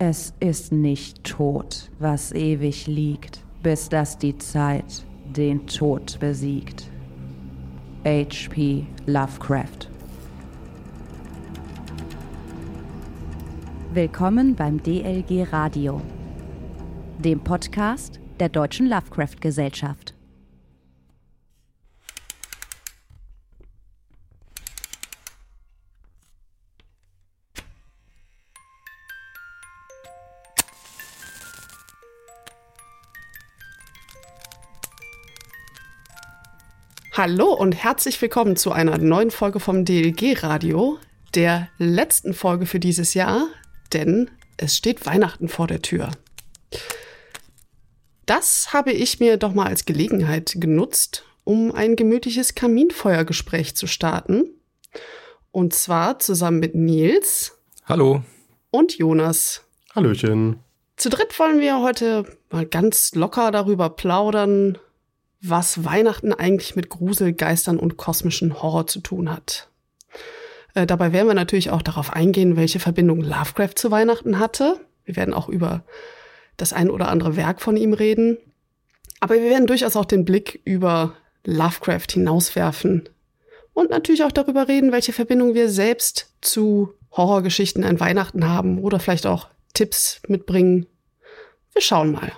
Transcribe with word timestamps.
Es 0.00 0.34
ist 0.40 0.72
nicht 0.72 1.22
tot, 1.22 1.88
was 2.00 2.32
ewig 2.32 2.88
liegt, 2.88 3.44
bis 3.62 3.88
dass 3.88 4.18
die 4.18 4.36
Zeit 4.36 5.04
den 5.36 5.68
Tod 5.68 6.18
besiegt. 6.18 6.90
H.P. 8.04 8.86
Lovecraft 9.06 9.88
Willkommen 13.92 14.56
beim 14.56 14.82
DLG 14.82 15.46
Radio, 15.52 16.00
dem 17.20 17.38
Podcast 17.38 18.18
der 18.40 18.48
Deutschen 18.48 18.88
Lovecraft 18.88 19.40
Gesellschaft. 19.40 20.03
Hallo 37.16 37.54
und 37.54 37.76
herzlich 37.76 38.20
willkommen 38.20 38.56
zu 38.56 38.72
einer 38.72 38.98
neuen 38.98 39.30
Folge 39.30 39.60
vom 39.60 39.84
DLG 39.84 40.42
Radio, 40.42 40.98
der 41.36 41.68
letzten 41.78 42.34
Folge 42.34 42.66
für 42.66 42.80
dieses 42.80 43.14
Jahr, 43.14 43.46
denn 43.92 44.32
es 44.56 44.76
steht 44.76 45.06
Weihnachten 45.06 45.46
vor 45.46 45.68
der 45.68 45.80
Tür. 45.80 46.10
Das 48.26 48.72
habe 48.72 48.90
ich 48.90 49.20
mir 49.20 49.36
doch 49.36 49.54
mal 49.54 49.68
als 49.68 49.84
Gelegenheit 49.84 50.56
genutzt, 50.56 51.24
um 51.44 51.70
ein 51.70 51.94
gemütliches 51.94 52.56
Kaminfeuergespräch 52.56 53.76
zu 53.76 53.86
starten. 53.86 54.50
Und 55.52 55.72
zwar 55.72 56.18
zusammen 56.18 56.58
mit 56.58 56.74
Nils. 56.74 57.56
Hallo. 57.84 58.24
Und 58.72 58.98
Jonas. 58.98 59.62
Hallöchen. 59.94 60.58
Zu 60.96 61.10
dritt 61.10 61.38
wollen 61.38 61.60
wir 61.60 61.80
heute 61.80 62.24
mal 62.50 62.66
ganz 62.66 63.14
locker 63.14 63.52
darüber 63.52 63.88
plaudern, 63.90 64.78
was 65.46 65.84
Weihnachten 65.84 66.32
eigentlich 66.32 66.74
mit 66.74 66.88
Grusel, 66.88 67.32
Geistern 67.32 67.78
und 67.78 67.96
kosmischen 67.96 68.62
Horror 68.62 68.86
zu 68.86 69.00
tun 69.00 69.30
hat. 69.30 69.68
Äh, 70.74 70.86
dabei 70.86 71.12
werden 71.12 71.28
wir 71.28 71.34
natürlich 71.34 71.70
auch 71.70 71.82
darauf 71.82 72.12
eingehen, 72.12 72.56
welche 72.56 72.80
Verbindung 72.80 73.20
Lovecraft 73.20 73.74
zu 73.76 73.90
Weihnachten 73.90 74.38
hatte. 74.38 74.80
Wir 75.04 75.16
werden 75.16 75.34
auch 75.34 75.48
über 75.48 75.84
das 76.56 76.72
ein 76.72 76.90
oder 76.90 77.08
andere 77.08 77.36
Werk 77.36 77.60
von 77.60 77.76
ihm 77.76 77.92
reden. 77.92 78.38
Aber 79.20 79.34
wir 79.34 79.50
werden 79.50 79.66
durchaus 79.66 79.96
auch 79.96 80.04
den 80.04 80.24
Blick 80.24 80.60
über 80.64 81.14
Lovecraft 81.44 82.12
hinauswerfen 82.12 83.08
und 83.74 83.90
natürlich 83.90 84.24
auch 84.24 84.32
darüber 84.32 84.68
reden, 84.68 84.92
welche 84.92 85.12
Verbindung 85.12 85.54
wir 85.54 85.68
selbst 85.68 86.32
zu 86.40 86.94
Horrorgeschichten 87.12 87.84
an 87.84 88.00
Weihnachten 88.00 88.48
haben 88.48 88.78
oder 88.78 88.98
vielleicht 88.98 89.26
auch 89.26 89.48
Tipps 89.74 90.22
mitbringen. 90.26 90.86
Wir 91.72 91.82
schauen 91.82 92.12
mal. 92.12 92.32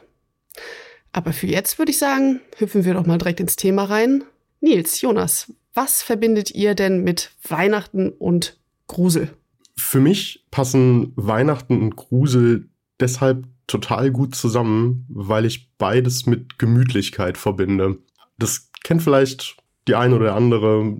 Aber 1.16 1.32
für 1.32 1.46
jetzt 1.46 1.78
würde 1.78 1.92
ich 1.92 1.98
sagen, 1.98 2.42
hüpfen 2.58 2.84
wir 2.84 2.92
doch 2.92 3.06
mal 3.06 3.16
direkt 3.16 3.40
ins 3.40 3.56
Thema 3.56 3.84
rein. 3.84 4.22
Nils, 4.60 5.00
Jonas, 5.00 5.50
was 5.72 6.02
verbindet 6.02 6.50
ihr 6.50 6.74
denn 6.74 7.04
mit 7.04 7.30
Weihnachten 7.48 8.10
und 8.10 8.60
Grusel? 8.86 9.30
Für 9.78 9.98
mich 9.98 10.44
passen 10.50 11.14
Weihnachten 11.16 11.80
und 11.80 11.96
Grusel 11.96 12.68
deshalb 13.00 13.46
total 13.66 14.10
gut 14.10 14.34
zusammen, 14.34 15.06
weil 15.08 15.46
ich 15.46 15.70
beides 15.78 16.26
mit 16.26 16.58
Gemütlichkeit 16.58 17.38
verbinde. 17.38 17.96
Das 18.38 18.70
kennt 18.84 19.02
vielleicht 19.02 19.56
die 19.88 19.94
eine 19.94 20.16
oder 20.16 20.34
andere. 20.34 20.98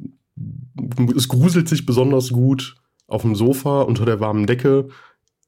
Es 1.14 1.28
gruselt 1.28 1.68
sich 1.68 1.84
besonders 1.84 2.30
gut 2.30 2.76
auf 3.06 3.20
dem 3.20 3.34
Sofa 3.34 3.82
unter 3.82 4.06
der 4.06 4.18
warmen 4.18 4.46
Decke, 4.46 4.88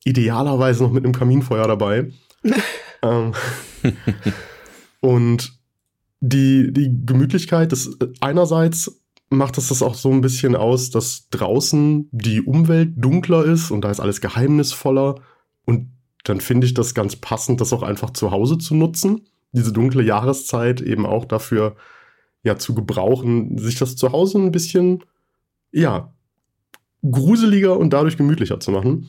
idealerweise 0.05 0.83
noch 0.83 0.93
mit 0.93 1.05
einem 1.05 1.15
Kaminfeuer 1.15 1.67
dabei. 1.67 2.13
ähm, 3.03 3.33
Und 5.01 5.59
die, 6.21 6.73
die 6.73 6.91
Gemütlichkeit, 7.05 7.73
das 7.73 7.97
einerseits 8.21 9.01
macht 9.31 9.59
es 9.59 9.69
das 9.69 9.83
auch 9.83 9.95
so 9.95 10.11
ein 10.11 10.21
bisschen 10.21 10.57
aus, 10.57 10.91
dass 10.91 11.29
draußen 11.31 12.09
die 12.13 12.43
Umwelt 12.43 12.93
dunkler 12.97 13.45
ist 13.45 13.71
und 13.71 13.83
da 13.83 13.91
ist 13.91 14.01
alles 14.01 14.21
geheimnisvoller. 14.21 15.17
Und 15.65 15.93
dann 16.25 16.41
finde 16.41 16.67
ich 16.67 16.75
das 16.75 16.95
ganz 16.95 17.17
passend, 17.17 17.61
das 17.61 17.73
auch 17.73 17.83
einfach 17.83 18.11
zu 18.11 18.31
Hause 18.31 18.59
zu 18.59 18.75
nutzen. 18.75 19.27
Diese 19.53 19.73
dunkle 19.73 20.03
Jahreszeit 20.03 20.81
eben 20.81 21.07
auch 21.07 21.25
dafür 21.25 21.77
ja 22.43 22.57
zu 22.57 22.75
gebrauchen, 22.75 23.59
sich 23.59 23.79
das 23.79 23.97
zu 23.97 24.13
Hause 24.13 24.39
ein 24.39 24.53
bisschen 24.53 25.05
ja 25.73 26.13
gruseliger 27.09 27.79
und 27.79 27.93
dadurch 27.93 28.17
gemütlicher 28.17 28.61
zu 28.61 28.71
machen. 28.71 29.09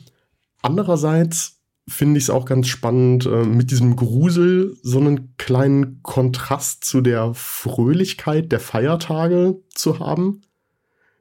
Andererseits 0.62 1.59
finde 1.90 2.18
ich 2.18 2.24
es 2.24 2.30
auch 2.30 2.44
ganz 2.44 2.68
spannend, 2.68 3.26
äh, 3.26 3.44
mit 3.44 3.70
diesem 3.70 3.96
Grusel 3.96 4.76
so 4.82 4.98
einen 4.98 5.36
kleinen 5.36 6.02
Kontrast 6.02 6.84
zu 6.84 7.00
der 7.00 7.34
Fröhlichkeit 7.34 8.52
der 8.52 8.60
Feiertage 8.60 9.60
zu 9.74 9.98
haben. 9.98 10.42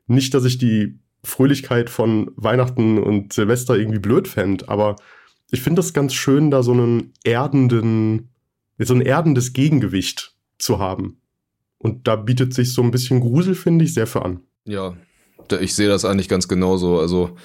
Nicht, 0.07 0.33
dass 0.33 0.45
ich 0.45 0.57
die 0.57 0.99
Fröhlichkeit 1.23 1.89
von 1.89 2.31
Weihnachten 2.35 2.97
und 2.97 3.33
Silvester 3.33 3.77
irgendwie 3.77 3.99
blöd 3.99 4.27
fände, 4.27 4.69
aber 4.69 4.95
ich 5.51 5.61
finde 5.61 5.79
das 5.79 5.93
ganz 5.93 6.13
schön, 6.13 6.51
da 6.51 6.63
so 6.63 6.71
einen 6.71 7.13
erdenden, 7.23 8.29
so 8.77 8.93
ein 8.93 9.01
erdendes 9.01 9.53
Gegengewicht 9.53 10.35
zu 10.59 10.79
haben. 10.79 11.19
Und 11.79 12.07
da 12.07 12.15
bietet 12.15 12.53
sich 12.53 12.73
so 12.73 12.83
ein 12.83 12.91
bisschen 12.91 13.19
Grusel, 13.19 13.55
finde 13.55 13.85
ich, 13.85 13.93
sehr 13.93 14.07
für 14.07 14.23
an. 14.23 14.41
Ja, 14.65 14.95
ich 15.59 15.73
sehe 15.73 15.87
das 15.87 16.05
eigentlich 16.05 16.29
ganz 16.29 16.47
genauso. 16.47 16.99
Also 16.99 17.35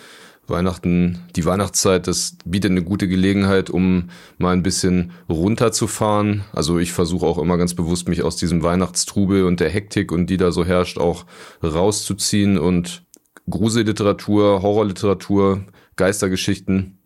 Weihnachten, 0.46 1.20
die 1.36 1.44
Weihnachtszeit, 1.44 2.06
das 2.06 2.36
bietet 2.44 2.70
eine 2.70 2.82
gute 2.82 3.08
Gelegenheit, 3.08 3.70
um 3.70 4.10
mal 4.38 4.52
ein 4.52 4.62
bisschen 4.62 5.12
runterzufahren. 5.28 6.44
Also 6.52 6.78
ich 6.78 6.92
versuche 6.92 7.26
auch 7.26 7.38
immer 7.38 7.56
ganz 7.56 7.74
bewusst, 7.74 8.08
mich 8.08 8.22
aus 8.22 8.36
diesem 8.36 8.62
Weihnachtstrubel 8.62 9.44
und 9.44 9.60
der 9.60 9.70
Hektik 9.70 10.12
und 10.12 10.28
die 10.28 10.36
da 10.36 10.52
so 10.52 10.64
herrscht, 10.64 10.98
auch 10.98 11.26
rauszuziehen 11.62 12.58
und 12.58 13.04
Gruselliteratur, 13.48 14.62
Horrorliteratur, 14.62 15.64
Geistergeschichten, 15.96 16.98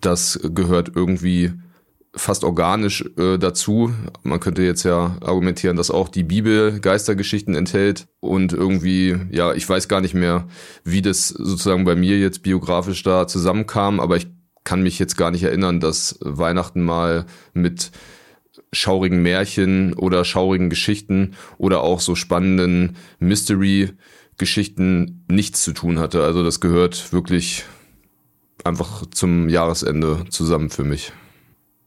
das 0.00 0.38
gehört 0.42 0.92
irgendwie 0.94 1.52
fast 2.14 2.44
organisch 2.44 3.04
äh, 3.16 3.38
dazu. 3.38 3.92
Man 4.22 4.40
könnte 4.40 4.62
jetzt 4.62 4.84
ja 4.84 5.16
argumentieren, 5.20 5.76
dass 5.76 5.90
auch 5.90 6.08
die 6.08 6.24
Bibel 6.24 6.78
Geistergeschichten 6.80 7.54
enthält 7.54 8.06
und 8.20 8.52
irgendwie, 8.52 9.16
ja, 9.30 9.54
ich 9.54 9.68
weiß 9.68 9.88
gar 9.88 10.00
nicht 10.00 10.14
mehr, 10.14 10.46
wie 10.84 11.02
das 11.02 11.28
sozusagen 11.28 11.84
bei 11.84 11.96
mir 11.96 12.18
jetzt 12.18 12.42
biografisch 12.42 13.02
da 13.02 13.26
zusammenkam, 13.26 13.98
aber 13.98 14.16
ich 14.16 14.28
kann 14.64 14.82
mich 14.82 14.98
jetzt 14.98 15.16
gar 15.16 15.30
nicht 15.30 15.42
erinnern, 15.42 15.80
dass 15.80 16.18
Weihnachten 16.20 16.82
mal 16.82 17.24
mit 17.54 17.90
schaurigen 18.72 19.22
Märchen 19.22 19.94
oder 19.94 20.24
schaurigen 20.24 20.70
Geschichten 20.70 21.34
oder 21.58 21.82
auch 21.82 22.00
so 22.00 22.14
spannenden 22.14 22.96
Mystery-Geschichten 23.18 25.24
nichts 25.28 25.62
zu 25.62 25.72
tun 25.72 25.98
hatte. 25.98 26.22
Also 26.22 26.44
das 26.44 26.60
gehört 26.60 27.12
wirklich 27.12 27.64
einfach 28.64 29.04
zum 29.10 29.48
Jahresende 29.48 30.24
zusammen 30.30 30.70
für 30.70 30.84
mich. 30.84 31.12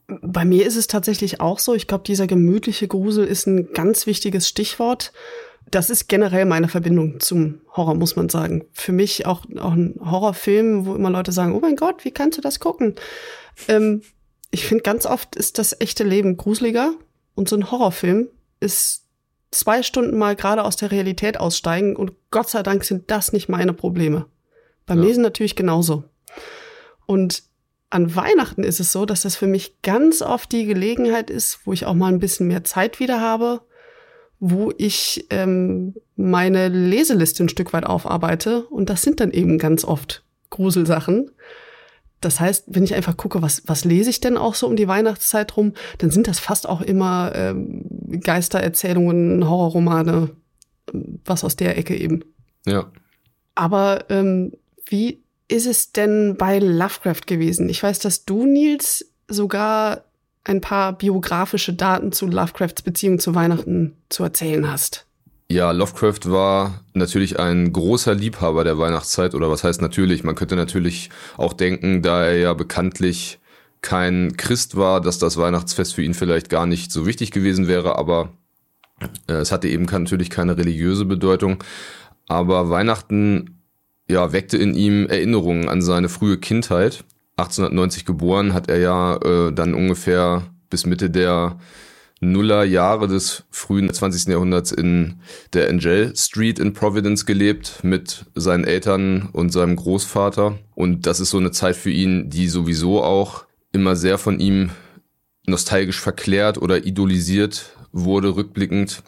Bei 0.08 0.46
mir 0.46 0.66
ist 0.66 0.76
es 0.76 0.88
tatsächlich 0.88 1.42
auch 1.42 1.60
so. 1.60 1.74
Ich 1.74 1.88
glaube, 1.88 2.04
dieser 2.04 2.28
gemütliche 2.28 2.88
Grusel 2.88 3.26
ist 3.26 3.48
ein 3.48 3.74
ganz 3.74 4.06
wichtiges 4.06 4.48
Stichwort. 4.48 5.12
Das 5.72 5.90
ist 5.90 6.08
generell 6.08 6.46
meine 6.46 6.68
Verbindung 6.68 7.20
zum 7.20 7.62
Horror, 7.72 7.96
muss 7.96 8.16
man 8.16 8.30
sagen. 8.30 8.66
Für 8.72 8.92
mich 8.92 9.26
auch, 9.26 9.46
auch 9.58 9.74
ein 9.74 10.00
Horrorfilm, 10.00 10.86
wo 10.86 10.96
immer 10.96 11.10
Leute 11.10 11.32
sagen, 11.32 11.56
oh 11.56 11.60
mein 11.60 11.76
Gott, 11.76 12.06
wie 12.06 12.12
kannst 12.12 12.38
du 12.38 12.42
das 12.42 12.60
gucken? 12.60 12.96
Ähm, 13.68 14.04
ich 14.52 14.66
finde, 14.66 14.84
ganz 14.84 15.06
oft 15.06 15.36
ist 15.36 15.58
das 15.58 15.80
echte 15.82 16.04
Leben 16.04 16.38
gruseliger 16.38 16.94
und 17.34 17.50
so 17.50 17.56
ein 17.56 17.72
Horrorfilm 17.72 18.28
ist 18.60 19.06
zwei 19.52 19.84
Stunden 19.84 20.18
mal 20.18 20.36
gerade 20.36 20.64
aus 20.64 20.76
der 20.76 20.92
Realität 20.92 21.40
aussteigen 21.40 21.96
und 21.96 22.14
Gott 22.30 22.50
sei 22.50 22.62
Dank 22.64 22.84
sind 22.84 23.10
das 23.10 23.34
nicht 23.34 23.50
meine 23.50 23.74
Probleme. 23.74 24.28
Beim 24.86 25.00
ja. 25.00 25.06
Lesen 25.06 25.24
natürlich 25.24 25.56
genauso. 25.56 26.04
Und 27.06 27.44
an 27.90 28.16
Weihnachten 28.16 28.64
ist 28.64 28.80
es 28.80 28.92
so, 28.92 29.06
dass 29.06 29.22
das 29.22 29.36
für 29.36 29.48
mich 29.48 29.82
ganz 29.82 30.22
oft 30.22 30.52
die 30.52 30.66
Gelegenheit 30.66 31.30
ist, 31.30 31.60
wo 31.66 31.74
ich 31.74 31.86
auch 31.86 31.94
mal 31.94 32.12
ein 32.12 32.20
bisschen 32.20 32.48
mehr 32.48 32.64
Zeit 32.64 33.00
wieder 33.00 33.22
habe, 33.22 33.62
wo 34.40 34.74
ich 34.78 35.28
ähm, 35.30 35.96
meine 36.16 36.68
Leseliste 36.68 37.44
ein 37.44 37.50
Stück 37.50 37.74
weit 37.74 37.86
aufarbeite. 37.86 38.66
Und 38.66 38.90
das 38.90 39.02
sind 39.02 39.20
dann 39.20 39.32
eben 39.32 39.58
ganz 39.58 39.86
oft 39.86 40.24
Gruselsachen. 40.50 41.32
Das 42.22 42.40
heißt, 42.40 42.66
wenn 42.68 42.84
ich 42.84 42.96
einfach 42.96 43.18
gucke, 43.18 43.42
was, 43.42 43.64
was 43.68 43.86
lese 43.86 44.10
ich 44.10 44.20
denn 44.20 44.38
auch 44.38 44.56
so 44.56 44.68
um 44.68 44.76
die 44.76 44.88
Weihnachtszeit 44.88 45.56
rum, 45.58 45.74
dann 46.00 46.10
sind 46.10 46.28
das 46.28 46.40
fast 46.40 46.68
auch 46.68 46.82
immer 46.82 47.34
ähm, 47.36 48.20
Geistererzählungen, 48.22 49.48
Horrorromane, 49.48 50.32
was 51.24 51.44
aus 51.44 51.56
der 51.56 51.78
Ecke 51.78 51.96
eben. 51.96 52.24
Ja. 52.66 52.92
Aber 53.54 54.06
ähm, 54.10 54.54
wie 54.86 55.25
ist 55.48 55.68
es 55.68 55.92
denn 55.92 56.36
bei 56.38 56.60
Lovecraft 56.60 57.28
gewesen? 57.28 57.70
Ich 57.70 57.84
weiß, 57.84 58.00
dass 58.00 58.26
du, 58.26 58.46
Nils, 58.46 59.06
sogar 59.28 60.04
ein 60.44 60.62
paar 60.62 60.94
biografische 60.94 61.74
Daten 61.74 62.12
zu 62.12 62.28
Lovecrafts 62.28 62.82
Beziehung 62.82 63.20
zu 63.20 63.36
Weihnachten 63.36 63.98
zu 64.10 64.24
erzählen 64.24 64.70
hast. 64.72 65.06
Ja, 65.48 65.72
Lovecraft 65.72 66.32
war 66.32 66.84
natürlich 66.94 67.40
ein 67.40 67.72
großer 67.72 68.16
Liebhaber 68.16 68.64
der 68.64 68.80
Weihnachtszeit 68.80 69.36
oder 69.36 69.50
was 69.50 69.64
heißt 69.64 69.82
natürlich? 69.82 70.24
Man 70.24 70.36
könnte 70.36 70.56
natürlich 70.56 71.10
auch 71.38 71.54
denken, 71.54 72.02
da 72.02 72.26
er 72.26 72.38
ja 72.38 72.54
bekanntlich 72.54 73.40
kein 73.82 74.36
Christ 74.38 74.76
war, 74.76 75.02
dass 75.02 75.20
das 75.20 75.38
Weihnachtsfest 75.38 75.94
für 75.94 76.02
ihn 76.02 76.16
vielleicht 76.16 76.50
gar 76.50 76.66
nicht 76.66 76.92
so 76.92 77.06
wichtig 77.06 77.30
gewesen 77.30 77.68
wäre, 77.68 77.98
aber 78.00 78.34
äh, 79.28 79.34
es 79.34 79.52
hatte 79.52 79.68
eben 79.68 79.86
natürlich 79.86 80.32
keine 80.32 80.58
religiöse 80.58 81.06
Bedeutung. 81.06 81.64
Aber 82.28 82.72
Weihnachten 82.72 83.55
ja, 84.08 84.32
weckte 84.32 84.58
in 84.58 84.76
ihm 84.76 85.08
Erinnerungen 85.08 85.68
an 85.68 85.82
seine 85.82 86.10
frühe 86.10 86.38
Kindheit. 86.38 87.04
1890 87.38 88.06
geboren 88.06 88.54
hat 88.54 88.70
er 88.70 88.78
ja 88.78 89.18
äh, 89.18 89.52
dann 89.52 89.74
ungefähr 89.74 90.44
bis 90.70 90.86
Mitte 90.86 91.10
der 91.10 91.58
Nullerjahre 92.22 93.08
des 93.08 93.44
frühen 93.52 93.92
20. 93.92 94.28
Jahrhunderts 94.28 94.72
in 94.72 95.16
der 95.54 95.70
Angel 95.70 96.16
Street 96.16 96.60
in 96.60 96.74
Providence 96.74 97.26
gelebt 97.26 97.84
mit 97.84 98.26
seinen 98.36 98.64
Eltern 98.64 99.30
und 99.34 99.52
seinem 99.52 99.76
Großvater. 99.76 100.58
Und 100.76 101.08
das 101.08 101.20
ist 101.20 101.32
so 101.32 101.38
eine 101.38 101.52
Zeit 101.52 101.76
für 101.76 101.92
ihn, 101.92 102.30
die 102.30 102.48
sowieso 102.48 103.04
auch 103.04 103.46
immer 103.72 103.96
sehr 103.96 104.18
von 104.18 104.40
ihm 104.40 104.72
nostalgisch 105.46 106.00
verklärt 106.00 106.58
oder 106.58 106.86
idolisiert 106.86 107.76
wurde, 107.92 108.36
rückblickend. 108.36 109.04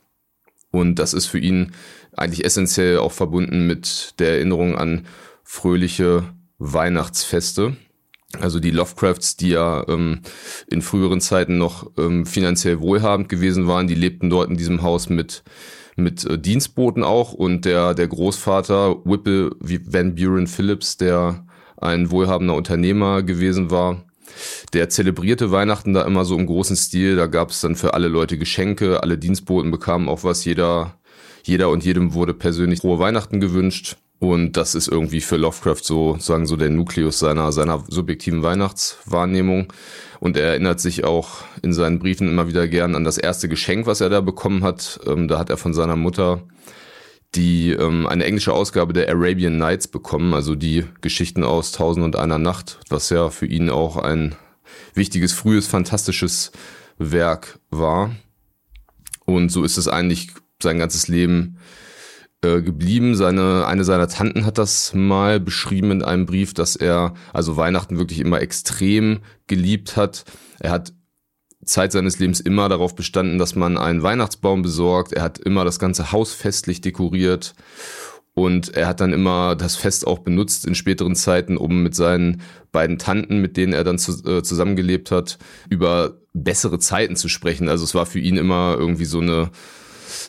Und 0.71 0.95
das 0.95 1.13
ist 1.13 1.27
für 1.27 1.39
ihn 1.39 1.71
eigentlich 2.15 2.45
essentiell 2.45 2.97
auch 2.97 3.11
verbunden 3.11 3.67
mit 3.67 4.19
der 4.19 4.31
Erinnerung 4.33 4.75
an 4.75 5.05
fröhliche 5.43 6.23
Weihnachtsfeste. 6.57 7.77
Also 8.39 8.59
die 8.59 8.71
Lovecrafts, 8.71 9.37
die 9.37 9.49
ja 9.49 9.87
ähm, 9.87 10.21
in 10.69 10.81
früheren 10.81 11.21
Zeiten 11.21 11.57
noch 11.57 11.91
ähm, 11.97 12.25
finanziell 12.25 12.81
wohlhabend 12.81 13.29
gewesen 13.29 13.67
waren, 13.67 13.87
die 13.87 13.95
lebten 13.95 14.29
dort 14.29 14.49
in 14.49 14.57
diesem 14.57 14.81
Haus 14.81 15.09
mit 15.09 15.43
mit 15.95 16.25
äh, 16.25 16.37
Dienstboten 16.37 17.03
auch 17.03 17.33
und 17.33 17.65
der 17.65 17.93
der 17.93 18.07
Großvater 18.07 19.05
Whipple 19.05 19.51
Van 19.59 20.15
Buren 20.15 20.47
Phillips, 20.47 20.97
der 20.97 21.45
ein 21.77 22.11
wohlhabender 22.11 22.55
Unternehmer 22.55 23.23
gewesen 23.23 23.71
war, 23.71 24.03
der 24.73 24.89
zelebrierte 24.89 25.51
Weihnachten 25.51 25.93
da 25.93 26.03
immer 26.03 26.25
so 26.25 26.37
im 26.37 26.45
großen 26.45 26.75
Stil. 26.75 27.15
Da 27.15 27.27
gab 27.27 27.51
es 27.51 27.61
dann 27.61 27.75
für 27.75 27.93
alle 27.93 28.07
Leute 28.07 28.37
Geschenke, 28.37 29.03
alle 29.03 29.17
Dienstboten 29.17 29.71
bekamen 29.71 30.09
auch 30.09 30.23
was, 30.23 30.45
jeder 30.45 30.97
jeder 31.47 31.69
und 31.69 31.85
jedem 31.85 32.13
wurde 32.13 32.33
persönlich 32.33 32.81
frohe 32.81 32.99
Weihnachten 32.99 33.39
gewünscht. 33.39 33.95
Und 34.19 34.57
das 34.57 34.75
ist 34.75 34.87
irgendwie 34.87 35.21
für 35.21 35.37
Lovecraft 35.37 35.83
so, 35.83 36.17
sagen 36.19 36.47
so 36.47 36.55
der 36.55 36.69
Nukleus 36.69 37.19
seiner, 37.19 37.51
seiner 37.51 37.83
subjektiven 37.87 38.43
Weihnachtswahrnehmung. 38.43 39.71
Und 40.19 40.35
er 40.37 40.47
erinnert 40.47 40.79
sich 40.79 41.03
auch 41.03 41.43
in 41.61 41.71
seinen 41.71 41.99
Briefen 41.99 42.27
immer 42.27 42.47
wieder 42.47 42.67
gern 42.67 42.95
an 42.95 43.03
das 43.03 43.17
erste 43.17 43.47
Geschenk, 43.47 43.85
was 43.85 44.01
er 44.01 44.09
da 44.09 44.21
bekommen 44.21 44.63
hat. 44.63 44.99
Ähm, 45.05 45.27
da 45.27 45.37
hat 45.39 45.49
er 45.49 45.57
von 45.57 45.73
seiner 45.73 45.95
Mutter 45.95 46.41
die 47.35 47.71
ähm, 47.71 48.07
eine 48.07 48.25
englische 48.25 48.53
Ausgabe 48.53 48.93
der 48.93 49.09
Arabian 49.09 49.57
Nights 49.57 49.87
bekommen, 49.87 50.33
also 50.33 50.55
die 50.55 50.85
Geschichten 51.01 51.43
aus 51.43 51.71
Tausend 51.71 52.05
und 52.05 52.15
einer 52.15 52.37
Nacht, 52.37 52.79
was 52.89 53.09
ja 53.09 53.29
für 53.29 53.45
ihn 53.45 53.69
auch 53.69 53.97
ein 53.97 54.35
wichtiges, 54.93 55.33
frühes, 55.33 55.67
fantastisches 55.67 56.51
Werk 56.97 57.59
war. 57.69 58.15
Und 59.25 59.49
so 59.49 59.63
ist 59.63 59.77
es 59.77 59.87
eigentlich 59.87 60.29
sein 60.61 60.79
ganzes 60.79 61.07
Leben 61.07 61.57
äh, 62.41 62.61
geblieben. 62.61 63.15
Seine, 63.15 63.65
eine 63.67 63.83
seiner 63.83 64.07
Tanten 64.07 64.45
hat 64.45 64.57
das 64.57 64.93
mal 64.93 65.39
beschrieben 65.39 65.91
in 65.91 66.03
einem 66.03 66.25
Brief, 66.25 66.53
dass 66.53 66.75
er 66.75 67.13
also 67.33 67.57
Weihnachten 67.57 67.97
wirklich 67.97 68.19
immer 68.19 68.41
extrem 68.41 69.19
geliebt 69.47 69.97
hat. 69.97 70.23
Er 70.59 70.71
hat 70.71 70.93
Zeit 71.67 71.91
seines 71.91 72.19
Lebens 72.19 72.39
immer 72.39 72.69
darauf 72.69 72.95
bestanden, 72.95 73.37
dass 73.37 73.55
man 73.55 73.77
einen 73.77 74.03
Weihnachtsbaum 74.03 74.61
besorgt. 74.61 75.13
Er 75.13 75.21
hat 75.21 75.37
immer 75.37 75.65
das 75.65 75.79
ganze 75.79 76.11
Haus 76.11 76.33
festlich 76.33 76.81
dekoriert. 76.81 77.53
Und 78.33 78.75
er 78.75 78.87
hat 78.87 78.99
dann 78.99 79.13
immer 79.13 79.55
das 79.55 79.75
Fest 79.75 80.05
auch 80.05 80.19
benutzt 80.19 80.65
in 80.65 80.75
späteren 80.75 81.15
Zeiten, 81.15 81.57
um 81.57 81.81
mit 81.81 81.95
seinen 81.95 82.41
beiden 82.71 82.99
Tanten, 82.99 83.41
mit 83.41 83.57
denen 83.57 83.73
er 83.73 83.83
dann 83.83 83.97
zu, 83.97 84.11
äh, 84.29 84.43
zusammengelebt 84.43 85.09
hat, 85.09 85.39
über 85.69 86.19
bessere 86.33 86.77
Zeiten 86.77 87.15
zu 87.15 87.29
sprechen. 87.29 87.67
Also 87.67 87.83
es 87.83 87.95
war 87.95 88.05
für 88.05 88.19
ihn 88.19 88.37
immer 88.37 88.75
irgendwie 88.77 89.05
so 89.05 89.19
eine 89.19 89.49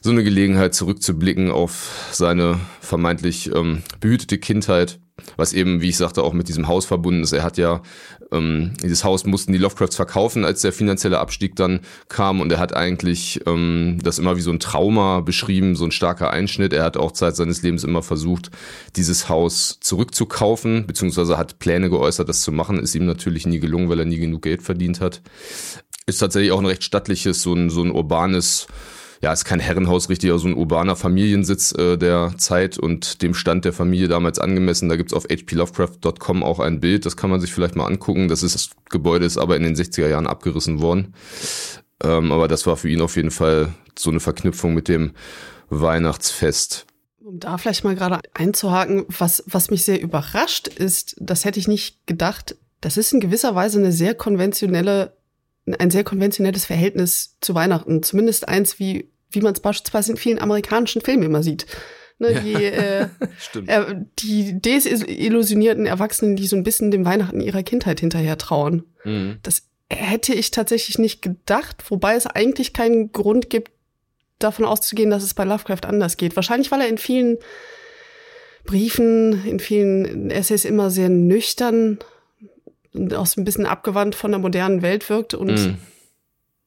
so 0.00 0.10
eine 0.10 0.24
Gelegenheit 0.24 0.74
zurückzublicken 0.74 1.50
auf 1.50 2.08
seine 2.12 2.58
vermeintlich 2.80 3.54
ähm, 3.54 3.82
behütete 4.00 4.38
Kindheit, 4.38 5.00
was 5.36 5.52
eben, 5.52 5.80
wie 5.80 5.88
ich 5.88 5.96
sagte, 5.96 6.22
auch 6.22 6.32
mit 6.32 6.48
diesem 6.48 6.68
Haus 6.68 6.86
verbunden 6.86 7.22
ist. 7.22 7.32
Er 7.32 7.42
hat 7.42 7.58
ja 7.58 7.82
ähm, 8.30 8.72
dieses 8.82 9.04
Haus 9.04 9.24
mussten 9.24 9.52
die 9.52 9.58
Lovecrafts 9.58 9.96
verkaufen, 9.96 10.44
als 10.44 10.60
der 10.60 10.72
finanzielle 10.72 11.18
Abstieg 11.18 11.56
dann 11.56 11.80
kam 12.08 12.40
und 12.40 12.52
er 12.52 12.58
hat 12.58 12.74
eigentlich 12.74 13.40
ähm, 13.46 13.98
das 14.02 14.18
immer 14.18 14.36
wie 14.36 14.42
so 14.42 14.50
ein 14.50 14.60
Trauma 14.60 15.20
beschrieben, 15.20 15.76
so 15.76 15.84
ein 15.84 15.90
starker 15.90 16.30
Einschnitt. 16.30 16.72
Er 16.72 16.84
hat 16.84 16.96
auch 16.96 17.12
Zeit 17.12 17.36
seines 17.36 17.62
Lebens 17.62 17.84
immer 17.84 18.02
versucht, 18.02 18.50
dieses 18.96 19.28
Haus 19.28 19.78
zurückzukaufen, 19.80 20.86
beziehungsweise 20.86 21.38
hat 21.38 21.58
Pläne 21.58 21.90
geäußert, 21.90 22.28
das 22.28 22.42
zu 22.42 22.52
machen. 22.52 22.78
Ist 22.78 22.94
ihm 22.94 23.06
natürlich 23.06 23.46
nie 23.46 23.60
gelungen, 23.60 23.88
weil 23.88 24.00
er 24.00 24.04
nie 24.04 24.18
genug 24.18 24.42
Geld 24.42 24.62
verdient 24.62 25.00
hat. 25.00 25.22
Ist 26.06 26.18
tatsächlich 26.18 26.52
auch 26.52 26.60
ein 26.60 26.66
recht 26.66 26.84
stattliches, 26.84 27.42
so 27.42 27.54
ein, 27.54 27.70
so 27.70 27.82
ein 27.82 27.90
urbanes 27.90 28.66
ja, 29.20 29.32
ist 29.32 29.44
kein 29.44 29.60
Herrenhaus 29.60 30.08
richtig, 30.08 30.30
aber 30.30 30.38
so 30.38 30.48
ein 30.48 30.54
urbaner 30.54 30.94
Familiensitz 30.94 31.72
äh, 31.72 31.96
der 31.96 32.34
Zeit 32.38 32.78
und 32.78 33.22
dem 33.22 33.34
Stand 33.34 33.64
der 33.64 33.72
Familie 33.72 34.08
damals 34.08 34.38
angemessen. 34.38 34.88
Da 34.88 34.96
gibt's 34.96 35.12
auf 35.12 35.24
hplovecraft.com 35.24 36.42
auch 36.42 36.60
ein 36.60 36.80
Bild, 36.80 37.04
das 37.04 37.16
kann 37.16 37.30
man 37.30 37.40
sich 37.40 37.52
vielleicht 37.52 37.74
mal 37.74 37.86
angucken. 37.86 38.28
Das, 38.28 38.42
ist, 38.42 38.54
das 38.54 38.70
Gebäude 38.90 39.26
ist 39.26 39.38
aber 39.38 39.56
in 39.56 39.64
den 39.64 39.74
60er 39.74 40.08
Jahren 40.08 40.26
abgerissen 40.26 40.80
worden. 40.80 41.14
Ähm, 42.02 42.30
aber 42.30 42.46
das 42.46 42.66
war 42.66 42.76
für 42.76 42.88
ihn 42.88 43.00
auf 43.00 43.16
jeden 43.16 43.32
Fall 43.32 43.74
so 43.98 44.10
eine 44.10 44.20
Verknüpfung 44.20 44.74
mit 44.74 44.86
dem 44.86 45.12
Weihnachtsfest. 45.68 46.86
Um 47.20 47.40
da 47.40 47.58
vielleicht 47.58 47.84
mal 47.84 47.96
gerade 47.96 48.20
einzuhaken, 48.34 49.04
was, 49.08 49.42
was 49.46 49.70
mich 49.70 49.84
sehr 49.84 50.00
überrascht 50.00 50.68
ist, 50.68 51.16
das 51.18 51.44
hätte 51.44 51.58
ich 51.58 51.68
nicht 51.68 52.06
gedacht, 52.06 52.56
das 52.80 52.96
ist 52.96 53.12
in 53.12 53.20
gewisser 53.20 53.54
Weise 53.56 53.78
eine 53.78 53.92
sehr 53.92 54.14
konventionelle 54.14 55.17
ein 55.74 55.90
sehr 55.90 56.04
konventionelles 56.04 56.66
Verhältnis 56.66 57.36
zu 57.40 57.54
Weihnachten. 57.54 58.02
Zumindest 58.02 58.48
eins, 58.48 58.78
wie, 58.78 59.10
wie 59.30 59.40
man 59.40 59.52
es 59.52 59.60
beispielsweise 59.60 60.12
in 60.12 60.18
vielen 60.18 60.38
amerikanischen 60.38 61.02
Filmen 61.02 61.24
immer 61.24 61.42
sieht. 61.42 61.66
Ne, 62.20 62.40
die, 62.42 62.64
äh, 62.64 63.08
äh, 63.66 63.94
die 64.18 64.60
desillusionierten 64.60 65.86
Erwachsenen, 65.86 66.34
die 66.34 66.48
so 66.48 66.56
ein 66.56 66.64
bisschen 66.64 66.90
dem 66.90 67.04
Weihnachten 67.04 67.40
ihrer 67.40 67.62
Kindheit 67.62 68.00
hinterher 68.00 68.36
trauen. 68.38 68.84
Mhm. 69.04 69.38
Das 69.42 69.68
hätte 69.90 70.34
ich 70.34 70.50
tatsächlich 70.50 70.98
nicht 70.98 71.22
gedacht, 71.22 71.90
wobei 71.90 72.14
es 72.14 72.26
eigentlich 72.26 72.72
keinen 72.72 73.12
Grund 73.12 73.50
gibt, 73.50 73.70
davon 74.38 74.64
auszugehen, 74.64 75.10
dass 75.10 75.22
es 75.22 75.34
bei 75.34 75.44
Lovecraft 75.44 75.84
anders 75.84 76.16
geht. 76.16 76.36
Wahrscheinlich, 76.36 76.70
weil 76.70 76.80
er 76.80 76.88
in 76.88 76.98
vielen 76.98 77.38
Briefen, 78.64 79.44
in 79.44 79.60
vielen 79.60 80.30
Essays 80.30 80.64
immer 80.64 80.90
sehr 80.90 81.08
nüchtern 81.08 81.98
auch 83.14 83.26
so 83.26 83.40
ein 83.40 83.44
bisschen 83.44 83.66
abgewandt 83.66 84.14
von 84.14 84.30
der 84.30 84.40
modernen 84.40 84.82
Welt 84.82 85.08
wirkt 85.10 85.34
und 85.34 85.52
mm. 85.52 85.78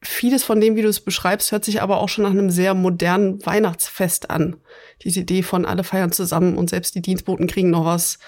vieles 0.02 0.44
von 0.44 0.62
dem, 0.62 0.76
wie 0.76 0.82
du 0.82 0.88
es 0.88 1.00
beschreibst, 1.00 1.52
hört 1.52 1.66
sich 1.66 1.82
aber 1.82 2.00
auch 2.00 2.10
schon 2.10 2.24
nach 2.24 2.32
einem 2.32 2.50
sehr 2.50 2.74
modernen 2.74 3.46
Weihnachtsfest 3.46 4.30
an. 4.30 4.58
Diese 5.04 5.22
Idee 5.22 5.44
von 5.44 5.66
alle 5.66 5.84
feiern 5.84 6.12
zusammen 6.12 6.58
und 6.58 6.70
selbst 6.70 6.96
die 6.96 7.02
Dienstboten 7.02 7.48
kriegen 7.48 7.70
noch 7.70 7.86
was. 7.86 8.20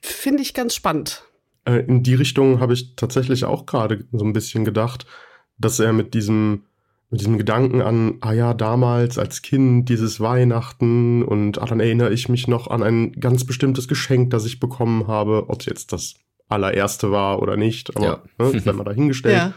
Finde 0.00 0.42
ich 0.42 0.54
ganz 0.54 0.74
spannend. 0.74 1.24
Äh, 1.64 1.80
in 1.80 2.02
die 2.02 2.14
Richtung 2.14 2.60
habe 2.60 2.72
ich 2.72 2.96
tatsächlich 2.96 3.44
auch 3.44 3.66
gerade 3.66 4.04
so 4.12 4.24
ein 4.24 4.32
bisschen 4.32 4.64
gedacht, 4.64 5.06
dass 5.58 5.80
er 5.80 5.92
mit 5.92 6.14
diesem 6.14 6.64
mit 7.10 7.20
diesem 7.20 7.38
Gedanken 7.38 7.80
an, 7.80 8.18
ah 8.20 8.32
ja, 8.32 8.52
damals 8.52 9.18
als 9.18 9.40
Kind 9.40 9.88
dieses 9.88 10.20
Weihnachten 10.20 11.22
und 11.22 11.60
ah, 11.60 11.64
dann 11.64 11.80
erinnere 11.80 12.12
ich 12.12 12.28
mich 12.28 12.48
noch 12.48 12.68
an 12.68 12.82
ein 12.82 13.12
ganz 13.12 13.44
bestimmtes 13.44 13.88
Geschenk, 13.88 14.30
das 14.30 14.44
ich 14.44 14.60
bekommen 14.60 15.06
habe, 15.06 15.48
ob 15.48 15.60
es 15.60 15.66
jetzt 15.66 15.92
das 15.92 16.16
allererste 16.48 17.10
war 17.10 17.40
oder 17.40 17.56
nicht, 17.56 17.96
aber 17.96 18.22
ja. 18.38 18.52
ne, 18.52 18.60
sei 18.60 18.72
mal 18.72 18.84
dahingestellt. 18.84 19.36
Ja. 19.38 19.54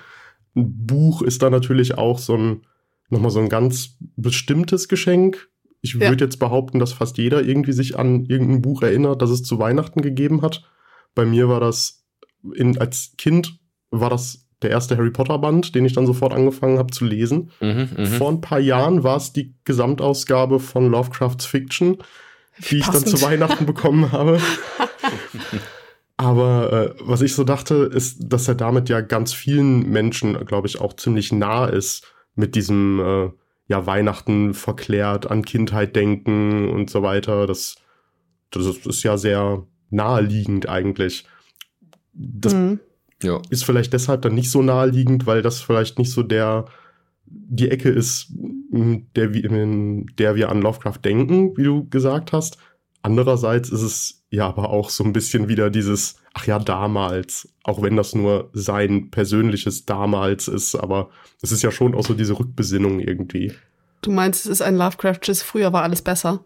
Ein 0.53 0.85
Buch 0.85 1.21
ist 1.21 1.41
da 1.41 1.49
natürlich 1.49 1.97
auch 1.97 2.19
so 2.19 2.35
ein, 2.35 2.63
nochmal 3.09 3.31
so 3.31 3.39
ein 3.39 3.47
ganz 3.47 3.97
bestimmtes 4.17 4.89
Geschenk. 4.89 5.47
Ich 5.79 5.93
ja. 5.93 6.09
würde 6.09 6.25
jetzt 6.25 6.39
behaupten, 6.39 6.77
dass 6.77 6.91
fast 6.91 7.17
jeder 7.17 7.41
irgendwie 7.41 7.71
sich 7.71 7.97
an 7.97 8.25
irgendein 8.25 8.61
Buch 8.61 8.81
erinnert, 8.81 9.21
das 9.21 9.29
es 9.29 9.43
zu 9.43 9.59
Weihnachten 9.59 10.01
gegeben 10.01 10.41
hat. 10.41 10.69
Bei 11.15 11.25
mir 11.25 11.47
war 11.47 11.61
das 11.61 12.05
in, 12.53 12.77
als 12.79 13.13
Kind 13.17 13.59
war 13.91 14.09
das 14.09 14.45
der 14.61 14.69
erste 14.69 14.97
Harry 14.97 15.11
Potter 15.11 15.39
Band, 15.39 15.73
den 15.75 15.85
ich 15.85 15.93
dann 15.93 16.05
sofort 16.05 16.33
angefangen 16.33 16.77
habe 16.77 16.91
zu 16.91 17.05
lesen. 17.05 17.51
Mhm, 17.59 17.89
mh. 17.97 18.05
Vor 18.17 18.31
ein 18.31 18.41
paar 18.41 18.59
Jahren 18.59 19.03
war 19.03 19.17
es 19.17 19.33
die 19.33 19.53
Gesamtausgabe 19.65 20.59
von 20.59 20.89
Lovecrafts 20.89 21.45
Fiction, 21.45 21.97
die 22.69 22.77
ich 22.77 22.85
dann 22.85 23.05
zu 23.05 23.21
Weihnachten 23.21 23.65
bekommen 23.65 24.11
habe. 24.11 24.39
Aber 26.17 26.71
äh, 26.71 26.93
was 26.99 27.21
ich 27.21 27.33
so 27.33 27.43
dachte, 27.43 27.89
ist, 27.91 28.31
dass 28.31 28.47
er 28.47 28.53
damit 28.53 28.89
ja 28.89 29.01
ganz 29.01 29.33
vielen 29.33 29.89
Menschen, 29.89 30.45
glaube 30.45 30.67
ich, 30.67 30.79
auch 30.79 30.93
ziemlich 30.93 31.31
nah 31.31 31.65
ist 31.65 32.05
mit 32.35 32.53
diesem 32.53 32.99
äh, 32.99 33.29
ja 33.67 33.87
Weihnachten 33.87 34.53
verklärt, 34.53 35.31
an 35.31 35.43
Kindheit 35.43 35.95
denken 35.95 36.69
und 36.69 36.91
so 36.91 37.01
weiter. 37.01 37.47
Das, 37.47 37.77
das 38.51 38.67
ist 38.67 39.01
ja 39.01 39.17
sehr 39.17 39.65
naheliegend 39.89 40.69
eigentlich. 40.69 41.25
Das 42.13 42.53
mhm. 42.53 42.79
Ja. 43.21 43.41
Ist 43.49 43.65
vielleicht 43.65 43.93
deshalb 43.93 44.21
dann 44.23 44.35
nicht 44.35 44.51
so 44.51 44.61
naheliegend, 44.61 45.25
weil 45.25 45.41
das 45.41 45.61
vielleicht 45.61 45.99
nicht 45.99 46.11
so 46.11 46.23
der 46.23 46.65
die 47.33 47.69
Ecke 47.69 47.89
ist, 47.89 48.27
der, 48.31 49.33
in 49.33 50.05
der 50.17 50.35
wir 50.35 50.49
an 50.49 50.61
Lovecraft 50.61 50.99
denken, 51.03 51.55
wie 51.57 51.63
du 51.63 51.87
gesagt 51.89 52.33
hast. 52.33 52.57
Andererseits 53.01 53.69
ist 53.69 53.81
es 53.81 54.23
ja 54.29 54.47
aber 54.47 54.69
auch 54.69 54.89
so 54.89 55.03
ein 55.03 55.13
bisschen 55.13 55.47
wieder 55.49 55.69
dieses, 55.69 56.17
ach 56.33 56.45
ja, 56.45 56.59
damals, 56.59 57.49
auch 57.63 57.81
wenn 57.81 57.95
das 57.95 58.13
nur 58.13 58.49
sein 58.53 59.09
persönliches 59.11 59.85
damals 59.85 60.47
ist, 60.47 60.75
aber 60.75 61.09
es 61.41 61.51
ist 61.51 61.63
ja 61.63 61.71
schon 61.71 61.95
auch 61.95 62.05
so 62.05 62.13
diese 62.13 62.37
Rückbesinnung 62.37 62.99
irgendwie. 62.99 63.53
Du 64.01 64.11
meinst, 64.11 64.45
es 64.45 64.51
ist 64.51 64.61
ein 64.61 64.77
Lovecraftisches, 64.77 65.41
früher 65.41 65.73
war 65.73 65.83
alles 65.83 66.01
besser? 66.01 66.43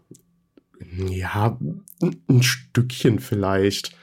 Ja, 1.08 1.58
ein 2.02 2.44
Stückchen 2.44 3.20
vielleicht, 3.20 3.96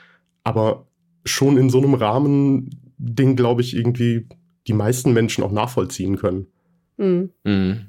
aber 0.44 0.86
schon 1.24 1.56
in 1.56 1.70
so 1.70 1.78
einem 1.78 1.94
Rahmen, 1.94 2.70
den 2.98 3.36
glaube 3.36 3.62
ich 3.62 3.76
irgendwie 3.76 4.26
die 4.66 4.72
meisten 4.72 5.12
Menschen 5.12 5.44
auch 5.44 5.52
nachvollziehen 5.52 6.16
können. 6.16 6.46
Mhm. 6.96 7.30
Mhm. 7.44 7.80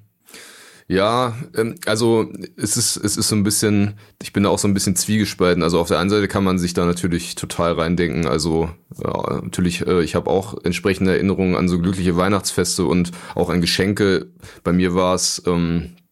Ja, 0.87 1.35
ähm, 1.55 1.75
also 1.85 2.29
es 2.57 2.77
ist, 2.77 2.97
es 2.97 3.15
ist 3.17 3.29
so 3.29 3.35
ein 3.35 3.43
bisschen, 3.43 3.93
ich 4.21 4.33
bin 4.33 4.43
da 4.43 4.49
auch 4.49 4.59
so 4.59 4.67
ein 4.67 4.73
bisschen 4.73 4.95
zwiegespalten. 4.95 5.63
Also 5.63 5.79
auf 5.79 5.87
der 5.87 5.99
einen 5.99 6.09
Seite 6.09 6.27
kann 6.27 6.43
man 6.43 6.59
sich 6.59 6.73
da 6.73 6.85
natürlich 6.85 7.35
total 7.35 7.73
reindenken. 7.73 8.27
Also 8.27 8.69
ja, 9.01 9.41
natürlich, 9.41 9.87
äh, 9.87 10.03
ich 10.03 10.15
habe 10.15 10.29
auch 10.29 10.55
entsprechende 10.63 11.11
Erinnerungen 11.11 11.55
an 11.55 11.69
so 11.69 11.79
glückliche 11.79 12.17
Weihnachtsfeste 12.17 12.85
und 12.85 13.11
auch 13.33 13.49
an 13.49 13.61
Geschenke. 13.61 14.27
Bei 14.63 14.73
mir 14.73 14.93
war 14.93 15.15
es, 15.15 15.41
ähm, 15.47 15.91
äh, 15.95 16.02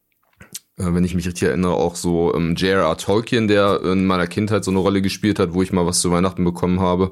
wenn 0.84 1.04
ich 1.04 1.16
mich 1.16 1.28
richtig 1.28 1.48
erinnere, 1.48 1.74
auch 1.74 1.96
so 1.96 2.34
ähm, 2.34 2.56
J.R.R. 2.56 2.98
Tolkien, 2.98 3.48
der 3.48 3.82
in 3.84 4.06
meiner 4.06 4.28
Kindheit 4.28 4.64
so 4.64 4.72
eine 4.72 4.80
Rolle 4.80 5.02
gespielt 5.02 5.40
hat, 5.40 5.54
wo 5.54 5.62
ich 5.62 5.72
mal 5.72 5.86
was 5.86 6.02
zu 6.02 6.12
Weihnachten 6.12 6.44
bekommen 6.44 6.80
habe. 6.80 7.12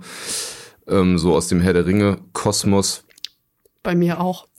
Ähm, 0.88 1.18
so 1.18 1.36
aus 1.36 1.48
dem 1.48 1.62
Herr 1.62 1.74
der 1.74 1.86
Ringe 1.86 2.18
Kosmos. 2.34 3.04
Bei 3.84 3.96
mir 3.96 4.20
auch. 4.20 4.48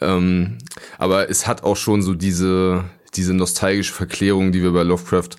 Ähm, 0.00 0.58
aber 0.98 1.30
es 1.30 1.46
hat 1.46 1.64
auch 1.64 1.76
schon 1.76 2.02
so 2.02 2.14
diese, 2.14 2.84
diese 3.14 3.34
nostalgische 3.34 3.92
Verklärung, 3.92 4.52
die 4.52 4.62
wir 4.62 4.72
bei 4.72 4.82
Lovecraft 4.82 5.30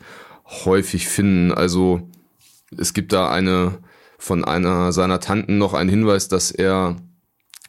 häufig 0.65 1.07
finden. 1.07 1.53
Also 1.53 2.09
es 2.77 2.93
gibt 2.93 3.13
da 3.13 3.29
eine 3.29 3.79
von 4.17 4.43
einer 4.43 4.91
seiner 4.91 5.21
Tanten 5.21 5.57
noch 5.57 5.73
einen 5.73 5.89
Hinweis, 5.89 6.27
dass 6.27 6.51
er 6.51 6.97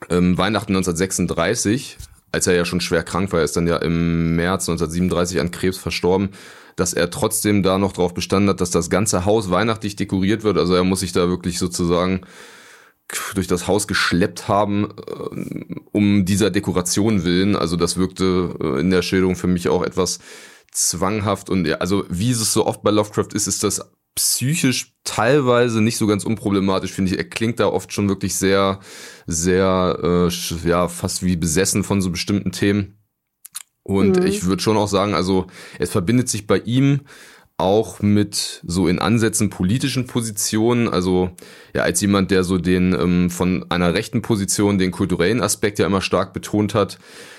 ähm, 0.09 0.37
Weihnachten 0.37 0.73
1936, 0.73 1.99
als 2.33 2.47
er 2.47 2.55
ja 2.55 2.65
schon 2.65 2.81
schwer 2.81 3.03
krank 3.03 3.33
war, 3.33 3.41
er 3.41 3.45
ist 3.45 3.57
dann 3.57 3.67
ja 3.67 3.77
im 3.77 4.37
März 4.37 4.69
1937 4.69 5.41
an 5.41 5.51
Krebs 5.51 5.79
verstorben, 5.79 6.31
dass 6.77 6.93
er 6.93 7.11
trotzdem 7.11 7.63
da 7.63 7.79
noch 7.79 7.93
drauf 7.93 8.15
bestanden 8.15 8.51
hat, 8.51 8.61
dass 8.61 8.71
das 8.71 8.91
ganze 8.91 9.25
Haus 9.25 9.51
weihnachtlich 9.51 9.97
dekoriert 9.97 10.45
wird. 10.45 10.57
Also 10.57 10.75
er 10.75 10.85
muss 10.85 11.01
sich 11.01 11.13
da 11.13 11.29
wirklich 11.29 11.59
sozusagen 11.59 12.23
durch 13.35 13.49
das 13.49 13.67
Haus 13.67 13.89
geschleppt 13.89 14.49
haben, 14.49 14.89
äh, 14.91 15.75
um 15.93 16.25
dieser 16.25 16.51
Dekoration 16.51 17.25
willen. 17.25 17.57
Also 17.57 17.77
das 17.77 17.97
wirkte 17.97 18.55
äh, 18.61 18.81
in 18.81 18.91
der 18.91 19.03
Schilderung 19.03 19.37
für 19.37 19.49
mich 19.49 19.69
auch 19.69 19.83
etwas 19.83 20.21
zwanghaft 20.73 21.51
und 21.51 21.67
ja, 21.67 21.79
also 21.79 22.05
wie 22.09 22.31
es 22.31 22.53
so 22.53 22.65
oft 22.65 22.83
bei 22.83 22.93
Lovecraft 22.93 23.35
ist, 23.35 23.49
ist 23.49 23.65
das 23.65 23.91
psychisch 24.15 24.95
teilweise 25.05 25.81
nicht 25.81 25.97
so 25.97 26.07
ganz 26.07 26.25
unproblematisch, 26.25 26.93
finde 26.93 27.13
ich. 27.13 27.19
Er 27.19 27.29
klingt 27.29 27.61
da 27.61 27.67
oft 27.67 27.93
schon 27.93 28.09
wirklich 28.09 28.37
sehr, 28.37 28.81
sehr, 29.27 30.29
äh, 30.31 30.69
ja, 30.69 30.89
fast 30.89 31.23
wie 31.25 31.37
besessen 31.37 31.85
von 31.85 32.03
so 32.03 32.11
bestimmten 32.11 32.53
Themen. 32.53 32.99
Und 33.83 34.21
mhm. 34.21 34.27
ich 34.27 34.45
würde 34.45 34.63
schon 34.63 34.77
auch 34.77 34.89
sagen, 34.89 35.15
also 35.15 35.47
es 35.79 35.91
verbindet 35.91 36.29
sich 36.29 36.47
bei 36.47 36.59
ihm 36.59 37.01
auch 37.57 38.01
mit 38.01 38.63
so 38.65 38.89
in 38.89 38.99
Ansätzen 38.99 39.51
politischen 39.51 40.07
Positionen, 40.07 40.89
also 40.89 41.31
ja 41.75 41.83
als 41.83 42.01
jemand, 42.01 42.31
der 42.31 42.45
so 42.45 42.59
den 42.59 42.93
ähm, 42.93 43.31
von 43.31 43.67
einer 43.69 43.95
rechten 43.95 44.23
Position 44.23 44.79
den 44.79 44.91
kulturellen 44.91 45.41
Aspekt 45.43 45.79
ja 45.79 45.87
immer 45.87 46.01
stark 46.01 46.33
betont 46.33 46.75
hat, 46.75 46.99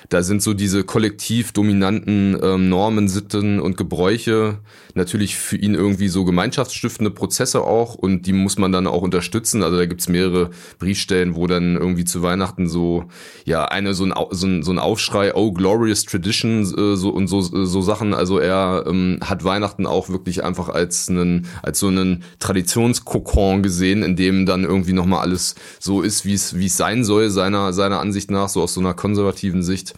da 0.10 0.24
sind 0.24 0.42
so 0.42 0.54
diese 0.54 0.84
kollektiv 0.84 1.54
dominanten 1.54 2.38
ähm, 2.42 2.68
Normen, 2.68 3.08
Sitten 3.08 3.62
und 3.62 3.78
Gebräuche 3.78 4.60
natürlich 4.94 5.38
für 5.38 5.56
ihn 5.56 5.74
irgendwie 5.74 6.10
so 6.10 6.26
gemeinschaftsstiftende 6.26 7.12
Prozesse 7.12 7.62
auch 7.62 7.96
und 7.96 8.26
die 8.26 8.34
muss 8.34 8.58
man 8.58 8.74
dann 8.74 8.88
auch 8.88 9.04
unterstützen. 9.04 9.64
Also 9.64 9.78
da 9.78 9.86
gibt's 9.86 10.10
mehrere 10.10 10.50
Briefstellen, 10.80 11.36
wo 11.36 11.48
dann 11.48 11.78
irgendwie 11.78 12.04
zu 12.04 12.22
Weihnachten 12.22 12.68
so 12.68 13.06
ja 13.46 13.66
eine 13.66 13.94
so 13.94 14.04
ein 14.06 14.14
so 14.32 14.48
ein, 14.48 14.64
so 14.64 14.72
ein 14.72 14.80
Aufschrei, 14.80 15.34
oh 15.34 15.54
glorious 15.54 16.04
tradition 16.04 16.62
äh, 16.62 16.98
so 16.98 17.10
und 17.10 17.28
so 17.28 17.42
so 17.42 17.82
Sachen. 17.82 18.14
Also 18.14 18.38
er 18.38 18.84
ähm, 18.88 19.20
hat 19.22 19.46
Weihnachten 19.46 19.86
auch 19.86 20.10
wirklich 20.10 20.44
einfach 20.44 20.68
als 20.68 21.08
einen 21.08 21.48
als 21.64 21.80
so 21.80 21.88
einen 21.88 22.24
Traditionskokon 22.40 23.64
gesehen, 23.64 24.04
in 24.04 24.18
dem 24.22 24.46
dann 24.46 24.64
irgendwie 24.64 24.94
noch 24.94 25.06
mal 25.06 25.20
alles 25.20 25.56
so 25.80 26.02
ist, 26.02 26.26
wie 26.26 26.34
es 26.34 26.58
wie 26.58 26.68
es 26.68 26.78
sein 26.78 27.04
soll 27.04 27.30
seiner 27.30 27.74
seiner 27.74 28.00
Ansicht 28.00 28.32
nach, 28.32 28.48
so 28.48 28.62
aus 28.62 28.74
so 28.74 28.80
einer 28.80 28.94
konservativen 28.94 29.64
Sicht 29.64 29.94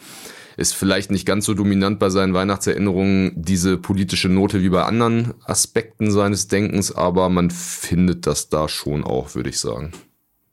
ist 0.57 0.75
vielleicht 0.75 1.11
nicht 1.11 1.25
ganz 1.25 1.45
so 1.45 1.53
dominant 1.53 1.99
bei 1.99 2.09
seinen 2.09 2.33
Weihnachtserinnerungen 2.33 3.33
diese 3.35 3.77
politische 3.77 4.29
Note 4.29 4.61
wie 4.61 4.69
bei 4.69 4.83
anderen 4.83 5.33
Aspekten 5.45 6.11
seines 6.11 6.47
Denkens, 6.47 6.93
aber 6.93 7.29
man 7.29 7.49
findet 7.49 8.27
das 8.27 8.49
da 8.49 8.67
schon 8.67 9.03
auch, 9.03 9.35
würde 9.35 9.49
ich 9.49 9.59
sagen. 9.59 9.91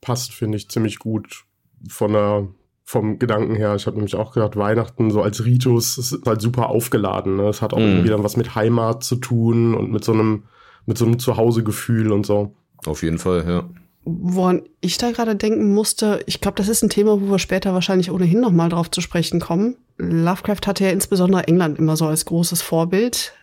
Passt, 0.01 0.33
finde 0.33 0.57
ich, 0.57 0.71
ziemlich 0.71 0.99
gut 0.99 1.45
von 1.89 2.13
der 2.13 2.49
vom 2.91 3.21
Gedanken 3.21 3.55
her. 3.55 3.77
Ich 3.77 3.87
habe 3.87 3.97
nämlich 3.97 4.17
auch 4.17 4.33
gedacht, 4.33 4.57
Weihnachten 4.57 5.13
so 5.13 5.23
als 5.23 5.45
Ritus 5.45 5.97
ist 5.97 6.27
halt 6.27 6.41
super 6.41 6.71
aufgeladen. 6.71 7.37
Ne? 7.37 7.45
Es 7.45 7.63
hat 7.63 7.73
auch 7.73 7.79
mm. 7.79 7.83
irgendwie 7.83 8.09
dann 8.09 8.25
was 8.25 8.37
mit 8.37 8.57
Heimat 8.57 9.05
zu 9.05 9.15
tun 9.15 9.75
und 9.75 9.93
mit 9.93 10.03
so 10.03 10.13
einem, 10.13 10.45
mit 10.87 10.99
so 10.99 11.05
einem 11.05 11.21
Zuhausegefühl 11.21 12.11
und 12.11 12.27
so. 12.27 12.57
Auf 12.87 13.03
jeden 13.03 13.19
Fall, 13.19 13.45
ja 13.47 13.69
woran 14.05 14.63
ich 14.81 14.99
da 14.99 15.13
gerade 15.13 15.37
denken 15.37 15.75
musste, 15.75 16.23
ich 16.27 16.41
glaube, 16.41 16.57
das 16.57 16.69
ist 16.69 16.83
ein 16.83 16.91
Thema, 16.91 17.21
wo 17.21 17.31
wir 17.31 17.39
später 17.39 17.75
wahrscheinlich 17.75 18.11
ohnehin 18.11 18.41
noch 18.41 18.51
mal 18.51 18.69
drauf 18.69 18.91
zu 18.91 19.01
sprechen 19.01 19.41
kommen. 19.41 19.77
Lovecraft 19.99 20.67
hatte 20.67 20.85
ja 20.85 20.91
insbesondere 20.91 21.47
England 21.47 21.79
immer 21.79 21.97
so 21.97 22.07
als 22.07 22.25
großes 22.25 22.63
Vorbild 22.63 23.35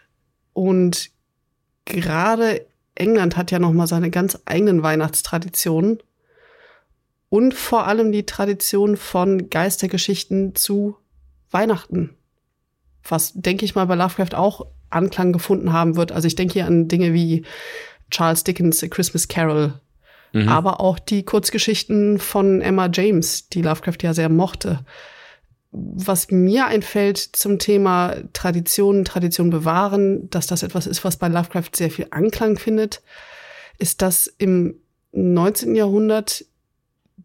und 0.53 1.11
gerade 1.85 2.65
England 2.95 3.37
hat 3.37 3.51
ja 3.51 3.59
noch 3.59 3.71
mal 3.73 3.87
seine 3.87 4.09
ganz 4.09 4.39
eigenen 4.45 4.81
Weihnachtstraditionen 4.81 5.99
und 7.29 7.53
vor 7.53 7.85
allem 7.85 8.11
die 8.11 8.25
Tradition 8.25 8.97
von 8.97 9.49
Geistergeschichten 9.49 10.55
zu 10.55 10.95
Weihnachten. 11.51 12.15
Was 13.07 13.33
denke 13.33 13.63
ich 13.63 13.75
mal 13.75 13.85
bei 13.85 13.95
Lovecraft 13.95 14.35
auch 14.35 14.65
Anklang 14.89 15.33
gefunden 15.33 15.73
haben 15.73 15.95
wird. 15.95 16.11
Also 16.11 16.27
ich 16.27 16.35
denke 16.35 16.53
hier 16.53 16.65
an 16.65 16.87
Dinge 16.87 17.13
wie 17.13 17.43
Charles 18.09 18.43
Dickens 18.43 18.83
A 18.83 18.87
Christmas 18.87 19.27
Carol 19.27 19.79
mhm. 20.33 20.49
aber 20.49 20.79
auch 20.79 20.99
die 20.99 21.23
Kurzgeschichten 21.23 22.19
von 22.19 22.61
Emma 22.61 22.89
James, 22.91 23.49
die 23.49 23.61
Lovecraft 23.61 23.97
ja 24.01 24.13
sehr 24.13 24.29
mochte. 24.29 24.85
Was 25.71 26.31
mir 26.31 26.67
einfällt 26.67 27.17
zum 27.17 27.59
Thema 27.59 28.15
Tradition, 28.33 29.05
Tradition 29.05 29.49
bewahren, 29.49 30.29
dass 30.29 30.47
das 30.47 30.63
etwas 30.63 30.87
ist, 30.87 31.03
was 31.03 31.17
bei 31.17 31.27
Lovecraft 31.27 31.71
sehr 31.75 31.91
viel 31.91 32.07
Anklang 32.11 32.57
findet, 32.57 33.01
ist, 33.77 34.01
dass 34.01 34.27
im 34.37 34.75
19. 35.11 35.75
Jahrhundert 35.75 36.45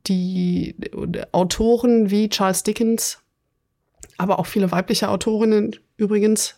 die 0.06 0.74
Autoren 1.30 2.10
wie 2.10 2.28
Charles 2.28 2.64
Dickens, 2.64 3.18
aber 4.18 4.38
auch 4.38 4.46
viele 4.46 4.72
weibliche 4.72 5.08
Autorinnen 5.08 5.76
übrigens, 5.96 6.56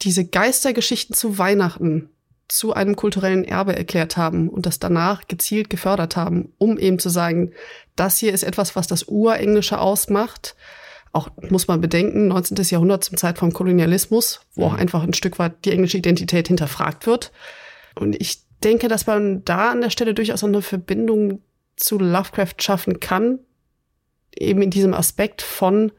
diese 0.00 0.24
Geistergeschichten 0.24 1.14
zu 1.14 1.36
Weihnachten 1.36 2.08
zu 2.50 2.74
einem 2.74 2.96
kulturellen 2.96 3.44
Erbe 3.44 3.76
erklärt 3.76 4.16
haben 4.16 4.48
und 4.48 4.66
das 4.66 4.78
danach 4.78 5.28
gezielt 5.28 5.70
gefördert 5.70 6.16
haben, 6.16 6.52
um 6.58 6.78
eben 6.78 6.98
zu 6.98 7.08
sagen, 7.08 7.52
das 7.96 8.18
hier 8.18 8.32
ist 8.32 8.42
etwas, 8.42 8.76
was 8.76 8.86
das 8.86 9.04
Urenglische 9.04 9.78
ausmacht. 9.78 10.56
Auch 11.12 11.28
muss 11.48 11.68
man 11.68 11.80
bedenken, 11.80 12.28
19. 12.28 12.56
Jahrhundert 12.56 13.04
zum 13.04 13.16
Zeit 13.16 13.38
vom 13.38 13.52
Kolonialismus, 13.52 14.40
wo 14.54 14.66
auch 14.66 14.72
mhm. 14.72 14.78
einfach 14.78 15.02
ein 15.02 15.14
Stück 15.14 15.38
weit 15.38 15.64
die 15.64 15.72
englische 15.72 15.98
Identität 15.98 16.48
hinterfragt 16.48 17.06
wird. 17.06 17.32
Und 17.94 18.20
ich 18.20 18.42
denke, 18.62 18.88
dass 18.88 19.06
man 19.06 19.44
da 19.44 19.70
an 19.70 19.80
der 19.80 19.90
Stelle 19.90 20.14
durchaus 20.14 20.44
eine 20.44 20.62
Verbindung 20.62 21.40
zu 21.76 21.98
Lovecraft 21.98 22.56
schaffen 22.60 23.00
kann, 23.00 23.40
eben 24.36 24.62
in 24.62 24.70
diesem 24.70 24.94
Aspekt 24.94 25.42
von 25.42 25.92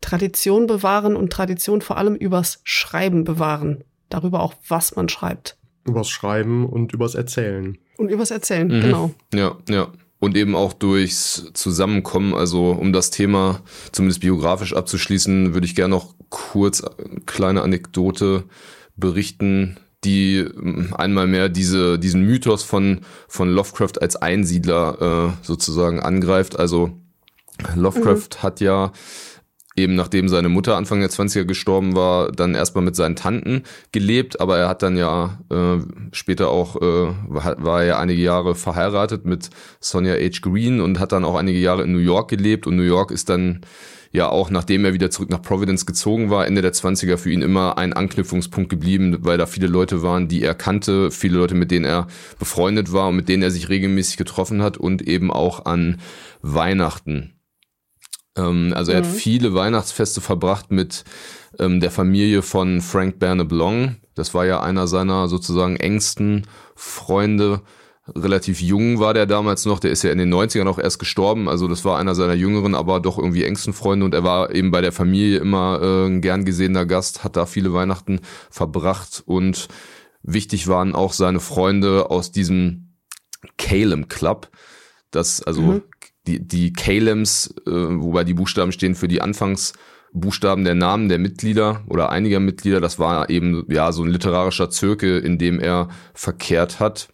Tradition 0.00 0.66
bewahren 0.66 1.16
und 1.16 1.32
Tradition 1.32 1.82
vor 1.82 1.96
allem 1.96 2.14
übers 2.14 2.60
Schreiben 2.64 3.24
bewahren. 3.24 3.84
Darüber 4.08 4.40
auch, 4.40 4.54
was 4.68 4.96
man 4.96 5.08
schreibt. 5.08 5.57
Übers 5.88 6.08
Schreiben 6.08 6.66
und 6.66 6.92
übers 6.92 7.14
Erzählen. 7.14 7.78
Und 7.96 8.10
übers 8.10 8.30
Erzählen, 8.30 8.68
mhm. 8.68 8.80
genau. 8.80 9.10
Ja, 9.34 9.56
ja. 9.68 9.88
Und 10.20 10.36
eben 10.36 10.56
auch 10.56 10.72
durchs 10.72 11.50
Zusammenkommen. 11.54 12.34
Also 12.34 12.70
um 12.72 12.92
das 12.92 13.10
Thema 13.10 13.60
zumindest 13.92 14.20
biografisch 14.20 14.74
abzuschließen, 14.74 15.54
würde 15.54 15.66
ich 15.66 15.76
gerne 15.76 15.94
noch 15.94 16.14
kurz 16.28 16.82
eine 16.82 17.20
kleine 17.24 17.62
Anekdote 17.62 18.44
berichten, 18.96 19.76
die 20.04 20.38
ähm, 20.38 20.92
einmal 20.96 21.26
mehr 21.26 21.48
diese, 21.48 21.98
diesen 21.98 22.22
Mythos 22.22 22.62
von, 22.62 23.00
von 23.28 23.48
Lovecraft 23.48 24.00
als 24.00 24.16
Einsiedler 24.16 25.34
äh, 25.42 25.46
sozusagen 25.46 26.00
angreift. 26.00 26.58
Also 26.58 26.92
Lovecraft 27.74 28.28
mhm. 28.38 28.42
hat 28.42 28.60
ja 28.60 28.92
eben 29.78 29.94
nachdem 29.94 30.28
seine 30.28 30.48
Mutter 30.48 30.76
Anfang 30.76 31.00
der 31.00 31.10
20er 31.10 31.44
gestorben 31.44 31.94
war, 31.94 32.30
dann 32.32 32.54
erstmal 32.54 32.84
mit 32.84 32.96
seinen 32.96 33.16
Tanten 33.16 33.62
gelebt, 33.92 34.40
aber 34.40 34.58
er 34.58 34.68
hat 34.68 34.82
dann 34.82 34.96
ja 34.96 35.38
äh, 35.50 35.78
später 36.12 36.50
auch, 36.50 36.76
äh, 36.76 37.12
war, 37.26 37.82
er 37.82 37.98
einige 37.98 38.20
Jahre 38.20 38.54
verheiratet 38.54 39.24
mit 39.24 39.50
Sonja 39.80 40.14
H. 40.14 40.40
Green 40.42 40.80
und 40.80 40.98
hat 40.98 41.12
dann 41.12 41.24
auch 41.24 41.36
einige 41.36 41.58
Jahre 41.58 41.84
in 41.84 41.92
New 41.92 41.98
York 41.98 42.28
gelebt 42.28 42.66
und 42.66 42.76
New 42.76 42.82
York 42.82 43.10
ist 43.10 43.28
dann 43.28 43.60
ja 44.10 44.28
auch 44.28 44.50
nachdem 44.50 44.84
er 44.84 44.94
wieder 44.94 45.10
zurück 45.10 45.30
nach 45.30 45.42
Providence 45.42 45.86
gezogen 45.86 46.30
war, 46.30 46.46
Ende 46.46 46.62
der 46.62 46.72
20er 46.72 47.16
für 47.16 47.30
ihn 47.30 47.42
immer 47.42 47.78
ein 47.78 47.92
Anknüpfungspunkt 47.92 48.70
geblieben, 48.70 49.18
weil 49.20 49.38
da 49.38 49.46
viele 49.46 49.66
Leute 49.66 50.02
waren, 50.02 50.28
die 50.28 50.42
er 50.42 50.54
kannte, 50.54 51.10
viele 51.10 51.38
Leute, 51.38 51.54
mit 51.54 51.70
denen 51.70 51.84
er 51.84 52.06
befreundet 52.38 52.92
war 52.92 53.08
und 53.08 53.16
mit 53.16 53.28
denen 53.28 53.42
er 53.42 53.50
sich 53.50 53.68
regelmäßig 53.68 54.16
getroffen 54.16 54.62
hat 54.62 54.76
und 54.76 55.02
eben 55.02 55.30
auch 55.30 55.66
an 55.66 55.98
Weihnachten. 56.42 57.37
Ähm, 58.38 58.72
also 58.74 58.92
er 58.92 58.98
hat 58.98 59.06
mhm. 59.06 59.14
viele 59.14 59.54
Weihnachtsfeste 59.54 60.20
verbracht 60.20 60.70
mit 60.70 61.04
ähm, 61.58 61.80
der 61.80 61.90
Familie 61.90 62.42
von 62.42 62.80
Frank 62.80 63.18
Berneblong. 63.18 63.96
Das 64.14 64.32
war 64.32 64.46
ja 64.46 64.60
einer 64.62 64.86
seiner 64.86 65.28
sozusagen 65.28 65.76
engsten 65.76 66.46
Freunde 66.74 67.62
relativ 68.16 68.60
jung 68.60 69.00
war 69.00 69.14
der 69.14 69.26
damals 69.26 69.64
noch, 69.64 69.80
der 69.80 69.90
ist 69.90 70.02
ja 70.02 70.10
in 70.10 70.18
den 70.18 70.32
90ern 70.32 70.66
auch 70.66 70.78
erst 70.78 70.98
gestorben, 70.98 71.48
also 71.48 71.68
das 71.68 71.84
war 71.84 71.98
einer 71.98 72.14
seiner 72.14 72.34
jüngeren, 72.34 72.74
aber 72.74 73.00
doch 73.00 73.18
irgendwie 73.18 73.44
engsten 73.44 73.72
Freunde 73.72 74.04
und 74.04 74.14
er 74.14 74.24
war 74.24 74.54
eben 74.54 74.70
bei 74.70 74.80
der 74.80 74.92
Familie 74.92 75.38
immer 75.38 75.80
äh, 75.82 76.06
ein 76.06 76.20
gern 76.20 76.44
gesehener 76.44 76.86
Gast, 76.86 77.24
hat 77.24 77.36
da 77.36 77.46
viele 77.46 77.72
Weihnachten 77.72 78.20
verbracht 78.50 79.22
und 79.26 79.68
wichtig 80.22 80.68
waren 80.68 80.94
auch 80.94 81.12
seine 81.12 81.40
Freunde 81.40 82.10
aus 82.10 82.32
diesem 82.32 82.94
Calem 83.56 84.08
Club, 84.08 84.48
das 85.10 85.42
also 85.42 85.62
mhm. 85.62 85.82
Die, 86.28 86.46
die 86.46 86.72
Calems, 86.72 87.54
äh, 87.66 87.70
wobei 87.70 88.24
die 88.24 88.34
Buchstaben 88.34 88.72
stehen 88.72 88.94
für 88.94 89.08
die 89.08 89.22
Anfangsbuchstaben 89.22 90.64
der 90.64 90.74
Namen 90.74 91.08
der 91.08 91.18
Mitglieder 91.18 91.82
oder 91.88 92.10
einiger 92.10 92.38
Mitglieder, 92.38 92.80
das 92.80 92.98
war 92.98 93.30
eben 93.30 93.64
ja 93.68 93.90
so 93.92 94.04
ein 94.04 94.10
literarischer 94.10 94.70
Zirkel, 94.70 95.20
in 95.20 95.38
dem 95.38 95.58
er 95.58 95.88
verkehrt 96.14 96.80
hat 96.80 97.08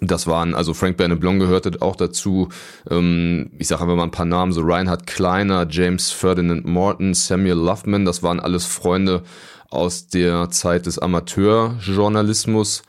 das 0.00 0.26
waren, 0.26 0.54
also 0.54 0.74
Frank 0.74 0.96
Bernabloh 0.96 1.38
gehörte 1.38 1.70
auch 1.80 1.96
dazu. 1.96 2.48
Ähm, 2.90 3.52
ich 3.58 3.68
sage 3.68 3.82
einfach 3.82 3.96
mal 3.96 4.02
ein 4.02 4.10
paar 4.10 4.26
Namen, 4.26 4.52
so 4.52 4.62
Reinhard 4.62 5.06
Kleiner, 5.06 5.66
James 5.70 6.10
Ferdinand 6.10 6.66
Morton, 6.66 7.14
Samuel 7.14 7.54
Loveman, 7.54 8.04
das 8.04 8.22
waren 8.22 8.40
alles 8.40 8.66
Freunde 8.66 9.22
aus 9.70 10.08
der 10.08 10.50
Zeit 10.50 10.86
des 10.86 10.98
Amateurjournalismus. 10.98 12.82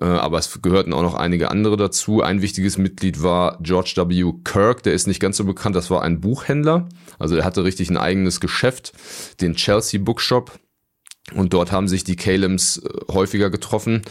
Äh, 0.00 0.04
aber 0.04 0.38
es 0.38 0.60
gehörten 0.62 0.92
auch 0.92 1.02
noch 1.02 1.14
einige 1.14 1.50
andere 1.50 1.76
dazu. 1.76 2.22
Ein 2.22 2.42
wichtiges 2.42 2.78
Mitglied 2.78 3.22
war 3.22 3.58
George 3.60 3.94
W. 3.96 4.32
Kirk, 4.44 4.82
der 4.82 4.94
ist 4.94 5.06
nicht 5.06 5.20
ganz 5.20 5.36
so 5.36 5.44
bekannt, 5.44 5.76
das 5.76 5.90
war 5.90 6.02
ein 6.02 6.20
Buchhändler. 6.20 6.88
Also 7.18 7.36
er 7.36 7.44
hatte 7.44 7.64
richtig 7.64 7.90
ein 7.90 7.96
eigenes 7.96 8.40
Geschäft, 8.40 8.92
den 9.40 9.54
Chelsea 9.54 10.00
Bookshop. 10.00 10.58
Und 11.34 11.52
dort 11.52 11.72
haben 11.72 11.88
sich 11.88 12.04
die 12.04 12.16
Calems 12.16 12.78
äh, 12.78 13.12
häufiger 13.12 13.50
getroffen 13.50 14.02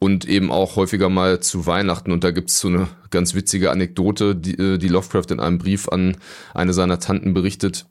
und 0.00 0.26
eben 0.26 0.50
auch 0.50 0.76
häufiger 0.76 1.08
mal 1.08 1.40
zu 1.40 1.66
Weihnachten. 1.66 2.10
Und 2.10 2.24
da 2.24 2.30
gibt's 2.30 2.58
so 2.58 2.68
eine 2.68 2.88
ganz 3.10 3.34
witzige 3.34 3.70
Anekdote, 3.70 4.34
die, 4.34 4.58
äh, 4.58 4.78
die 4.78 4.88
Lovecraft 4.88 5.30
in 5.30 5.40
einem 5.40 5.58
Brief 5.58 5.88
an 5.88 6.16
eine 6.52 6.72
seiner 6.72 6.98
Tanten 6.98 7.34
berichtet. 7.34 7.86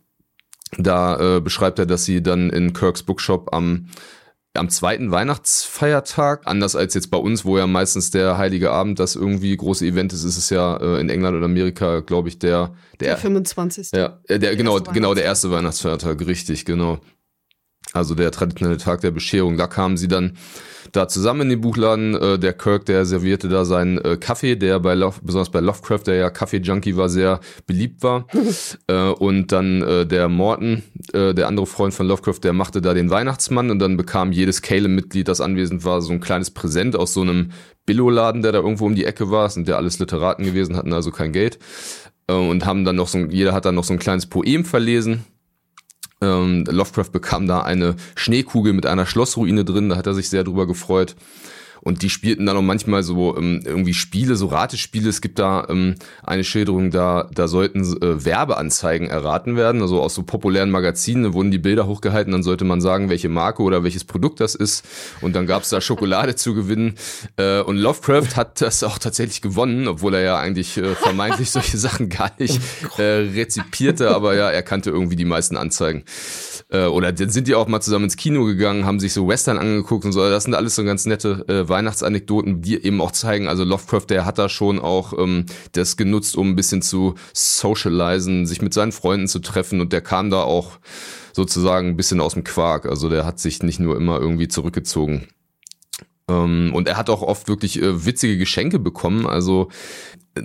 Da 0.77 1.38
äh, 1.38 1.41
beschreibt 1.41 1.79
er, 1.79 1.86
dass 1.86 2.05
sie 2.05 2.22
dann 2.22 2.50
in 2.50 2.74
Kirks 2.74 3.03
Bookshop 3.03 3.53
am 3.53 3.88
am 4.55 4.69
zweiten 4.69 5.10
Weihnachtsfeiertag, 5.10 6.41
anders 6.45 6.75
als 6.75 6.93
jetzt 6.93 7.10
bei 7.10 7.17
uns, 7.17 7.43
wo 7.43 7.57
ja 7.57 7.65
meistens 7.65 8.12
der 8.12 8.38
Heilige 8.38 8.72
Abend 8.72 9.00
das 9.00 9.15
irgendwie 9.15 9.55
große 9.57 9.86
Event 9.86 10.13
ist, 10.13 10.24
ist 10.24 10.38
es 10.38 10.50
ja 10.51 10.77
äh, 10.77 11.00
in 11.01 11.10
England 11.10 11.38
und 11.38 11.43
Amerika, 11.43 12.01
glaube 12.01 12.29
ich, 12.29 12.38
der, 12.38 12.72
der 13.00 13.10
der 13.10 13.17
25. 13.17 13.89
Ja, 13.93 14.19
äh, 14.25 14.38
der, 14.38 14.39
der 14.39 14.55
genau 14.55 14.79
genau 14.79 15.15
der 15.15 15.24
erste 15.24 15.50
Weihnachtsfeiertag, 15.50 16.25
richtig, 16.27 16.65
genau. 16.65 17.00
Also 17.92 18.16
der 18.16 18.32
traditionelle 18.32 18.78
Tag 18.78 19.02
der 19.02 19.12
Bescherung. 19.12 19.58
Da 19.58 19.68
kamen 19.68 19.98
sie 19.98 20.08
dann 20.08 20.38
da 20.94 21.08
zusammen 21.08 21.42
in 21.42 21.50
den 21.50 21.62
Buchladen. 21.62 22.16
Äh, 22.16 22.40
der 22.40 22.54
Kirk, 22.54 22.86
der 22.86 23.06
servierte 23.06 23.50
da 23.50 23.66
seinen 23.66 23.98
äh, 24.00 24.18
Kaffee, 24.18 24.56
der 24.56 24.80
bei 24.80 24.94
Love, 24.94 25.20
besonders 25.22 25.50
bei 25.50 25.60
Lovecraft, 25.60 26.04
der 26.08 26.16
ja 26.16 26.30
Kaffee-Junkie 26.30 26.96
war, 26.96 27.10
sehr 27.10 27.40
beliebt 27.68 28.04
war. 28.04 28.28
äh, 28.88 29.10
und 29.10 29.52
dann 29.52 29.82
äh, 29.82 30.06
der 30.06 30.30
Morton, 30.30 30.84
äh, 31.13 31.34
der 31.34 31.48
andere 31.48 31.66
Freund 31.66 31.94
von 31.94 32.08
Lovecraft, 32.08 32.40
der 32.44 32.54
machte 32.54 32.82
da 32.82 32.94
den 32.94 33.10
Weihnachtsmann 33.10 33.70
und 33.70 33.80
dann 33.80 33.98
bekam 33.98 34.32
jedes 34.32 34.62
Caleb-Mitglied, 34.62 35.28
das 35.28 35.42
anwesend 35.42 35.84
war, 35.84 36.02
so 36.02 36.13
ein 36.13 36.20
kleines 36.20 36.52
Präsent 36.52 36.96
aus 36.96 37.13
so 37.13 37.22
einem 37.22 37.52
Billo-Laden, 37.86 38.42
der 38.42 38.54
da 38.54 38.60
irgendwo 38.60 38.86
um 38.86 38.96
die 38.96 39.06
Ecke 39.06 39.30
war. 39.30 39.43
Das 39.43 39.56
sind 39.56 39.67
ja 39.67 39.76
alles 39.76 40.00
Literaten 40.00 40.46
gewesen, 40.46 40.78
hatten 40.78 40.93
also 40.93 41.12
kein 41.12 41.32
Geld. 41.32 41.60
Äh, 42.28 42.34
und 42.34 42.65
haben 42.65 42.86
dann 42.86 42.96
noch 42.96 43.08
so, 43.08 43.17
jeder 43.19 43.54
hat 43.54 43.65
dann 43.65 43.76
noch 43.76 43.84
so 43.84 43.93
ein 43.93 44.00
kleines 44.00 44.28
Poem 44.28 44.63
verlesen 44.65 45.26
ähm, 46.23 46.65
Lovecraft 46.69 47.12
bekam 47.12 47.47
da 47.47 47.62
eine 47.62 47.95
Schneekugel 48.15 48.73
mit 48.73 48.86
einer 48.86 49.05
Schlossruine 49.05 49.65
drin, 49.65 49.89
da 49.89 49.97
hat 49.97 50.07
er 50.07 50.13
sich 50.13 50.29
sehr 50.29 50.43
drüber 50.43 50.65
gefreut. 50.65 51.15
Und 51.84 52.02
die 52.02 52.10
spielten 52.10 52.46
dann 52.46 52.56
auch 52.56 52.62
manchmal 52.62 53.04
so 53.04 53.38
ähm, 53.38 53.62
irgendwie 53.65 53.93
Spiele, 53.93 54.36
so 54.36 54.48
Ratespiele. 54.48 55.10
Es 55.10 55.22
gibt 55.22 55.38
da 55.38 55.67
ähm, 55.69 55.96
eine 56.24 56.43
Schilderung, 56.46 56.91
da, 56.91 57.30
da 57.34 57.48
sollten 57.48 57.82
äh, 57.82 58.24
Werbeanzeigen 58.24 59.10
erraten 59.10 59.58
werden. 59.58 59.82
Also 59.82 60.02
aus 60.02 60.15
so 60.15 60.24
populären 60.24 60.72
Magazinen 60.72 61.34
wurden 61.34 61.52
die 61.52 61.58
Bilder 61.58 61.86
hochgehalten, 61.86 62.32
dann 62.32 62.43
sollte 62.43 62.63
man 62.63 62.80
sagen, 62.80 63.10
welche 63.10 63.28
Marke 63.28 63.63
oder 63.63 63.84
welches 63.84 64.06
Produkt 64.06 64.39
das 64.39 64.56
ist. 64.56 64.86
Und 65.22 65.36
dann 65.36 65.46
gab 65.46 65.63
es 65.63 65.69
da 65.69 65.82
Schokolade 65.82 66.36
zu 66.38 66.54
gewinnen. 66.54 66.96
Äh, 67.36 67.60
und 67.60 67.78
Lovecraft 67.78 68.38
hat 68.38 68.62
das 68.62 68.84
auch 68.84 68.98
tatsächlich 68.98 69.41
gewonnen, 69.41 69.88
obwohl 69.88 70.13
er 70.13 70.22
ja 70.22 70.38
eigentlich 70.38 70.78
äh, 70.78 70.96
vermeintlich 70.96 71.52
solche 71.52 71.78
Sachen 71.78 72.08
gar 72.08 72.32
nicht 72.39 72.62
äh, 72.98 73.02
rezipierte, 73.02 74.15
aber 74.15 74.36
ja, 74.36 74.50
er 74.50 74.63
kannte 74.63 74.89
irgendwie 74.89 75.17
die 75.17 75.26
meisten 75.26 75.58
Anzeigen. 75.58 76.04
Äh, 76.73 76.88
oder 76.88 77.15
sind 77.15 77.47
die 77.47 77.55
auch 77.55 77.67
mal 77.67 77.81
zusammen 77.81 78.05
ins 78.05 78.17
Kino 78.17 78.45
gegangen, 78.45 78.86
haben 78.86 78.99
sich 78.99 79.13
so 79.13 79.27
Western 79.27 79.57
angeguckt 79.57 80.05
und 80.05 80.12
so. 80.12 80.27
Das 80.27 80.43
sind 80.43 80.55
alles 80.55 80.75
so 80.75 80.83
ganz 80.83 81.05
nette 81.05 81.45
äh, 81.47 81.69
Weihnachtsanekdoten, 81.69 82.62
die 82.62 82.83
eben 82.83 82.99
auch 82.99 83.12
zeigen, 83.12 83.47
also 83.47 83.63
Lovecraft, 83.63 84.07
der 84.09 84.25
hat 84.25 84.39
da 84.39 84.49
schon 84.49 84.79
auch 84.79 85.13
ähm, 85.17 85.45
das 85.73 85.95
genutzt, 85.95 86.36
um 86.36 86.49
ein 86.49 86.55
bisschen 86.55 86.81
zu 86.81 87.13
socialisen, 87.33 88.47
sich 88.47 88.62
mit 88.62 88.73
seinen 88.73 88.91
Freunden 88.91 89.27
zu 89.27 89.39
treffen 89.39 89.79
und 89.81 89.93
der 89.93 90.01
kam 90.01 90.31
da 90.31 90.41
auch 90.41 90.79
sozusagen 91.31 91.89
ein 91.89 91.97
bisschen 91.97 92.19
aus 92.19 92.33
dem 92.33 92.43
Quark. 92.43 92.88
Also 92.88 93.07
der 93.07 93.25
hat 93.25 93.39
sich 93.39 93.62
nicht 93.62 93.79
nur 93.79 93.95
immer 93.95 94.19
irgendwie 94.19 94.47
zurückgezogen. 94.47 95.27
Ähm, 96.27 96.71
und 96.73 96.88
er 96.88 96.97
hat 96.97 97.09
auch 97.09 97.21
oft 97.21 97.47
wirklich 97.47 97.81
äh, 97.81 98.05
witzige 98.05 98.38
Geschenke 98.38 98.79
bekommen. 98.79 99.27
Also 99.27 99.69
äh, 100.36 100.41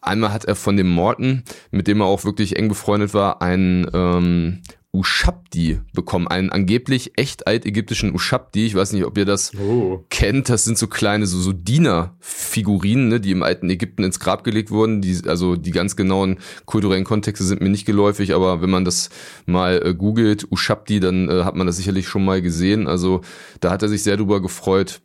einmal 0.00 0.32
hat 0.32 0.46
er 0.46 0.54
von 0.54 0.76
dem 0.76 0.88
Morton, 0.88 1.42
mit 1.70 1.86
dem 1.86 2.00
er 2.00 2.06
auch 2.06 2.24
wirklich 2.24 2.56
eng 2.56 2.68
befreundet 2.68 3.12
war, 3.12 3.42
einen 3.42 3.90
ähm, 3.92 4.62
Ushabdi 4.96 5.80
bekommen, 5.92 6.26
einen 6.26 6.50
angeblich 6.50 7.12
echt 7.18 7.46
altägyptischen 7.46 8.14
Ushabdi. 8.14 8.66
Ich 8.66 8.74
weiß 8.74 8.92
nicht, 8.92 9.04
ob 9.04 9.18
ihr 9.18 9.26
das 9.26 9.52
oh. 9.56 10.04
kennt. 10.08 10.48
Das 10.48 10.64
sind 10.64 10.78
so 10.78 10.86
kleine, 10.86 11.26
so, 11.26 11.38
so 11.38 11.52
Diener-Figurinen, 11.52 13.08
ne, 13.08 13.20
die 13.20 13.30
im 13.30 13.42
alten 13.42 13.68
Ägypten 13.68 14.04
ins 14.04 14.18
Grab 14.18 14.42
gelegt 14.42 14.70
wurden. 14.70 15.02
Die, 15.02 15.20
also 15.26 15.56
die 15.56 15.70
ganz 15.70 15.96
genauen 15.96 16.38
kulturellen 16.64 17.04
Kontexte 17.04 17.44
sind 17.44 17.60
mir 17.60 17.68
nicht 17.68 17.84
geläufig, 17.84 18.34
aber 18.34 18.62
wenn 18.62 18.70
man 18.70 18.84
das 18.84 19.10
mal 19.44 19.80
äh, 19.84 19.94
googelt, 19.94 20.50
Ushabdi, 20.50 21.00
dann 21.00 21.28
äh, 21.28 21.44
hat 21.44 21.56
man 21.56 21.66
das 21.66 21.76
sicherlich 21.76 22.08
schon 22.08 22.24
mal 22.24 22.40
gesehen. 22.40 22.88
Also 22.88 23.20
da 23.60 23.70
hat 23.70 23.82
er 23.82 23.88
sich 23.88 24.02
sehr 24.02 24.16
drüber 24.16 24.40
gefreut. 24.40 25.02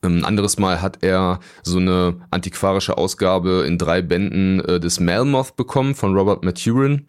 Ein 0.00 0.24
anderes 0.24 0.58
Mal 0.58 0.80
hat 0.80 1.02
er 1.02 1.40
so 1.62 1.78
eine 1.78 2.16
antiquarische 2.30 2.96
Ausgabe 2.96 3.64
in 3.66 3.76
drei 3.76 4.00
Bänden 4.00 4.60
äh, 4.60 4.80
des 4.80 5.00
Melmoth 5.00 5.56
bekommen 5.56 5.94
von 5.94 6.16
Robert 6.16 6.44
Maturin 6.44 7.06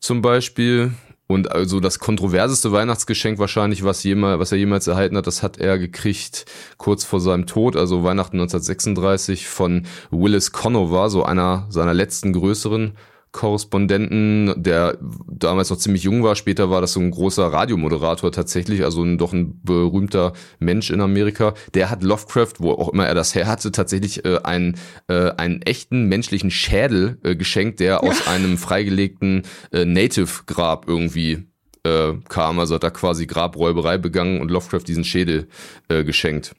zum 0.00 0.22
Beispiel. 0.22 0.92
Und 1.26 1.52
also 1.52 1.78
das 1.78 2.00
kontroverseste 2.00 2.72
Weihnachtsgeschenk 2.72 3.38
wahrscheinlich, 3.38 3.84
was, 3.84 4.02
jemals, 4.02 4.40
was 4.40 4.50
er 4.50 4.58
jemals 4.58 4.88
erhalten 4.88 5.16
hat, 5.16 5.28
das 5.28 5.44
hat 5.44 5.58
er 5.58 5.78
gekriegt 5.78 6.44
kurz 6.76 7.04
vor 7.04 7.20
seinem 7.20 7.46
Tod, 7.46 7.76
also 7.76 8.02
Weihnachten 8.02 8.36
1936 8.40 9.46
von 9.46 9.86
Willis 10.10 10.50
Conover, 10.50 11.08
so 11.08 11.22
einer 11.22 11.66
seiner 11.68 11.94
letzten 11.94 12.32
größeren 12.32 12.96
Korrespondenten, 13.32 14.54
der 14.56 14.98
damals 15.28 15.70
noch 15.70 15.78
ziemlich 15.78 16.02
jung 16.02 16.22
war. 16.22 16.34
Später 16.34 16.68
war 16.70 16.80
das 16.80 16.94
so 16.94 17.00
ein 17.00 17.10
großer 17.10 17.46
Radiomoderator 17.46 18.32
tatsächlich, 18.32 18.84
also 18.84 19.04
ein, 19.04 19.18
doch 19.18 19.32
ein 19.32 19.60
berühmter 19.62 20.32
Mensch 20.58 20.90
in 20.90 21.00
Amerika. 21.00 21.54
Der 21.74 21.90
hat 21.90 22.02
Lovecraft, 22.02 22.54
wo 22.58 22.72
auch 22.72 22.92
immer 22.92 23.06
er 23.06 23.14
das 23.14 23.34
her 23.34 23.46
hatte, 23.46 23.70
tatsächlich 23.70 24.24
äh, 24.24 24.38
einen, 24.42 24.76
äh, 25.08 25.30
einen 25.36 25.62
echten 25.62 26.08
menschlichen 26.08 26.50
Schädel 26.50 27.18
äh, 27.22 27.36
geschenkt, 27.36 27.78
der 27.80 28.02
aus 28.02 28.26
einem 28.26 28.58
freigelegten 28.58 29.42
äh, 29.72 29.84
Native-Grab 29.84 30.88
irgendwie 30.88 31.44
äh, 31.84 32.14
kam. 32.28 32.58
Also 32.58 32.74
hat 32.74 32.84
er 32.84 32.90
quasi 32.90 33.26
Grabräuberei 33.26 33.96
begangen 33.98 34.40
und 34.40 34.50
Lovecraft 34.50 34.84
diesen 34.88 35.04
Schädel 35.04 35.48
äh, 35.88 36.04
geschenkt. 36.04 36.54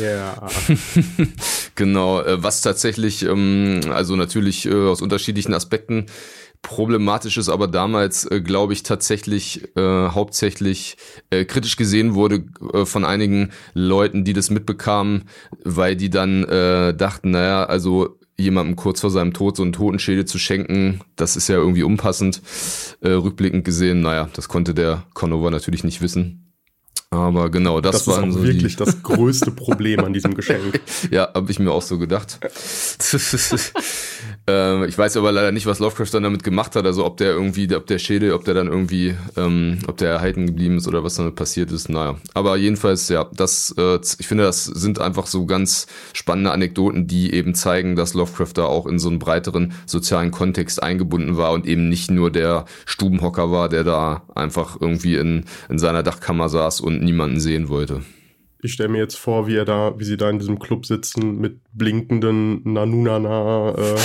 Ja. 0.00 0.48
genau, 1.74 2.20
äh, 2.20 2.42
was 2.42 2.60
tatsächlich, 2.60 3.24
ähm, 3.24 3.80
also 3.90 4.16
natürlich 4.16 4.66
äh, 4.66 4.74
aus 4.74 5.02
unterschiedlichen 5.02 5.54
Aspekten 5.54 6.06
problematisch 6.62 7.36
ist, 7.36 7.48
aber 7.48 7.66
damals, 7.66 8.24
äh, 8.24 8.40
glaube 8.40 8.72
ich, 8.72 8.84
tatsächlich 8.84 9.76
äh, 9.76 10.08
hauptsächlich 10.08 10.96
äh, 11.30 11.44
kritisch 11.44 11.76
gesehen 11.76 12.14
wurde 12.14 12.44
äh, 12.72 12.84
von 12.84 13.04
einigen 13.04 13.50
Leuten, 13.74 14.24
die 14.24 14.32
das 14.32 14.50
mitbekamen, 14.50 15.24
weil 15.64 15.96
die 15.96 16.10
dann 16.10 16.44
äh, 16.44 16.94
dachten, 16.94 17.32
naja, 17.32 17.64
also 17.64 18.18
jemandem 18.38 18.76
kurz 18.76 19.00
vor 19.00 19.10
seinem 19.10 19.32
Tod 19.32 19.56
so 19.56 19.62
einen 19.62 19.72
Totenschädel 19.72 20.24
zu 20.24 20.38
schenken, 20.38 21.00
das 21.16 21.36
ist 21.36 21.48
ja 21.48 21.56
irgendwie 21.56 21.82
unpassend. 21.82 22.40
Äh, 23.00 23.10
rückblickend 23.10 23.64
gesehen, 23.64 24.00
naja, 24.00 24.28
das 24.34 24.48
konnte 24.48 24.72
der 24.72 25.04
Conover 25.14 25.50
natürlich 25.50 25.84
nicht 25.84 26.00
wissen. 26.00 26.51
Aber 27.12 27.50
genau, 27.50 27.82
das, 27.82 28.06
das 28.06 28.08
auch 28.08 28.30
so 28.30 28.42
wirklich 28.42 28.76
die... 28.76 28.84
das 28.84 29.02
größte 29.02 29.50
Problem 29.50 30.00
an 30.00 30.14
diesem 30.14 30.34
Geschenk. 30.34 30.80
ja, 31.10 31.28
habe 31.34 31.52
ich 31.52 31.58
mir 31.58 31.70
auch 31.70 31.82
so 31.82 31.98
gedacht. 31.98 32.40
Äh, 34.48 34.86
ich 34.86 34.98
weiß 34.98 35.16
aber 35.16 35.30
leider 35.30 35.52
nicht, 35.52 35.66
was 35.66 35.78
Lovecraft 35.78 36.08
dann 36.12 36.24
damit 36.24 36.42
gemacht 36.42 36.74
hat. 36.76 36.84
Also 36.84 37.04
ob 37.04 37.16
der 37.16 37.32
irgendwie, 37.32 37.74
ob 37.74 37.86
der 37.86 37.98
Schädel, 37.98 38.32
ob 38.32 38.44
der 38.44 38.54
dann 38.54 38.66
irgendwie, 38.66 39.14
ähm, 39.36 39.78
ob 39.86 39.96
der 39.98 40.10
erhalten 40.10 40.46
geblieben 40.46 40.78
ist 40.78 40.88
oder 40.88 41.04
was 41.04 41.14
damit 41.14 41.36
passiert 41.36 41.70
ist. 41.70 41.88
Naja. 41.88 42.16
Aber 42.34 42.56
jedenfalls, 42.56 43.08
ja, 43.08 43.28
das, 43.32 43.74
äh, 43.78 43.98
ich 44.18 44.26
finde, 44.26 44.44
das 44.44 44.64
sind 44.64 45.00
einfach 45.00 45.26
so 45.26 45.46
ganz 45.46 45.86
spannende 46.12 46.50
Anekdoten, 46.50 47.06
die 47.06 47.32
eben 47.34 47.54
zeigen, 47.54 47.96
dass 47.96 48.14
Lovecraft 48.14 48.54
da 48.54 48.64
auch 48.64 48.86
in 48.86 48.98
so 48.98 49.08
einen 49.08 49.18
breiteren 49.18 49.72
sozialen 49.86 50.30
Kontext 50.30 50.82
eingebunden 50.82 51.36
war 51.36 51.52
und 51.52 51.66
eben 51.66 51.88
nicht 51.88 52.10
nur 52.10 52.30
der 52.30 52.64
Stubenhocker 52.86 53.50
war, 53.50 53.68
der 53.68 53.84
da 53.84 54.22
einfach 54.34 54.80
irgendwie 54.80 55.16
in, 55.16 55.44
in 55.68 55.78
seiner 55.78 56.02
Dachkammer 56.02 56.48
saß 56.48 56.80
und 56.80 57.02
niemanden 57.02 57.40
sehen 57.40 57.68
wollte. 57.68 58.02
Ich 58.64 58.72
stelle 58.74 58.88
mir 58.90 58.98
jetzt 58.98 59.16
vor, 59.16 59.46
wie 59.48 59.56
er 59.56 59.64
da, 59.64 59.98
wie 59.98 60.04
sie 60.04 60.16
da 60.16 60.30
in 60.30 60.38
diesem 60.38 60.58
Club 60.60 60.86
sitzen 60.86 61.38
mit 61.40 61.60
blinkenden 61.72 62.62
Nanunana 62.72 63.74
äh, 63.76 63.96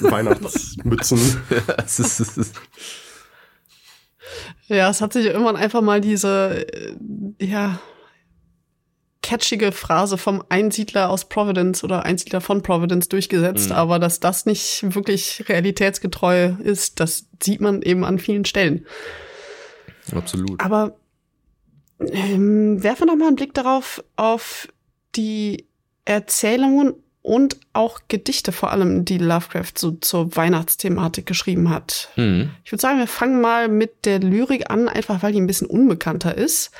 Weihnachtsmützen. 0.00 1.20
Ja, 4.68 4.88
es 4.90 5.00
hat 5.00 5.12
sich 5.12 5.26
irgendwann 5.26 5.56
einfach 5.56 5.82
mal 5.82 6.00
diese, 6.00 6.66
äh, 6.72 6.94
ja, 7.38 7.78
catchige 9.22 9.70
Phrase 9.72 10.18
vom 10.18 10.42
Einsiedler 10.48 11.08
aus 11.10 11.28
Providence 11.28 11.84
oder 11.84 12.04
Einsiedler 12.04 12.40
von 12.40 12.62
Providence 12.62 13.08
durchgesetzt, 13.08 13.68
Mhm. 13.68 13.76
aber 13.76 13.98
dass 13.98 14.18
das 14.20 14.46
nicht 14.46 14.82
wirklich 14.94 15.44
realitätsgetreu 15.48 16.54
ist, 16.64 16.98
das 16.98 17.26
sieht 17.42 17.60
man 17.60 17.82
eben 17.82 18.04
an 18.04 18.18
vielen 18.18 18.44
Stellen. 18.44 18.84
absolut. 20.14 20.60
Aber 20.60 20.96
ähm, 22.10 22.82
werfen 22.82 23.02
wir 23.02 23.06
noch 23.06 23.16
mal 23.16 23.28
einen 23.28 23.36
Blick 23.36 23.54
darauf, 23.54 24.02
auf 24.16 24.68
die 25.14 25.66
Erzählungen 26.04 26.94
und 27.22 27.56
auch 27.72 28.00
Gedichte 28.08 28.50
vor 28.50 28.72
allem, 28.72 29.04
die 29.04 29.18
Lovecraft 29.18 29.72
so 29.76 29.92
zur 29.92 30.34
Weihnachtsthematik 30.34 31.24
geschrieben 31.24 31.70
hat. 31.70 32.10
Mhm. 32.16 32.50
Ich 32.64 32.72
würde 32.72 32.82
sagen, 32.82 32.98
wir 32.98 33.06
fangen 33.06 33.40
mal 33.40 33.68
mit 33.68 34.04
der 34.04 34.18
Lyrik 34.18 34.70
an, 34.70 34.88
einfach 34.88 35.22
weil 35.22 35.32
die 35.32 35.40
ein 35.40 35.46
bisschen 35.46 35.68
unbekannter 35.68 36.36
ist. 36.36 36.72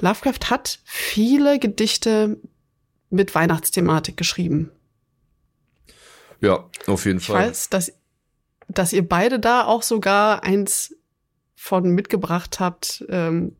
Lovecraft 0.00 0.50
hat 0.50 0.80
viele 0.84 1.58
Gedichte 1.58 2.36
mit 3.08 3.34
Weihnachtsthematik 3.34 4.16
geschrieben. 4.16 4.70
Ja, 6.40 6.68
auf 6.86 7.06
jeden 7.06 7.18
Ich 7.18 7.26
Fall. 7.26 7.48
weiß, 7.48 7.70
dass, 7.70 7.92
dass 8.68 8.92
ihr 8.92 9.08
beide 9.08 9.38
da 9.38 9.64
auch 9.64 9.82
sogar 9.82 10.42
eins 10.42 10.96
von 11.54 11.90
mitgebracht 11.90 12.58
habt, 12.58 13.04
ähm, 13.08 13.56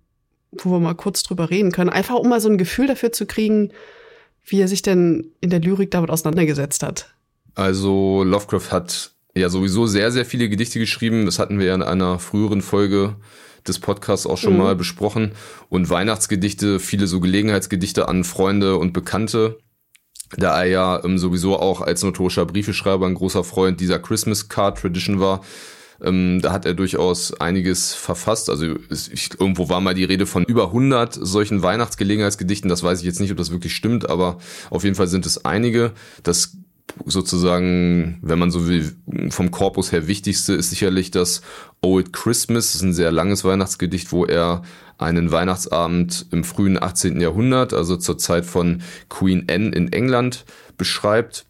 wo 0.53 0.71
wir 0.71 0.81
mal 0.81 0.95
kurz 0.95 1.23
drüber 1.23 1.51
reden 1.51 1.73
können. 1.73 1.91
Einfach 1.91 2.17
um 2.17 2.29
mal 2.29 2.41
so 2.41 2.49
ein 2.49 2.59
Gefühl 2.59 2.87
dafür 2.87 3.13
zu 3.13 3.27
kriegen, 3.27 3.71
wie 4.45 4.61
er 4.61 4.69
sich 4.69 4.83
denn 4.83 5.31
in 5.41 5.51
der 5.51 5.61
Lyrik 5.61 5.91
damit 5.91 6.11
auseinandergesetzt 6.11 6.83
hat. 6.83 7.15
Also 7.55 8.23
Lovecraft 8.25 8.71
hat 8.71 9.13
ja 9.35 9.49
sowieso 9.49 9.87
sehr, 9.87 10.11
sehr 10.11 10.25
viele 10.25 10.49
Gedichte 10.49 10.79
geschrieben. 10.79 11.27
Das 11.27 11.39
hatten 11.39 11.59
wir 11.59 11.67
ja 11.67 11.75
in 11.75 11.83
einer 11.83 12.19
früheren 12.19 12.61
Folge 12.63 13.17
des 13.67 13.79
Podcasts 13.79 14.27
auch 14.27 14.39
schon 14.39 14.55
Mhm. 14.55 14.59
mal 14.59 14.77
besprochen. 14.77 15.33
Und 15.69 15.89
Weihnachtsgedichte, 15.89 16.81
viele 16.81 17.07
so 17.07 17.21
Gelegenheitsgedichte 17.21 18.09
an 18.09 18.25
Freunde 18.25 18.77
und 18.77 18.93
Bekannte. 18.93 19.59
Da 20.37 20.59
er 20.63 20.67
ja 20.69 21.05
ähm, 21.05 21.19
sowieso 21.19 21.59
auch 21.59 21.81
als 21.83 22.03
notorischer 22.03 22.47
Briefeschreiber 22.47 23.07
ein 23.07 23.15
großer 23.15 23.45
Freund 23.45 23.81
dieser 23.81 23.99
Christmas 23.99 24.49
Card 24.49 24.79
Tradition 24.79 25.21
war, 25.21 25.43
ähm, 26.03 26.41
da 26.43 26.53
hat 26.53 26.67
er 26.67 26.75
durchaus 26.75 27.35
einiges 27.35 27.95
verfasst. 27.95 28.51
Also 28.51 28.77
ich, 28.91 29.31
irgendwo 29.39 29.69
war 29.69 29.81
mal 29.81 29.95
die 29.95 30.05
Rede 30.05 30.27
von 30.27 30.45
über 30.45 30.67
100 30.67 31.19
solchen 31.21 31.63
Weihnachtsgelegenheitsgedichten. 31.63 32.69
Das 32.69 32.83
weiß 32.83 33.01
ich 33.01 33.07
jetzt 33.07 33.21
nicht, 33.21 33.31
ob 33.31 33.39
das 33.39 33.51
wirklich 33.51 33.75
stimmt, 33.75 34.11
aber 34.11 34.39
auf 34.71 34.85
jeden 34.85 34.97
Fall 34.97 35.09
sind 35.09 35.27
es 35.27 35.45
einige. 35.45 35.93
Das 36.23 36.57
sozusagen, 37.07 38.19
wenn 38.23 38.39
man 38.39 38.51
so 38.51 38.67
will, 38.69 38.95
vom 39.31 39.51
Korpus 39.51 39.93
her 39.93 40.09
wichtigste 40.09 40.55
ist 40.55 40.71
sicherlich 40.71 41.11
das 41.11 41.43
Old 41.81 42.13
Christmas. 42.13 42.67
Das 42.67 42.77
ist 42.77 42.83
ein 42.83 42.93
sehr 42.93 43.13
langes 43.13 43.45
Weihnachtsgedicht, 43.45 44.13
wo 44.13 44.25
er 44.25 44.63
einen 44.99 45.33
Weihnachtsabend 45.33 46.27
im 46.31 46.45
frühen 46.45 46.81
18. 46.81 47.21
Jahrhundert, 47.21 47.73
also 47.73 47.97
zur 47.97 48.19
Zeit 48.19 48.45
von 48.45 48.83
Queen 49.09 49.47
Anne 49.49 49.71
in 49.71 49.93
England, 49.93 50.45
beschreibt. 50.77 51.47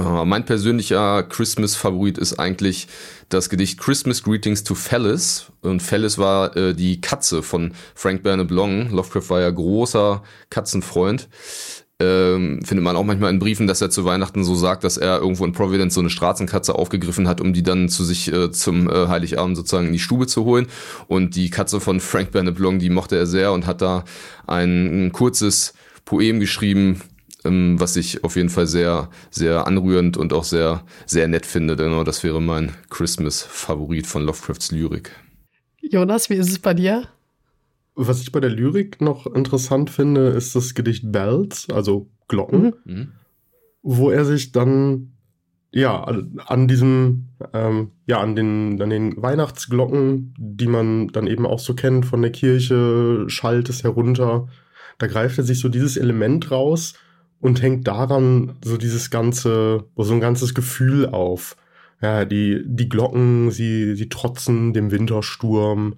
Äh, 0.00 0.24
mein 0.24 0.44
persönlicher 0.44 1.22
Christmas-Favorit 1.22 2.18
ist 2.18 2.38
eigentlich 2.38 2.88
das 3.28 3.48
Gedicht 3.48 3.78
Christmas 3.78 4.22
Greetings 4.22 4.64
to 4.64 4.74
Phyllis. 4.74 5.52
Und 5.60 5.82
Phyllis 5.82 6.18
war 6.18 6.56
äh, 6.56 6.74
die 6.74 7.00
Katze 7.00 7.42
von 7.42 7.72
Frank 7.94 8.22
Bernard 8.22 8.50
Long. 8.50 8.90
Lovecraft 8.90 9.28
war 9.30 9.40
ja 9.40 9.50
großer 9.50 10.22
Katzenfreund. 10.48 11.28
Ähm, 12.02 12.62
findet 12.64 12.82
man 12.82 12.96
auch 12.96 13.04
manchmal 13.04 13.30
in 13.30 13.38
Briefen, 13.38 13.66
dass 13.66 13.82
er 13.82 13.90
zu 13.90 14.06
Weihnachten 14.06 14.42
so 14.42 14.54
sagt, 14.54 14.84
dass 14.84 14.96
er 14.96 15.18
irgendwo 15.18 15.44
in 15.44 15.52
Providence 15.52 15.92
so 15.92 16.00
eine 16.00 16.08
Straßenkatze 16.08 16.74
aufgegriffen 16.74 17.28
hat, 17.28 17.42
um 17.42 17.52
die 17.52 17.62
dann 17.62 17.90
zu 17.90 18.04
sich 18.04 18.32
äh, 18.32 18.50
zum 18.50 18.88
äh, 18.88 19.08
Heiligabend 19.08 19.54
sozusagen 19.54 19.88
in 19.88 19.92
die 19.92 19.98
Stube 19.98 20.26
zu 20.26 20.46
holen. 20.46 20.66
Und 21.08 21.36
die 21.36 21.50
Katze 21.50 21.78
von 21.78 22.00
Frank 22.00 22.30
Bernard 22.30 22.58
Long, 22.58 22.78
die 22.78 22.88
mochte 22.88 23.18
er 23.18 23.26
sehr 23.26 23.52
und 23.52 23.66
hat 23.66 23.82
da 23.82 24.04
ein, 24.46 25.08
ein 25.08 25.12
kurzes 25.12 25.74
Poem 26.06 26.40
geschrieben, 26.40 27.02
ähm, 27.44 27.78
was 27.80 27.96
ich 27.96 28.22
auf 28.24 28.36
jeden 28.36 28.48
Fall 28.50 28.66
sehr, 28.66 29.08
sehr 29.30 29.66
anrührend 29.66 30.16
und 30.16 30.32
auch 30.32 30.44
sehr, 30.44 30.84
sehr 31.06 31.28
nett 31.28 31.46
finde. 31.46 31.76
Genau, 31.76 32.04
das 32.04 32.22
wäre 32.24 32.40
mein 32.40 32.72
Christmas-Favorit 32.90 34.06
von 34.06 34.22
Lovecrafts 34.24 34.72
Lyrik. 34.72 35.12
Jonas, 35.80 36.30
wie 36.30 36.34
ist 36.34 36.50
es 36.50 36.58
bei 36.58 36.74
dir? 36.74 37.04
Was 37.94 38.20
ich 38.22 38.32
bei 38.32 38.40
der 38.40 38.50
Lyrik 38.50 39.00
noch 39.00 39.26
interessant 39.26 39.90
finde, 39.90 40.28
ist 40.28 40.54
das 40.54 40.74
Gedicht 40.74 41.10
Bells, 41.12 41.68
also 41.70 42.08
Glocken, 42.28 42.74
Mhm. 42.84 42.94
Mhm. 42.94 43.08
wo 43.82 44.10
er 44.10 44.24
sich 44.24 44.52
dann 44.52 45.12
ja 45.72 46.02
an 46.02 46.66
diesem 46.68 47.28
ähm, 47.52 47.90
ja 48.06 48.20
an 48.20 48.34
den 48.36 48.80
an 48.82 48.90
den 48.90 49.20
Weihnachtsglocken, 49.22 50.34
die 50.38 50.66
man 50.66 51.08
dann 51.08 51.26
eben 51.26 51.46
auch 51.46 51.58
so 51.60 51.74
kennt 51.74 52.06
von 52.06 52.22
der 52.22 52.32
Kirche, 52.32 53.24
schallt 53.28 53.68
es 53.68 53.82
herunter. 53.84 54.48
Da 54.98 55.06
greift 55.06 55.38
er 55.38 55.44
sich 55.44 55.60
so 55.60 55.68
dieses 55.68 55.96
Element 55.96 56.50
raus 56.50 56.94
und 57.40 57.62
hängt 57.62 57.86
daran 57.88 58.56
so 58.64 58.76
dieses 58.76 59.10
ganze 59.10 59.84
so 59.96 60.12
ein 60.12 60.20
ganzes 60.20 60.54
Gefühl 60.54 61.06
auf. 61.06 61.56
Ja, 62.02 62.24
die 62.24 62.62
die 62.64 62.88
Glocken, 62.88 63.50
sie 63.50 63.94
sie 63.94 64.08
trotzen 64.08 64.72
dem 64.72 64.90
Wintersturm 64.90 65.96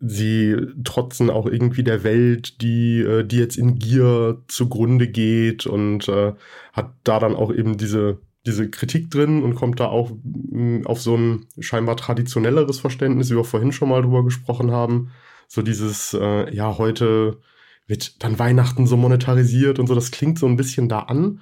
sie 0.00 0.56
trotzen 0.84 1.30
auch 1.30 1.46
irgendwie 1.46 1.82
der 1.82 2.04
Welt, 2.04 2.60
die, 2.60 3.00
äh, 3.00 3.24
die 3.24 3.38
jetzt 3.38 3.56
in 3.56 3.78
Gier 3.78 4.42
zugrunde 4.48 5.08
geht 5.08 5.66
und 5.66 6.08
äh, 6.08 6.34
hat 6.72 6.92
da 7.04 7.18
dann 7.18 7.34
auch 7.34 7.52
eben 7.52 7.76
diese, 7.78 8.18
diese 8.46 8.68
Kritik 8.70 9.10
drin 9.10 9.42
und 9.42 9.54
kommt 9.54 9.80
da 9.80 9.86
auch 9.86 10.12
mh, 10.22 10.86
auf 10.86 11.00
so 11.00 11.16
ein 11.16 11.46
scheinbar 11.58 11.96
traditionelleres 11.96 12.78
Verständnis, 12.80 13.30
wie 13.30 13.36
wir 13.36 13.44
vorhin 13.44 13.72
schon 13.72 13.88
mal 13.88 14.02
drüber 14.02 14.24
gesprochen 14.24 14.70
haben. 14.70 15.10
So 15.48 15.62
dieses, 15.62 16.14
äh, 16.14 16.54
ja, 16.54 16.76
heute 16.78 17.38
wird 17.86 18.22
dann 18.22 18.38
Weihnachten 18.38 18.86
so 18.86 18.96
monetarisiert 18.96 19.78
und 19.78 19.86
so, 19.86 19.94
das 19.94 20.10
klingt 20.10 20.38
so 20.38 20.46
ein 20.46 20.56
bisschen 20.56 20.88
da 20.88 21.00
an. 21.00 21.40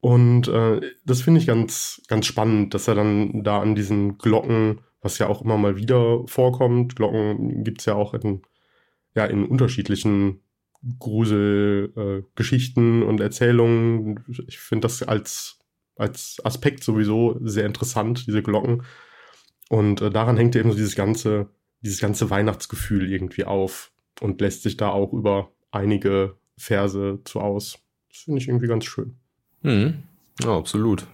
Und 0.00 0.48
äh, 0.48 0.80
das 1.06 1.22
finde 1.22 1.40
ich 1.40 1.46
ganz, 1.46 2.02
ganz 2.08 2.26
spannend, 2.26 2.74
dass 2.74 2.88
er 2.88 2.94
dann 2.94 3.42
da 3.42 3.60
an 3.60 3.74
diesen 3.74 4.18
Glocken 4.18 4.80
was 5.04 5.18
ja 5.18 5.28
auch 5.28 5.42
immer 5.42 5.58
mal 5.58 5.76
wieder 5.76 6.26
vorkommt. 6.26 6.96
Glocken 6.96 7.62
gibt 7.62 7.80
es 7.80 7.86
ja 7.86 7.94
auch 7.94 8.14
in, 8.14 8.42
ja, 9.14 9.26
in 9.26 9.44
unterschiedlichen 9.44 10.40
Gruselgeschichten 10.98 13.02
äh, 13.02 13.04
und 13.04 13.20
Erzählungen. 13.20 14.24
Ich 14.48 14.58
finde 14.58 14.86
das 14.86 15.02
als, 15.02 15.58
als 15.96 16.40
Aspekt 16.42 16.82
sowieso 16.82 17.38
sehr 17.42 17.66
interessant, 17.66 18.26
diese 18.26 18.42
Glocken. 18.42 18.82
Und 19.68 20.00
äh, 20.00 20.10
daran 20.10 20.38
hängt 20.38 20.56
eben 20.56 20.70
so 20.70 20.76
dieses 20.76 20.96
ganze, 20.96 21.50
dieses 21.82 22.00
ganze 22.00 22.30
Weihnachtsgefühl 22.30 23.12
irgendwie 23.12 23.44
auf 23.44 23.92
und 24.20 24.40
lässt 24.40 24.62
sich 24.62 24.76
da 24.76 24.88
auch 24.88 25.12
über 25.12 25.50
einige 25.70 26.36
Verse 26.56 27.20
zu 27.24 27.40
aus. 27.40 27.78
Das 28.08 28.20
finde 28.20 28.40
ich 28.40 28.48
irgendwie 28.48 28.68
ganz 28.68 28.84
schön. 28.84 29.16
Mhm. 29.62 30.02
Ja, 30.42 30.56
absolut. 30.56 31.06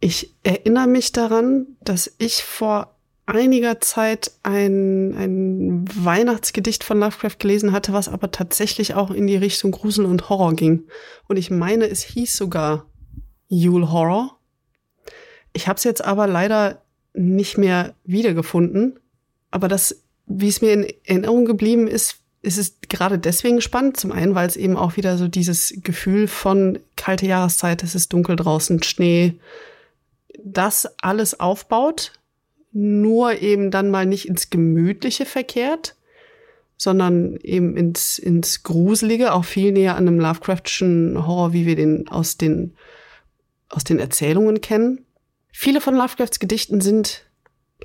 Ich 0.00 0.34
erinnere 0.42 0.86
mich 0.86 1.12
daran, 1.12 1.66
dass 1.80 2.14
ich 2.18 2.44
vor 2.44 2.94
einiger 3.26 3.80
Zeit 3.80 4.32
ein, 4.42 5.14
ein 5.14 5.84
Weihnachtsgedicht 6.04 6.84
von 6.84 7.00
Lovecraft 7.00 7.38
gelesen 7.38 7.72
hatte, 7.72 7.92
was 7.92 8.08
aber 8.08 8.30
tatsächlich 8.30 8.94
auch 8.94 9.10
in 9.10 9.26
die 9.26 9.36
Richtung 9.36 9.70
Grusel 9.70 10.04
und 10.04 10.28
Horror 10.28 10.54
ging. 10.54 10.84
Und 11.26 11.38
ich 11.38 11.50
meine, 11.50 11.88
es 11.88 12.02
hieß 12.02 12.36
sogar 12.36 12.86
Yule 13.48 13.90
Horror. 13.90 14.38
Ich 15.54 15.68
habe 15.68 15.78
es 15.78 15.84
jetzt 15.84 16.04
aber 16.04 16.26
leider 16.26 16.82
nicht 17.14 17.56
mehr 17.56 17.94
wiedergefunden. 18.04 18.98
Aber 19.50 19.68
das, 19.68 20.04
wie 20.26 20.48
es 20.48 20.60
mir 20.60 20.72
in 20.72 20.86
Erinnerung 21.04 21.44
geblieben 21.44 21.86
ist, 21.86 22.23
ist 22.44 22.58
es 22.58 22.76
gerade 22.88 23.18
deswegen 23.18 23.60
spannend. 23.60 23.96
Zum 23.96 24.12
einen, 24.12 24.34
weil 24.34 24.46
es 24.46 24.56
eben 24.56 24.76
auch 24.76 24.96
wieder 24.96 25.16
so 25.18 25.28
dieses 25.28 25.74
Gefühl 25.82 26.28
von 26.28 26.78
kalte 26.96 27.26
Jahreszeit, 27.26 27.82
es 27.82 27.94
ist 27.94 28.12
dunkel 28.12 28.36
draußen, 28.36 28.82
Schnee, 28.82 29.34
das 30.44 30.86
alles 31.00 31.40
aufbaut, 31.40 32.12
nur 32.72 33.40
eben 33.40 33.70
dann 33.70 33.90
mal 33.90 34.04
nicht 34.04 34.28
ins 34.28 34.50
Gemütliche 34.50 35.26
verkehrt, 35.26 35.96
sondern 36.76 37.36
eben 37.36 37.76
ins, 37.76 38.18
ins 38.18 38.62
Gruselige, 38.62 39.32
auch 39.32 39.44
viel 39.44 39.72
näher 39.72 39.96
an 39.96 40.06
einem 40.06 40.20
Lovecraftschen 40.20 41.26
Horror, 41.26 41.52
wie 41.52 41.66
wir 41.66 41.76
den 41.76 42.08
aus 42.08 42.36
den 42.36 42.74
aus 43.68 43.84
den 43.84 43.98
Erzählungen 43.98 44.60
kennen. 44.60 45.04
Viele 45.50 45.80
von 45.80 45.94
Lovecrafts 45.96 46.38
Gedichten 46.38 46.80
sind 46.80 47.22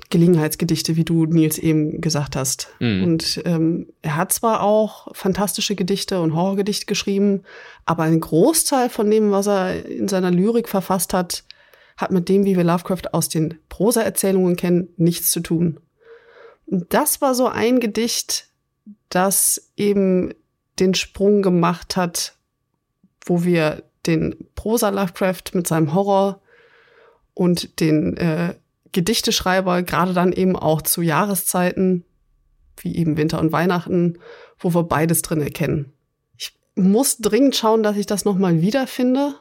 Gelegenheitsgedichte, 0.08 0.96
wie 0.96 1.04
du 1.04 1.26
Nils 1.26 1.58
eben 1.58 2.00
gesagt 2.00 2.36
hast. 2.36 2.68
Mhm. 2.80 3.04
Und 3.04 3.42
ähm, 3.44 3.92
er 4.02 4.16
hat 4.16 4.32
zwar 4.32 4.62
auch 4.62 5.14
fantastische 5.14 5.76
Gedichte 5.76 6.20
und 6.20 6.34
Horrorgedichte 6.34 6.86
geschrieben, 6.86 7.42
aber 7.84 8.04
ein 8.04 8.20
Großteil 8.20 8.88
von 8.88 9.10
dem, 9.10 9.30
was 9.30 9.46
er 9.46 9.84
in 9.86 10.08
seiner 10.08 10.30
Lyrik 10.30 10.68
verfasst 10.68 11.12
hat, 11.12 11.44
hat 11.96 12.10
mit 12.10 12.28
dem, 12.28 12.44
wie 12.44 12.56
wir 12.56 12.64
Lovecraft 12.64 13.12
aus 13.12 13.28
den 13.28 13.58
Prosa-Erzählungen 13.68 14.56
kennen, 14.56 14.88
nichts 14.96 15.30
zu 15.30 15.40
tun. 15.40 15.78
Und 16.66 16.92
das 16.94 17.20
war 17.20 17.34
so 17.34 17.46
ein 17.46 17.78
Gedicht, 17.80 18.48
das 19.10 19.70
eben 19.76 20.34
den 20.78 20.94
Sprung 20.94 21.42
gemacht 21.42 21.96
hat, 21.96 22.36
wo 23.24 23.44
wir 23.44 23.82
den 24.06 24.34
Prosa 24.54 24.88
Lovecraft 24.88 25.52
mit 25.52 25.66
seinem 25.66 25.92
Horror 25.94 26.40
und 27.34 27.80
den 27.80 28.16
äh, 28.16 28.54
Gedichteschreiber, 28.92 29.82
gerade 29.82 30.12
dann 30.12 30.32
eben 30.32 30.56
auch 30.56 30.82
zu 30.82 31.02
Jahreszeiten, 31.02 32.04
wie 32.78 32.96
eben 32.96 33.16
Winter 33.16 33.40
und 33.40 33.52
Weihnachten, 33.52 34.18
wo 34.58 34.74
wir 34.74 34.84
beides 34.84 35.22
drin 35.22 35.40
erkennen. 35.40 35.92
Ich 36.36 36.58
muss 36.74 37.18
dringend 37.18 37.56
schauen, 37.56 37.82
dass 37.82 37.96
ich 37.96 38.06
das 38.06 38.24
nochmal 38.24 38.60
wiederfinde. 38.60 39.34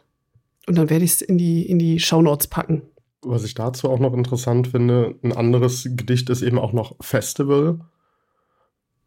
Und 0.67 0.77
dann 0.77 0.89
werde 0.89 1.05
ich 1.05 1.13
es 1.13 1.21
in 1.21 1.37
die, 1.37 1.67
in 1.67 1.79
die 1.79 1.99
Shownotes 1.99 2.47
packen. 2.47 2.83
Was 3.21 3.43
ich 3.43 3.53
dazu 3.53 3.89
auch 3.89 3.99
noch 3.99 4.13
interessant 4.13 4.67
finde, 4.67 5.15
ein 5.23 5.33
anderes 5.33 5.83
Gedicht 5.83 6.29
ist 6.29 6.41
eben 6.41 6.59
auch 6.59 6.73
noch 6.73 6.95
Festival. 7.01 7.79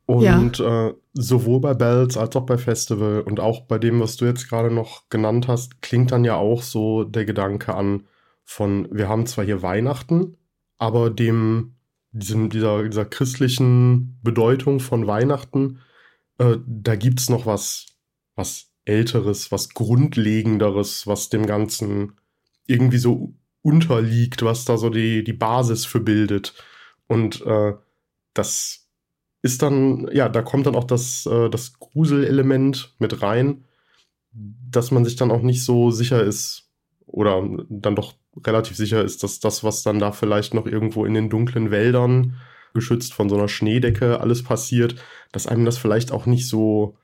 Und 0.06 0.58
ja. 0.58 0.88
äh, 0.88 0.94
sowohl 1.14 1.60
bei 1.60 1.74
Bells 1.74 2.16
als 2.16 2.34
auch 2.36 2.44
bei 2.44 2.58
Festival 2.58 3.20
und 3.20 3.40
auch 3.40 3.62
bei 3.62 3.78
dem, 3.78 4.00
was 4.00 4.16
du 4.16 4.24
jetzt 4.24 4.48
gerade 4.48 4.70
noch 4.70 5.08
genannt 5.08 5.48
hast, 5.48 5.80
klingt 5.80 6.10
dann 6.10 6.24
ja 6.24 6.36
auch 6.36 6.62
so 6.62 7.04
der 7.04 7.24
Gedanke 7.24 7.74
an 7.74 8.02
von, 8.44 8.88
wir 8.90 9.08
haben 9.08 9.26
zwar 9.26 9.44
hier 9.44 9.62
Weihnachten, 9.62 10.36
aber 10.78 11.10
dem, 11.10 11.76
diesem, 12.10 12.50
dieser, 12.50 12.88
dieser 12.88 13.04
christlichen 13.04 14.18
Bedeutung 14.22 14.80
von 14.80 15.06
Weihnachten, 15.06 15.80
äh, 16.38 16.56
da 16.66 16.94
es 16.94 17.28
noch 17.28 17.46
was, 17.46 17.86
was 18.34 18.72
Älteres, 18.84 19.52
was 19.52 19.70
Grundlegenderes, 19.70 21.06
was 21.06 21.28
dem 21.28 21.46
Ganzen 21.46 22.14
irgendwie 22.66 22.98
so 22.98 23.34
unterliegt, 23.62 24.42
was 24.42 24.64
da 24.64 24.76
so 24.76 24.90
die, 24.90 25.22
die 25.24 25.32
Basis 25.32 25.84
für 25.84 26.00
bildet. 26.00 26.54
Und 27.06 27.40
äh, 27.46 27.74
das 28.34 28.88
ist 29.42 29.62
dann, 29.62 30.08
ja, 30.12 30.28
da 30.28 30.42
kommt 30.42 30.66
dann 30.66 30.76
auch 30.76 30.84
das, 30.84 31.26
äh, 31.26 31.48
das 31.48 31.78
Gruselelement 31.78 32.94
mit 32.98 33.22
rein, 33.22 33.64
dass 34.32 34.90
man 34.90 35.04
sich 35.04 35.16
dann 35.16 35.30
auch 35.30 35.42
nicht 35.42 35.64
so 35.64 35.90
sicher 35.90 36.22
ist 36.22 36.70
oder 37.06 37.46
dann 37.68 37.94
doch 37.94 38.14
relativ 38.44 38.76
sicher 38.76 39.04
ist, 39.04 39.22
dass 39.22 39.40
das, 39.40 39.62
was 39.64 39.82
dann 39.82 39.98
da 39.98 40.12
vielleicht 40.12 40.54
noch 40.54 40.66
irgendwo 40.66 41.04
in 41.04 41.14
den 41.14 41.28
dunklen 41.30 41.70
Wäldern 41.70 42.36
geschützt 42.74 43.12
von 43.12 43.28
so 43.28 43.36
einer 43.36 43.48
Schneedecke 43.48 44.20
alles 44.20 44.42
passiert, 44.42 44.96
dass 45.30 45.46
einem 45.46 45.64
das 45.64 45.78
vielleicht 45.78 46.12
auch 46.12 46.26
nicht 46.26 46.48
so 46.48 46.96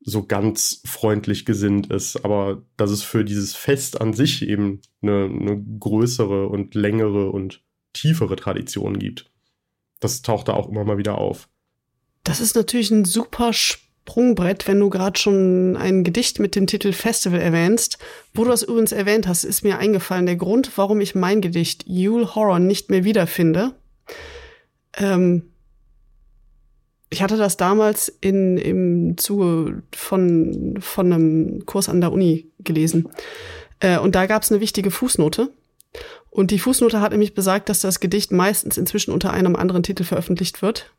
so 0.00 0.24
ganz 0.24 0.82
freundlich 0.84 1.44
gesinnt 1.44 1.90
ist, 1.92 2.24
aber 2.24 2.62
dass 2.76 2.92
es 2.92 3.02
für 3.02 3.24
dieses 3.24 3.56
Fest 3.56 4.00
an 4.00 4.12
sich 4.12 4.46
eben 4.46 4.80
eine, 5.02 5.24
eine 5.24 5.60
größere 5.80 6.46
und 6.46 6.76
längere 6.76 7.30
und 7.30 7.64
tiefere 7.92 8.36
Tradition 8.36 9.00
gibt. 9.00 9.28
Das 9.98 10.22
taucht 10.22 10.46
da 10.46 10.52
auch 10.52 10.68
immer 10.68 10.84
mal 10.84 10.96
wieder 10.96 11.18
auf. 11.18 11.48
Das 12.22 12.40
ist 12.40 12.54
natürlich 12.54 12.92
ein 12.92 13.04
super 13.04 13.52
Sprungbrett, 14.06 14.68
wenn 14.68 14.78
du 14.78 14.88
gerade 14.88 15.18
schon 15.18 15.76
ein 15.76 16.04
Gedicht 16.04 16.38
mit 16.38 16.54
dem 16.54 16.68
Titel 16.68 16.92
Festival 16.92 17.40
erwähnst. 17.40 17.98
Wo 18.34 18.44
du 18.44 18.50
das 18.50 18.62
übrigens 18.62 18.92
erwähnt 18.92 19.26
hast, 19.26 19.42
ist 19.42 19.64
mir 19.64 19.78
eingefallen. 19.78 20.26
Der 20.26 20.36
Grund, 20.36 20.70
warum 20.76 21.00
ich 21.00 21.16
mein 21.16 21.40
Gedicht 21.40 21.84
Yule 21.88 22.36
Horror 22.36 22.60
nicht 22.60 22.88
mehr 22.88 23.02
wiederfinde. 23.02 23.72
Ähm, 24.96 25.50
ich 27.10 27.20
hatte 27.20 27.36
das 27.36 27.56
damals 27.56 28.08
in, 28.20 28.56
im 28.58 29.18
Zuge 29.18 29.82
von, 29.92 30.78
von 30.80 31.12
einem 31.12 31.66
Kurs 31.66 31.88
an 31.88 32.00
der 32.00 32.12
Uni 32.12 32.46
gelesen. 32.60 33.08
Äh, 33.80 33.98
und 33.98 34.14
da 34.14 34.26
gab 34.26 34.44
es 34.44 34.52
eine 34.52 34.60
wichtige 34.60 34.92
Fußnote. 34.92 35.50
Und 36.30 36.52
die 36.52 36.60
Fußnote 36.60 37.00
hat 37.00 37.10
nämlich 37.10 37.34
besagt, 37.34 37.68
dass 37.68 37.80
das 37.80 37.98
Gedicht 37.98 38.30
meistens 38.30 38.78
inzwischen 38.78 39.10
unter 39.10 39.32
einem 39.32 39.56
anderen 39.56 39.82
Titel 39.82 40.04
veröffentlicht 40.04 40.62
wird, 40.62 40.92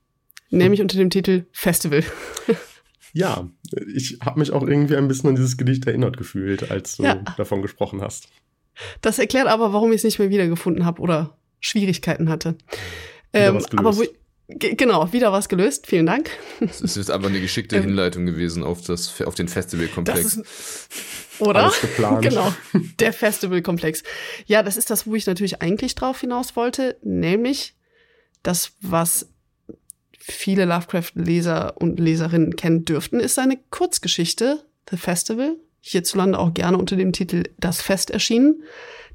nämlich 0.49 0.81
unter 0.81 0.97
dem 0.97 1.09
Titel 1.09 1.45
Festival. 1.53 2.03
Ja, 3.13 3.49
ich 3.93 4.19
habe 4.23 4.39
mich 4.39 4.51
auch 4.51 4.63
irgendwie 4.63 4.95
ein 4.95 5.07
bisschen 5.07 5.29
an 5.29 5.35
dieses 5.35 5.57
Gedicht 5.57 5.85
erinnert 5.87 6.17
gefühlt, 6.17 6.69
als 6.71 6.97
du 6.97 7.03
ja. 7.03 7.15
davon 7.37 7.61
gesprochen 7.61 8.01
hast. 8.01 8.29
Das 9.01 9.19
erklärt 9.19 9.47
aber, 9.47 9.73
warum 9.73 9.91
ich 9.91 9.97
es 9.97 10.03
nicht 10.03 10.19
mehr 10.19 10.29
wiedergefunden 10.29 10.85
habe 10.85 11.01
oder 11.01 11.37
Schwierigkeiten 11.59 12.29
hatte. 12.29 12.57
Ähm, 13.33 13.65
aber 13.75 13.97
wo, 13.97 14.03
genau, 14.47 15.11
wieder 15.11 15.31
was 15.31 15.49
gelöst. 15.49 15.87
Vielen 15.87 16.05
Dank. 16.05 16.29
Es 16.59 16.81
ist 16.81 16.97
jetzt 16.97 17.11
aber 17.11 17.27
eine 17.27 17.41
geschickte 17.41 17.77
ähm, 17.77 17.83
Hinleitung 17.83 18.25
gewesen 18.25 18.63
auf, 18.63 18.81
das, 18.81 19.21
auf 19.21 19.35
den 19.35 19.47
Festivalkomplex. 19.47 20.41
Oder? 21.39 21.65
Alles 21.65 21.81
geplant. 21.81 22.21
genau, 22.23 22.53
der 22.99 23.13
Festivalkomplex. 23.13 24.03
Ja, 24.45 24.63
das 24.63 24.77
ist 24.77 24.89
das, 24.89 25.07
wo 25.07 25.15
ich 25.15 25.25
natürlich 25.27 25.61
eigentlich 25.61 25.95
drauf 25.95 26.21
hinaus 26.21 26.55
wollte, 26.55 26.97
nämlich 27.03 27.75
das, 28.43 28.73
was 28.81 29.29
viele 30.31 30.65
Lovecraft-Leser 30.65 31.77
und 31.77 31.99
Leserinnen 31.99 32.55
kennen 32.55 32.85
dürften, 32.85 33.19
ist 33.19 33.35
seine 33.35 33.57
Kurzgeschichte 33.69 34.65
The 34.89 34.97
Festival, 34.97 35.55
hierzulande 35.81 36.37
auch 36.37 36.53
gerne 36.53 36.77
unter 36.77 36.95
dem 36.95 37.13
Titel 37.13 37.43
Das 37.57 37.81
Fest 37.81 38.11
erschienen. 38.11 38.63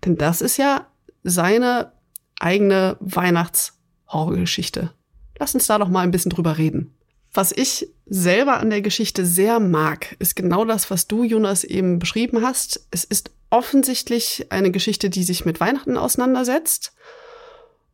Denn 0.04 0.16
das 0.16 0.40
ist 0.40 0.56
ja 0.56 0.86
seine 1.22 1.92
eigene 2.40 2.96
Weihnachts-Horrorgeschichte. 3.00 4.92
Lass 5.38 5.54
uns 5.54 5.66
da 5.66 5.78
doch 5.78 5.88
mal 5.88 6.00
ein 6.00 6.10
bisschen 6.10 6.30
drüber 6.30 6.58
reden. 6.58 6.94
Was 7.34 7.52
ich 7.52 7.88
selber 8.06 8.58
an 8.58 8.70
der 8.70 8.82
Geschichte 8.82 9.24
sehr 9.24 9.60
mag, 9.60 10.16
ist 10.18 10.36
genau 10.36 10.64
das, 10.64 10.90
was 10.90 11.08
du, 11.08 11.24
Jonas, 11.24 11.64
eben 11.64 11.98
beschrieben 11.98 12.42
hast. 12.42 12.86
Es 12.90 13.04
ist 13.04 13.30
offensichtlich 13.48 14.46
eine 14.50 14.70
Geschichte, 14.70 15.08
die 15.08 15.22
sich 15.22 15.44
mit 15.44 15.60
Weihnachten 15.60 15.96
auseinandersetzt 15.96 16.94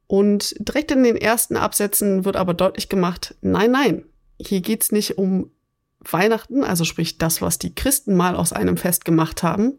und 0.08 0.56
direkt 0.58 0.90
in 0.90 1.04
den 1.04 1.16
ersten 1.16 1.56
Absätzen 1.56 2.24
wird 2.24 2.34
aber 2.34 2.54
deutlich 2.54 2.88
gemacht, 2.88 3.36
nein, 3.42 3.70
nein, 3.70 4.04
hier 4.40 4.62
geht's 4.62 4.90
nicht 4.90 5.18
um 5.18 5.50
Weihnachten, 6.00 6.64
also 6.64 6.84
sprich 6.84 7.18
das, 7.18 7.42
was 7.42 7.58
die 7.58 7.74
Christen 7.74 8.16
mal 8.16 8.34
aus 8.34 8.54
einem 8.54 8.78
Fest 8.78 9.04
gemacht 9.04 9.42
haben. 9.42 9.74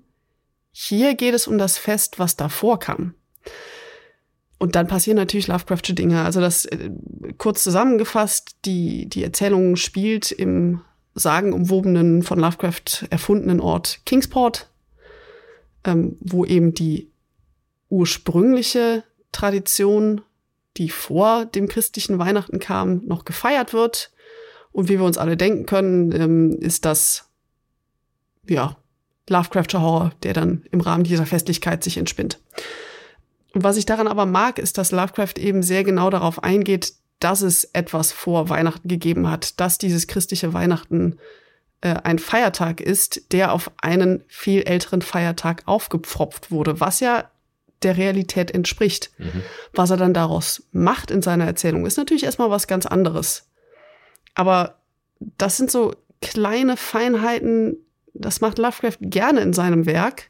Hier 0.72 1.16
geht 1.16 1.34
es 1.34 1.48
um 1.48 1.58
das 1.58 1.80
Fest, 1.80 2.20
was 2.20 2.36
davor 2.36 2.80
kam. 2.80 3.16
Und 4.60 4.76
dann 4.76 4.88
passieren 4.88 5.18
natürlich 5.18 5.48
Lovecraftsche 5.48 5.96
Dinge. 5.96 6.24
Also 6.24 6.42
das 6.42 6.66
äh, 6.66 6.92
kurz 7.38 7.64
zusammengefasst, 7.64 8.58
die, 8.66 9.10
die 9.10 9.24
Erzählung 9.24 9.78
spielt 9.78 10.32
im 10.32 10.82
sagenumwobenen, 11.16 12.22
von 12.22 12.40
Lovecraft 12.40 13.08
erfundenen 13.10 13.62
Ort 13.62 14.02
Kingsport, 14.06 14.70
ähm, 15.86 16.18
wo 16.20 16.46
eben 16.46 16.74
die 16.74 17.10
ursprüngliche 17.90 19.04
Tradition, 19.32 20.22
die 20.78 20.90
vor 20.90 21.46
dem 21.46 21.68
christlichen 21.68 22.20
Weihnachten 22.20 22.60
kam, 22.60 23.06
noch 23.06 23.26
gefeiert 23.26 23.74
wird. 23.74 24.12
Und 24.72 24.88
wie 24.90 25.00
wir 25.00 25.06
uns 25.06 25.18
alle 25.18 25.38
denken 25.38 25.66
können, 25.66 26.12
ähm, 26.12 26.58
ist 26.60 26.86
das, 26.86 27.30
ja, 28.48 28.78
Lovecraftscher 29.28 29.82
Horror, 29.82 30.12
der 30.24 30.34
dann 30.34 30.66
im 30.72 30.82
Rahmen 30.82 31.04
dieser 31.04 31.26
Festlichkeit 31.26 31.84
sich 31.84 31.98
entspinnt. 31.98 32.40
Und 33.54 33.64
was 33.64 33.78
ich 33.78 33.86
daran 33.86 34.08
aber 34.08 34.26
mag, 34.26 34.60
ist, 34.60 34.78
dass 34.78 34.92
Lovecraft 34.92 35.38
eben 35.38 35.64
sehr 35.64 35.84
genau 35.84 36.10
darauf 36.10 36.44
eingeht, 36.44 36.94
dass 37.20 37.42
es 37.42 37.66
etwas 37.66 38.12
vor 38.12 38.50
Weihnachten 38.50 38.88
gegeben 38.88 39.30
hat, 39.30 39.60
dass 39.60 39.78
dieses 39.78 40.08
christliche 40.08 40.54
Weihnachten 40.54 41.18
äh, 41.82 41.96
ein 42.04 42.20
Feiertag 42.20 42.82
ist, 42.82 43.32
der 43.34 43.54
auf 43.54 43.72
einen 43.82 44.24
viel 44.28 44.62
älteren 44.64 45.02
Feiertag 45.02 45.64
aufgepfropft 45.66 46.52
wurde, 46.52 46.80
was 46.80 47.00
ja 47.00 47.30
der 47.84 47.98
Realität 47.98 48.52
entspricht. 48.52 49.12
Mhm. 49.18 49.44
Was 49.74 49.90
er 49.90 49.98
dann 49.98 50.14
daraus 50.14 50.64
macht 50.72 51.12
in 51.12 51.22
seiner 51.22 51.46
Erzählung, 51.46 51.86
ist 51.86 51.98
natürlich 51.98 52.24
erstmal 52.24 52.50
was 52.50 52.68
ganz 52.68 52.86
anderes. 52.86 53.48
Aber 54.36 54.80
das 55.20 55.58
sind 55.58 55.72
so 55.72 55.94
kleine 56.22 56.78
Feinheiten, 56.78 57.78
das 58.14 58.42
macht 58.42 58.58
Lovecraft 58.58 58.98
gerne 59.02 59.42
in 59.42 59.54
seinem 59.54 59.86
Werk, 59.86 60.30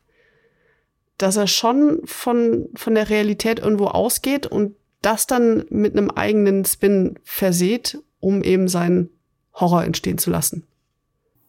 dass 1.17 1.35
er 1.35 1.47
schon 1.47 2.01
von, 2.05 2.69
von 2.75 2.95
der 2.95 3.09
Realität 3.09 3.59
irgendwo 3.59 3.88
ausgeht 3.88 4.47
und 4.47 4.75
das 5.01 5.27
dann 5.27 5.65
mit 5.69 5.93
einem 5.93 6.12
eigenen 6.12 6.65
Spin 6.65 7.19
verseht, 7.23 7.99
um 8.19 8.43
eben 8.43 8.67
seinen 8.67 9.09
Horror 9.53 9.83
entstehen 9.83 10.17
zu 10.17 10.29
lassen. 10.29 10.63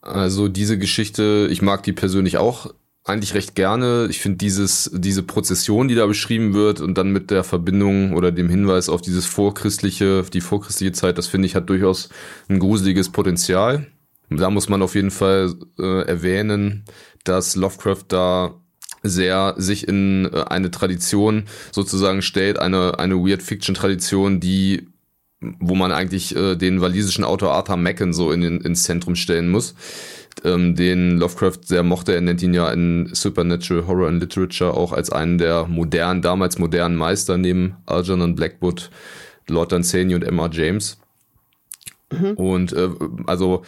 Also 0.01 0.49
diese 0.49 0.79
Geschichte, 0.79 1.49
ich 1.51 1.63
mag 1.63 1.83
die 1.83 1.93
persönlich 1.93 2.39
auch 2.39 2.73
eigentlich 3.05 3.35
recht 3.35 3.55
gerne. 3.55 4.07
Ich 4.11 4.21
finde 4.21 4.39
dieses, 4.39 4.91
diese 4.95 5.23
Prozession, 5.23 5.89
die 5.89 5.95
da 5.95 6.07
beschrieben 6.07 6.55
wird 6.55 6.81
und 6.81 6.97
dann 6.99 7.11
mit 7.11 7.31
der 7.31 7.45
Verbindung 7.45 8.15
oder 8.15 8.31
dem 8.31 8.49
Hinweis 8.49 8.89
auf 8.89 9.01
dieses 9.01 9.27
vorchristliche, 9.27 10.25
die 10.33 10.41
vorchristliche 10.41 10.93
Zeit, 10.93 11.19
das 11.19 11.27
finde 11.27 11.47
ich 11.47 11.55
hat 11.55 11.69
durchaus 11.69 12.11
ein 12.49 12.59
gruseliges 12.59 13.11
Potenzial. 13.11 13.87
Da 14.29 14.51
muss 14.51 14.69
man 14.69 14.83
auf 14.83 14.95
jeden 14.95 15.11
Fall 15.11 15.55
äh, 15.79 16.03
erwähnen, 16.03 16.85
dass 17.25 17.57
Lovecraft 17.57 18.05
da 18.09 18.55
sehr 19.03 19.55
sich 19.57 19.89
in 19.89 20.31
äh, 20.33 20.45
eine 20.45 20.71
Tradition 20.71 21.45
sozusagen 21.73 22.23
stellt, 22.23 22.59
eine, 22.59 22.99
eine 22.99 23.17
Weird 23.17 23.43
Fiction 23.43 23.75
Tradition, 23.75 24.41
die 24.41 24.89
wo 25.41 25.75
man 25.75 25.93
eigentlich 25.93 26.37
äh, 26.37 26.57
den 26.57 26.81
walisischen 26.81 27.25
Autor 27.25 27.53
Arthur 27.53 27.77
Macken 27.77 28.13
so 28.13 28.31
in, 28.33 28.43
in, 28.43 28.61
ins 28.61 28.83
Zentrum 28.83 29.17
stellen 29.17 29.49
muss, 29.49 29.75
ähm, 30.45 30.75
den 30.75 31.19
Lovecraft 31.19 31.61
sehr 31.65 31.83
mochte. 31.83 32.15
Er 32.15 32.21
nennt 32.21 32.43
ihn 32.43 32.55
ja 32.55 32.71
in 32.71 33.09
Supernatural 33.13 33.87
Horror 33.87 34.09
and 34.09 34.21
Literature 34.21 34.75
auch 34.75 34.93
als 34.93 35.11
einen 35.11 35.39
der 35.39 35.67
modernen, 35.67 36.21
damals 36.21 36.59
modernen 36.59 36.97
Meister 36.97 37.39
neben 37.39 37.77
Algernon 37.87 38.35
Blackwood, 38.35 38.91
Lord 39.49 39.73
Dunsany 39.73 40.15
und 40.15 40.25
Emma 40.25 40.49
James. 40.53 40.99
Mhm. 42.13 42.33
Und 42.35 42.73
äh, 42.73 42.91
also 43.27 43.63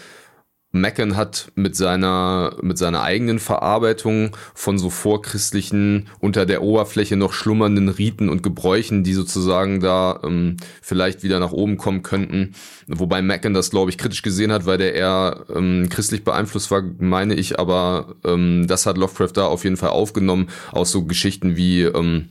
Macken 0.73 1.17
hat 1.17 1.53
mit 1.55 1.77
seiner, 1.77 2.57
mit 2.63 2.79
seiner 2.79 3.03
eigenen 3.03 3.39
Verarbeitung 3.39 4.35
von 4.55 4.79
so 4.79 4.89
vorchristlichen, 4.89 6.09
unter 6.19 6.47
der 6.47 6.63
Oberfläche 6.63 7.17
noch 7.17 7.35
schlummernden 7.35 7.91
Riten 7.91 8.31
und 8.31 8.43
Gebräuchen, 8.43 9.05
die 9.05 9.13
sozusagen 9.13 9.81
da 9.81 10.21
ähm, 10.25 10.57
vielleicht 10.81 11.23
wieder 11.23 11.41
nach 11.41 11.53
oben 11.53 11.77
kommen 11.77 12.03
könnten. 12.03 12.55
Wobei 12.89 13.21
Macken 13.21 13.53
das, 13.53 13.71
glaube 13.71 13.91
ich, 13.91 13.99
kritisch 13.99 14.23
gesehen 14.23 14.51
hat, 14.51 14.65
weil 14.65 14.79
der 14.79 14.95
eher 14.95 15.45
ähm, 15.55 15.89
christlich 15.91 16.25
beeinflusst 16.25 16.71
war, 16.71 16.83
meine 16.99 17.35
ich, 17.35 17.59
aber 17.59 18.17
ähm, 18.25 18.67
das 18.67 18.87
hat 18.87 18.97
Lovecraft 18.97 19.33
da 19.35 19.47
auf 19.47 19.65
jeden 19.65 19.77
Fall 19.77 19.91
aufgenommen, 19.91 20.49
aus 20.73 20.91
so 20.91 21.05
Geschichten 21.05 21.55
wie 21.55 21.83
ähm, 21.83 22.31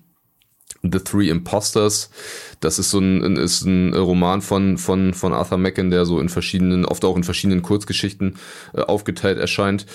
The 0.83 0.99
Three 0.99 1.29
Imposters. 1.29 2.09
Das 2.59 2.79
ist 2.79 2.91
so 2.91 2.99
ein, 2.99 3.37
ist 3.37 3.63
ein 3.63 3.93
Roman 3.93 4.41
von, 4.41 4.77
von, 4.77 5.13
von 5.13 5.33
Arthur 5.33 5.57
Macken, 5.57 5.91
der 5.91 6.05
so 6.05 6.19
in 6.19 6.29
verschiedenen, 6.29 6.85
oft 6.85 7.05
auch 7.05 7.15
in 7.15 7.23
verschiedenen 7.23 7.61
Kurzgeschichten 7.61 8.37
äh, 8.73 8.81
aufgeteilt 8.81 9.37
erscheint. 9.37 9.85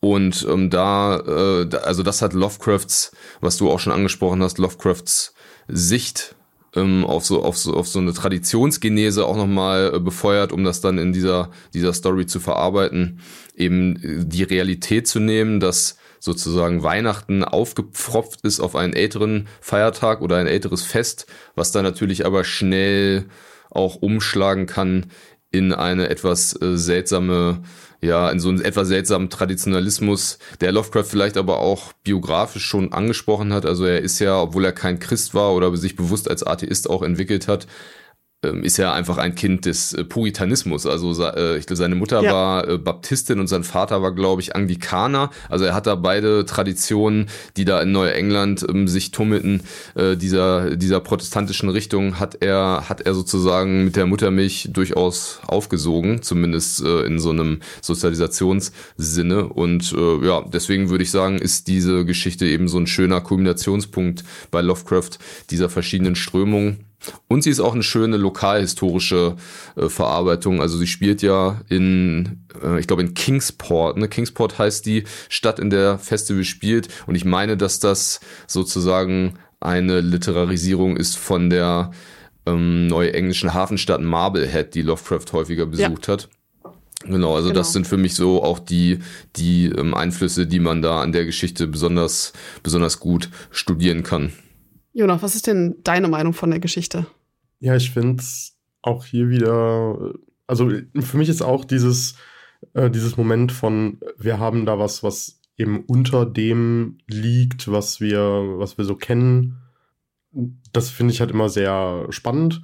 Und 0.00 0.46
ähm, 0.48 0.70
da, 0.70 1.18
äh, 1.18 1.76
also 1.82 2.02
das 2.02 2.22
hat 2.22 2.32
Lovecrafts, 2.32 3.12
was 3.40 3.56
du 3.56 3.70
auch 3.70 3.80
schon 3.80 3.92
angesprochen 3.92 4.42
hast, 4.42 4.58
Lovecrafts 4.58 5.34
Sicht 5.66 6.36
ähm, 6.74 7.04
auf 7.04 7.24
so 7.24 7.42
auf 7.42 7.58
so 7.58 7.74
auf 7.74 7.88
so 7.88 7.98
eine 7.98 8.12
Traditionsgenese 8.12 9.26
auch 9.26 9.36
nochmal 9.36 9.92
äh, 9.94 10.00
befeuert, 10.00 10.52
um 10.52 10.64
das 10.64 10.80
dann 10.80 10.98
in 10.98 11.12
dieser 11.12 11.50
dieser 11.74 11.92
Story 11.92 12.26
zu 12.26 12.40
verarbeiten, 12.40 13.20
eben 13.56 13.96
äh, 13.96 14.24
die 14.24 14.44
Realität 14.44 15.08
zu 15.08 15.18
nehmen, 15.18 15.60
dass 15.60 15.96
sozusagen 16.20 16.82
Weihnachten 16.82 17.44
aufgepfropft 17.44 18.40
ist 18.42 18.60
auf 18.60 18.76
einen 18.76 18.92
älteren 18.92 19.48
Feiertag 19.60 20.20
oder 20.20 20.36
ein 20.36 20.46
älteres 20.46 20.82
Fest, 20.82 21.26
was 21.54 21.72
dann 21.72 21.84
natürlich 21.84 22.26
aber 22.26 22.44
schnell 22.44 23.26
auch 23.70 23.96
umschlagen 23.96 24.66
kann 24.66 25.06
in 25.50 25.72
eine 25.72 26.10
etwas 26.10 26.60
äh, 26.60 26.76
seltsame, 26.76 27.62
ja, 28.00 28.30
in 28.30 28.38
so 28.38 28.48
einen 28.48 28.60
etwas 28.60 28.88
seltsamen 28.88 29.30
Traditionalismus, 29.30 30.38
der 30.60 30.72
Lovecraft 30.72 31.04
vielleicht 31.04 31.36
aber 31.36 31.60
auch 31.60 31.92
biografisch 32.04 32.64
schon 32.64 32.92
angesprochen 32.92 33.52
hat. 33.52 33.64
Also 33.64 33.84
er 33.86 34.00
ist 34.00 34.18
ja, 34.18 34.40
obwohl 34.40 34.64
er 34.64 34.72
kein 34.72 34.98
Christ 34.98 35.34
war 35.34 35.54
oder 35.54 35.74
sich 35.76 35.96
bewusst 35.96 36.28
als 36.28 36.46
Atheist 36.46 36.90
auch 36.90 37.02
entwickelt 37.02 37.48
hat, 37.48 37.66
ist 38.42 38.76
ja 38.76 38.92
einfach 38.92 39.18
ein 39.18 39.34
Kind 39.34 39.64
des 39.64 39.92
äh, 39.94 40.04
Puritanismus. 40.04 40.86
Also 40.86 41.10
äh, 41.24 41.58
ich 41.58 41.66
glaube, 41.66 41.76
seine 41.76 41.96
Mutter 41.96 42.22
ja. 42.22 42.32
war 42.32 42.68
äh, 42.68 42.78
Baptistin 42.78 43.40
und 43.40 43.48
sein 43.48 43.64
Vater 43.64 44.00
war, 44.00 44.14
glaube 44.14 44.40
ich, 44.40 44.54
Anglikaner. 44.54 45.30
Also 45.48 45.64
er 45.64 45.74
hat 45.74 45.88
da 45.88 45.96
beide 45.96 46.46
Traditionen, 46.46 47.26
die 47.56 47.64
da 47.64 47.82
in 47.82 47.90
Neuengland 47.90 48.64
ähm, 48.68 48.86
sich 48.86 49.10
tummelten, 49.10 49.62
dieser, 49.96 50.76
dieser 50.76 51.00
protestantischen 51.00 51.68
Richtung, 51.68 52.18
hat 52.20 52.36
er, 52.40 52.88
hat 52.88 53.00
er 53.00 53.14
sozusagen 53.14 53.84
mit 53.84 53.96
der 53.96 54.06
Muttermilch 54.06 54.68
durchaus 54.72 55.40
aufgesogen, 55.46 56.22
zumindest 56.22 56.80
in 56.80 57.18
so 57.18 57.30
einem 57.30 57.60
Sozialisationssinne. 57.80 59.48
Und 59.48 59.92
ja, 59.92 60.42
deswegen 60.42 60.90
würde 60.90 61.04
ich 61.04 61.10
sagen, 61.10 61.38
ist 61.38 61.68
diese 61.68 62.04
Geschichte 62.04 62.46
eben 62.46 62.68
so 62.68 62.78
ein 62.78 62.86
schöner 62.86 63.20
Kulminationspunkt 63.20 64.24
bei 64.50 64.60
Lovecraft 64.60 65.18
dieser 65.50 65.68
verschiedenen 65.68 66.14
Strömungen 66.14 66.87
und 67.28 67.42
sie 67.42 67.50
ist 67.50 67.60
auch 67.60 67.74
eine 67.74 67.82
schöne 67.82 68.16
lokalhistorische 68.16 69.36
äh, 69.76 69.88
Verarbeitung. 69.88 70.60
Also 70.60 70.78
sie 70.78 70.86
spielt 70.86 71.22
ja 71.22 71.60
in, 71.68 72.44
äh, 72.62 72.80
ich 72.80 72.86
glaube 72.86 73.02
in 73.02 73.14
Kingsport. 73.14 73.96
Ne? 73.96 74.08
Kingsport 74.08 74.58
heißt 74.58 74.84
die 74.84 75.04
Stadt, 75.28 75.58
in 75.58 75.70
der 75.70 75.98
Festival 75.98 76.44
spielt. 76.44 76.88
Und 77.06 77.14
ich 77.14 77.24
meine, 77.24 77.56
dass 77.56 77.80
das 77.80 78.20
sozusagen 78.46 79.38
eine 79.60 80.00
Literarisierung 80.00 80.96
ist 80.96 81.16
von 81.16 81.50
der 81.50 81.92
ähm, 82.46 82.86
neuenglischen 82.86 83.54
Hafenstadt 83.54 84.00
Marblehead, 84.00 84.74
die 84.74 84.82
Lovecraft 84.82 85.32
häufiger 85.32 85.66
besucht 85.66 86.08
ja. 86.08 86.14
hat. 86.14 86.28
Genau, 87.04 87.36
also 87.36 87.48
genau. 87.48 87.60
das 87.60 87.72
sind 87.72 87.86
für 87.86 87.96
mich 87.96 88.14
so 88.14 88.42
auch 88.42 88.58
die, 88.58 88.98
die 89.36 89.66
ähm, 89.66 89.94
Einflüsse, 89.94 90.48
die 90.48 90.58
man 90.58 90.82
da 90.82 91.00
an 91.00 91.12
der 91.12 91.24
Geschichte 91.24 91.68
besonders, 91.68 92.32
besonders 92.64 92.98
gut 92.98 93.30
studieren 93.52 94.02
kann. 94.02 94.32
Jonas, 94.92 95.22
was 95.22 95.34
ist 95.34 95.46
denn 95.46 95.76
deine 95.84 96.08
Meinung 96.08 96.32
von 96.32 96.50
der 96.50 96.60
Geschichte? 96.60 97.06
Ja, 97.60 97.76
ich 97.76 97.90
finde 97.90 98.22
es 98.22 98.56
auch 98.82 99.04
hier 99.04 99.28
wieder, 99.28 100.14
also 100.46 100.70
für 101.00 101.16
mich 101.16 101.28
ist 101.28 101.42
auch 101.42 101.64
dieses, 101.64 102.14
äh, 102.74 102.90
dieses 102.90 103.16
Moment 103.16 103.52
von, 103.52 104.00
wir 104.16 104.38
haben 104.38 104.66
da 104.66 104.78
was, 104.78 105.02
was 105.02 105.40
eben 105.56 105.84
unter 105.86 106.24
dem 106.24 106.98
liegt, 107.06 107.70
was 107.70 108.00
wir, 108.00 108.20
was 108.20 108.78
wir 108.78 108.84
so 108.84 108.94
kennen. 108.94 109.58
Das 110.72 110.90
finde 110.90 111.12
ich 111.12 111.20
halt 111.20 111.30
immer 111.30 111.48
sehr 111.48 112.06
spannend. 112.10 112.62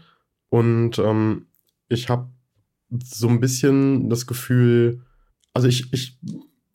Und 0.49 0.99
ähm, 0.99 1.47
ich 1.89 2.09
habe 2.09 2.31
so 3.03 3.29
ein 3.29 3.41
bisschen 3.41 4.09
das 4.09 4.27
Gefühl, 4.27 5.03
also 5.53 5.67
ich, 5.67 5.93
ich 5.93 6.21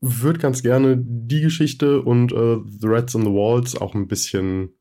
würde 0.02 0.40
ganz 0.40 0.62
gerne 0.62 0.98
die 0.98 1.42
Geschichte 1.42 2.02
und 2.02 2.32
äh, 2.32 2.58
The 2.66 2.88
Rats 2.88 3.16
on 3.16 3.24
the 3.24 3.32
Walls 3.32 3.76
auch 3.76 3.96
ein 3.96 4.08
bisschen 4.08 4.74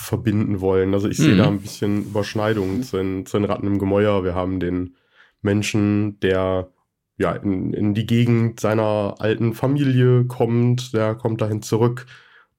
verbinden 0.00 0.60
wollen. 0.60 0.94
Also 0.94 1.08
ich 1.08 1.18
mhm. 1.18 1.22
sehe 1.22 1.36
da 1.36 1.48
ein 1.48 1.60
bisschen 1.60 2.04
Überschneidungen 2.04 2.82
zu 2.82 2.96
den, 2.96 3.26
zu 3.26 3.38
den 3.38 3.44
Ratten 3.44 3.66
im 3.66 3.78
Gemäuer. 3.78 4.24
Wir 4.24 4.34
haben 4.34 4.60
den 4.60 4.96
Menschen, 5.42 6.20
der 6.20 6.70
ja 7.16 7.32
in, 7.32 7.72
in 7.72 7.94
die 7.94 8.06
Gegend 8.06 8.60
seiner 8.60 9.16
alten 9.18 9.54
Familie 9.54 10.24
kommt, 10.26 10.94
der 10.94 11.14
kommt 11.14 11.40
dahin 11.40 11.62
zurück. 11.62 12.06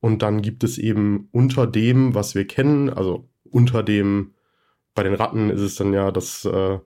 Und 0.02 0.22
dann 0.22 0.42
gibt 0.42 0.64
es 0.64 0.78
eben 0.78 1.30
unter 1.32 1.66
dem, 1.66 2.14
was 2.14 2.36
wir 2.36 2.46
kennen, 2.46 2.90
also 2.90 3.30
unter 3.44 3.84
dem, 3.84 4.34
bei 4.94 5.04
den 5.04 5.14
Ratten 5.14 5.50
ist 5.50 5.62
es 5.62 5.76
dann 5.76 5.94
ja 5.94 6.12
das 6.12 6.46
äh, 6.46 6.80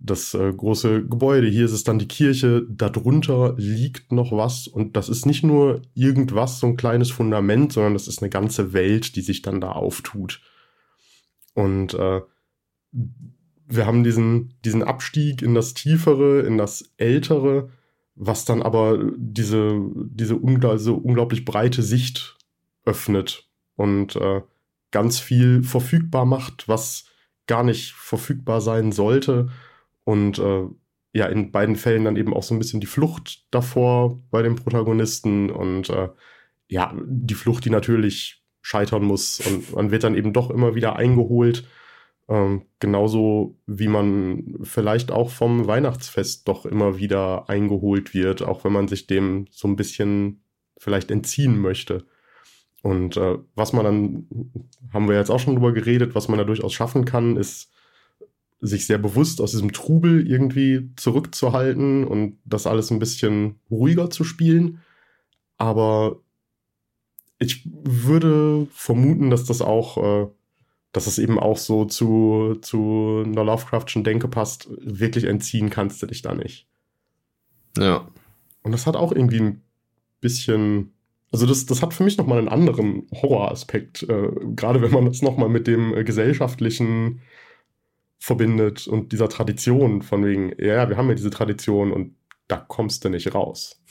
das 0.00 0.32
äh, 0.34 0.52
große 0.52 1.04
Gebäude. 1.04 1.46
Hier 1.46 1.66
ist 1.66 1.72
es 1.72 1.84
dann 1.84 1.98
die 1.98 2.08
Kirche. 2.08 2.66
Darunter 2.68 3.54
liegt 3.58 4.12
noch 4.12 4.32
was. 4.32 4.66
Und 4.66 4.96
das 4.96 5.08
ist 5.08 5.26
nicht 5.26 5.44
nur 5.44 5.82
irgendwas, 5.94 6.58
so 6.58 6.66
ein 6.66 6.76
kleines 6.76 7.10
Fundament, 7.10 7.72
sondern 7.72 7.92
das 7.92 8.08
ist 8.08 8.22
eine 8.22 8.30
ganze 8.30 8.72
Welt, 8.72 9.14
die 9.14 9.20
sich 9.20 9.42
dann 9.42 9.60
da 9.60 9.72
auftut. 9.72 10.40
Und 11.54 11.94
äh, 11.94 12.22
wir 12.92 13.86
haben 13.86 14.02
diesen, 14.02 14.54
diesen 14.64 14.82
Abstieg 14.82 15.42
in 15.42 15.54
das 15.54 15.74
Tiefere, 15.74 16.40
in 16.40 16.56
das 16.56 16.92
Ältere, 16.96 17.70
was 18.14 18.46
dann 18.46 18.62
aber 18.62 18.98
diese, 19.16 19.80
diese 19.94 20.36
ungl 20.36 20.78
so 20.78 20.94
unglaublich 20.94 21.44
breite 21.44 21.82
Sicht 21.82 22.36
öffnet 22.84 23.48
und 23.76 24.16
äh, 24.16 24.40
ganz 24.90 25.20
viel 25.20 25.62
verfügbar 25.62 26.24
macht, 26.24 26.68
was 26.68 27.04
gar 27.46 27.62
nicht 27.62 27.92
verfügbar 27.92 28.60
sein 28.60 28.92
sollte 28.92 29.50
und 30.10 30.40
äh, 30.40 30.64
ja, 31.12 31.26
in 31.26 31.52
beiden 31.52 31.76
Fällen 31.76 32.04
dann 32.04 32.16
eben 32.16 32.34
auch 32.34 32.42
so 32.42 32.52
ein 32.52 32.58
bisschen 32.58 32.80
die 32.80 32.88
Flucht 32.88 33.46
davor 33.52 34.20
bei 34.32 34.42
dem 34.42 34.56
Protagonisten 34.56 35.50
und 35.50 35.88
äh, 35.88 36.08
ja, 36.66 36.92
die 37.04 37.34
Flucht, 37.34 37.64
die 37.64 37.70
natürlich 37.70 38.42
scheitern 38.60 39.04
muss 39.04 39.40
und 39.40 39.72
man 39.72 39.92
wird 39.92 40.02
dann 40.02 40.16
eben 40.16 40.32
doch 40.32 40.50
immer 40.50 40.74
wieder 40.74 40.96
eingeholt. 40.96 41.64
Ähm, 42.28 42.62
genauso 42.80 43.56
wie 43.66 43.86
man 43.86 44.58
vielleicht 44.64 45.12
auch 45.12 45.30
vom 45.30 45.68
Weihnachtsfest 45.68 46.48
doch 46.48 46.66
immer 46.66 46.98
wieder 46.98 47.48
eingeholt 47.48 48.12
wird, 48.12 48.42
auch 48.42 48.64
wenn 48.64 48.72
man 48.72 48.88
sich 48.88 49.06
dem 49.06 49.46
so 49.52 49.68
ein 49.68 49.76
bisschen 49.76 50.42
vielleicht 50.76 51.12
entziehen 51.12 51.60
möchte. 51.60 52.04
Und 52.82 53.16
äh, 53.16 53.38
was 53.54 53.72
man 53.72 53.84
dann, 53.84 54.26
haben 54.92 55.08
wir 55.08 55.16
jetzt 55.16 55.30
auch 55.30 55.38
schon 55.38 55.54
drüber 55.54 55.72
geredet, 55.72 56.16
was 56.16 56.26
man 56.26 56.38
da 56.38 56.44
durchaus 56.44 56.72
schaffen 56.72 57.04
kann, 57.04 57.36
ist 57.36 57.70
sich 58.60 58.86
sehr 58.86 58.98
bewusst 58.98 59.40
aus 59.40 59.52
diesem 59.52 59.72
Trubel 59.72 60.26
irgendwie 60.26 60.90
zurückzuhalten 60.96 62.04
und 62.04 62.38
das 62.44 62.66
alles 62.66 62.90
ein 62.90 62.98
bisschen 62.98 63.58
ruhiger 63.70 64.10
zu 64.10 64.22
spielen. 64.24 64.80
Aber 65.56 66.20
ich 67.38 67.66
würde 67.72 68.66
vermuten, 68.70 69.30
dass 69.30 69.44
das 69.44 69.62
auch, 69.62 69.96
äh, 69.96 70.28
dass 70.92 71.06
das 71.06 71.18
eben 71.18 71.38
auch 71.38 71.56
so 71.56 71.86
zu, 71.86 72.58
zu 72.60 73.22
einer 73.24 73.44
Lovecraftschen 73.44 74.04
Denke 74.04 74.28
passt. 74.28 74.68
Wirklich 74.80 75.24
entziehen 75.24 75.70
kannst 75.70 76.02
du 76.02 76.06
dich 76.06 76.20
da 76.20 76.34
nicht. 76.34 76.66
Ja. 77.78 78.08
Und 78.62 78.72
das 78.72 78.86
hat 78.86 78.96
auch 78.96 79.12
irgendwie 79.12 79.40
ein 79.40 79.62
bisschen, 80.20 80.92
also 81.32 81.46
das, 81.46 81.64
das 81.64 81.82
hat 81.82 81.94
für 81.94 82.04
mich 82.04 82.18
nochmal 82.18 82.38
einen 82.38 82.48
anderen 82.48 83.06
Horroraspekt, 83.10 84.02
äh, 84.02 84.28
gerade 84.54 84.82
wenn 84.82 84.90
man 84.90 85.06
das 85.06 85.22
nochmal 85.22 85.48
mit 85.48 85.66
dem 85.66 85.94
äh, 85.94 86.04
gesellschaftlichen 86.04 87.22
verbindet 88.20 88.86
und 88.86 89.12
dieser 89.12 89.28
Tradition 89.28 90.02
von 90.02 90.24
wegen, 90.24 90.52
ja, 90.58 90.88
wir 90.88 90.96
haben 90.96 91.08
ja 91.08 91.14
diese 91.14 91.30
Tradition 91.30 91.90
und 91.90 92.14
da 92.46 92.58
kommst 92.58 93.04
du 93.04 93.08
nicht 93.08 93.34
raus. 93.34 93.82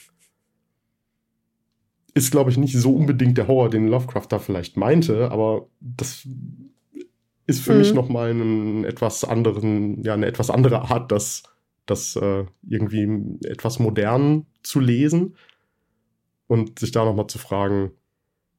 ist, 2.14 2.32
glaube 2.32 2.52
ich, 2.52 2.58
nicht 2.58 2.78
so 2.78 2.94
unbedingt 2.94 3.38
der 3.38 3.48
Horror, 3.48 3.70
den 3.70 3.88
Lovecraft 3.88 4.28
da 4.30 4.40
vielleicht 4.40 4.78
meinte, 4.78 5.32
aber 5.32 5.68
das 5.80 6.28
ist 7.48 7.62
für 7.62 7.74
mhm. 7.74 7.80
mich 7.80 7.94
nochmal 7.94 8.30
einen 8.30 8.84
etwas 8.84 9.24
anderen, 9.24 10.04
ja, 10.04 10.14
eine 10.14 10.28
etwas 10.28 10.52
andere 10.52 10.92
Art, 10.92 11.12
das, 11.12 11.44
das 11.88 12.16
äh, 12.16 12.46
irgendwie 12.68 13.40
etwas 13.46 13.80
modern 13.80 14.46
zu 14.62 14.80
lesen 14.80 15.36
und 16.46 16.78
sich 16.78 16.92
da 16.92 17.04
nochmal 17.06 17.28
zu 17.28 17.40
fragen, 17.40 17.92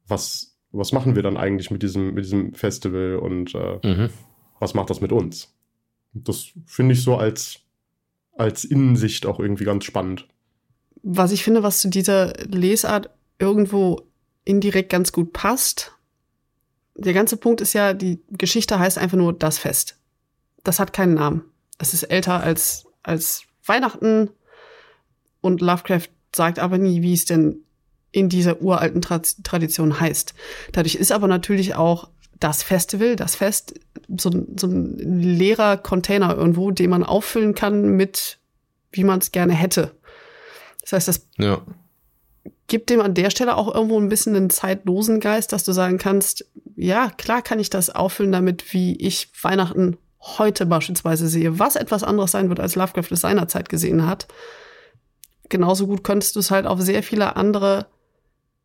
was, 0.08 0.58
was 0.72 0.90
machen 0.90 1.14
wir 1.14 1.22
dann 1.22 1.36
eigentlich 1.36 1.70
mit 1.70 1.82
diesem, 1.82 2.14
mit 2.14 2.24
diesem 2.24 2.54
Festival 2.54 3.16
und 3.16 3.54
äh, 3.54 3.78
mhm. 3.84 4.10
was 4.58 4.74
macht 4.74 4.90
das 4.90 5.00
mit 5.00 5.12
uns? 5.12 5.54
Das 6.12 6.48
finde 6.66 6.94
ich 6.94 7.02
so 7.02 7.16
als, 7.16 7.60
als 8.36 8.64
Innensicht 8.64 9.26
auch 9.26 9.38
irgendwie 9.38 9.64
ganz 9.64 9.84
spannend. 9.84 10.26
Was 11.02 11.32
ich 11.32 11.44
finde, 11.44 11.62
was 11.62 11.80
zu 11.80 11.88
dieser 11.88 12.32
Lesart 12.46 13.10
irgendwo 13.38 14.02
indirekt 14.44 14.90
ganz 14.90 15.12
gut 15.12 15.32
passt, 15.32 15.92
der 16.94 17.14
ganze 17.14 17.36
Punkt 17.36 17.60
ist 17.60 17.72
ja, 17.72 17.94
die 17.94 18.20
Geschichte 18.30 18.78
heißt 18.78 18.98
einfach 18.98 19.16
nur 19.16 19.32
das 19.32 19.58
Fest. 19.58 19.98
Das 20.64 20.78
hat 20.78 20.92
keinen 20.92 21.14
Namen. 21.14 21.44
Es 21.78 21.94
ist 21.94 22.02
älter 22.04 22.42
als, 22.42 22.86
als 23.02 23.44
Weihnachten 23.64 24.30
und 25.40 25.60
Lovecraft 25.62 26.08
sagt 26.34 26.58
aber 26.58 26.78
nie, 26.78 27.02
wie 27.02 27.14
es 27.14 27.24
denn 27.24 27.64
in 28.12 28.28
dieser 28.28 28.60
uralten 28.60 29.00
Tra 29.00 29.20
Tradition 29.42 30.00
heißt. 30.00 30.34
Dadurch 30.72 30.96
ist 30.96 31.12
aber 31.12 31.28
natürlich 31.28 31.74
auch 31.74 32.10
das 32.38 32.62
Festival, 32.62 33.16
das 33.16 33.36
Fest, 33.36 33.74
so, 34.16 34.30
so 34.56 34.66
ein 34.66 34.96
leerer 34.98 35.76
Container 35.76 36.36
irgendwo, 36.36 36.70
den 36.70 36.90
man 36.90 37.04
auffüllen 37.04 37.54
kann 37.54 37.96
mit, 37.96 38.38
wie 38.92 39.04
man 39.04 39.18
es 39.20 39.32
gerne 39.32 39.54
hätte. 39.54 39.92
Das 40.82 40.92
heißt, 40.92 41.08
das 41.08 41.28
ja 41.38 41.60
gibt 42.70 42.88
dem 42.88 43.00
an 43.00 43.14
der 43.14 43.30
Stelle 43.30 43.56
auch 43.56 43.74
irgendwo 43.74 43.98
ein 44.00 44.08
bisschen 44.08 44.36
einen 44.36 44.48
zeitlosen 44.48 45.18
Geist, 45.20 45.52
dass 45.52 45.64
du 45.64 45.72
sagen 45.72 45.98
kannst, 45.98 46.46
ja, 46.76 47.10
klar 47.10 47.42
kann 47.42 47.58
ich 47.58 47.68
das 47.68 47.90
auffüllen 47.90 48.32
damit, 48.32 48.72
wie 48.72 48.96
ich 48.96 49.28
Weihnachten 49.42 49.98
heute 50.20 50.66
beispielsweise 50.66 51.26
sehe, 51.28 51.58
was 51.58 51.74
etwas 51.74 52.04
anderes 52.04 52.30
sein 52.30 52.48
wird, 52.48 52.60
als 52.60 52.76
Lovecraft 52.76 53.10
es 53.10 53.22
seinerzeit 53.22 53.68
gesehen 53.68 54.06
hat. 54.06 54.28
Genauso 55.48 55.88
gut 55.88 56.04
könntest 56.04 56.36
du 56.36 56.40
es 56.40 56.52
halt 56.52 56.66
auf 56.66 56.80
sehr 56.80 57.02
viele 57.02 57.34
andere 57.34 57.86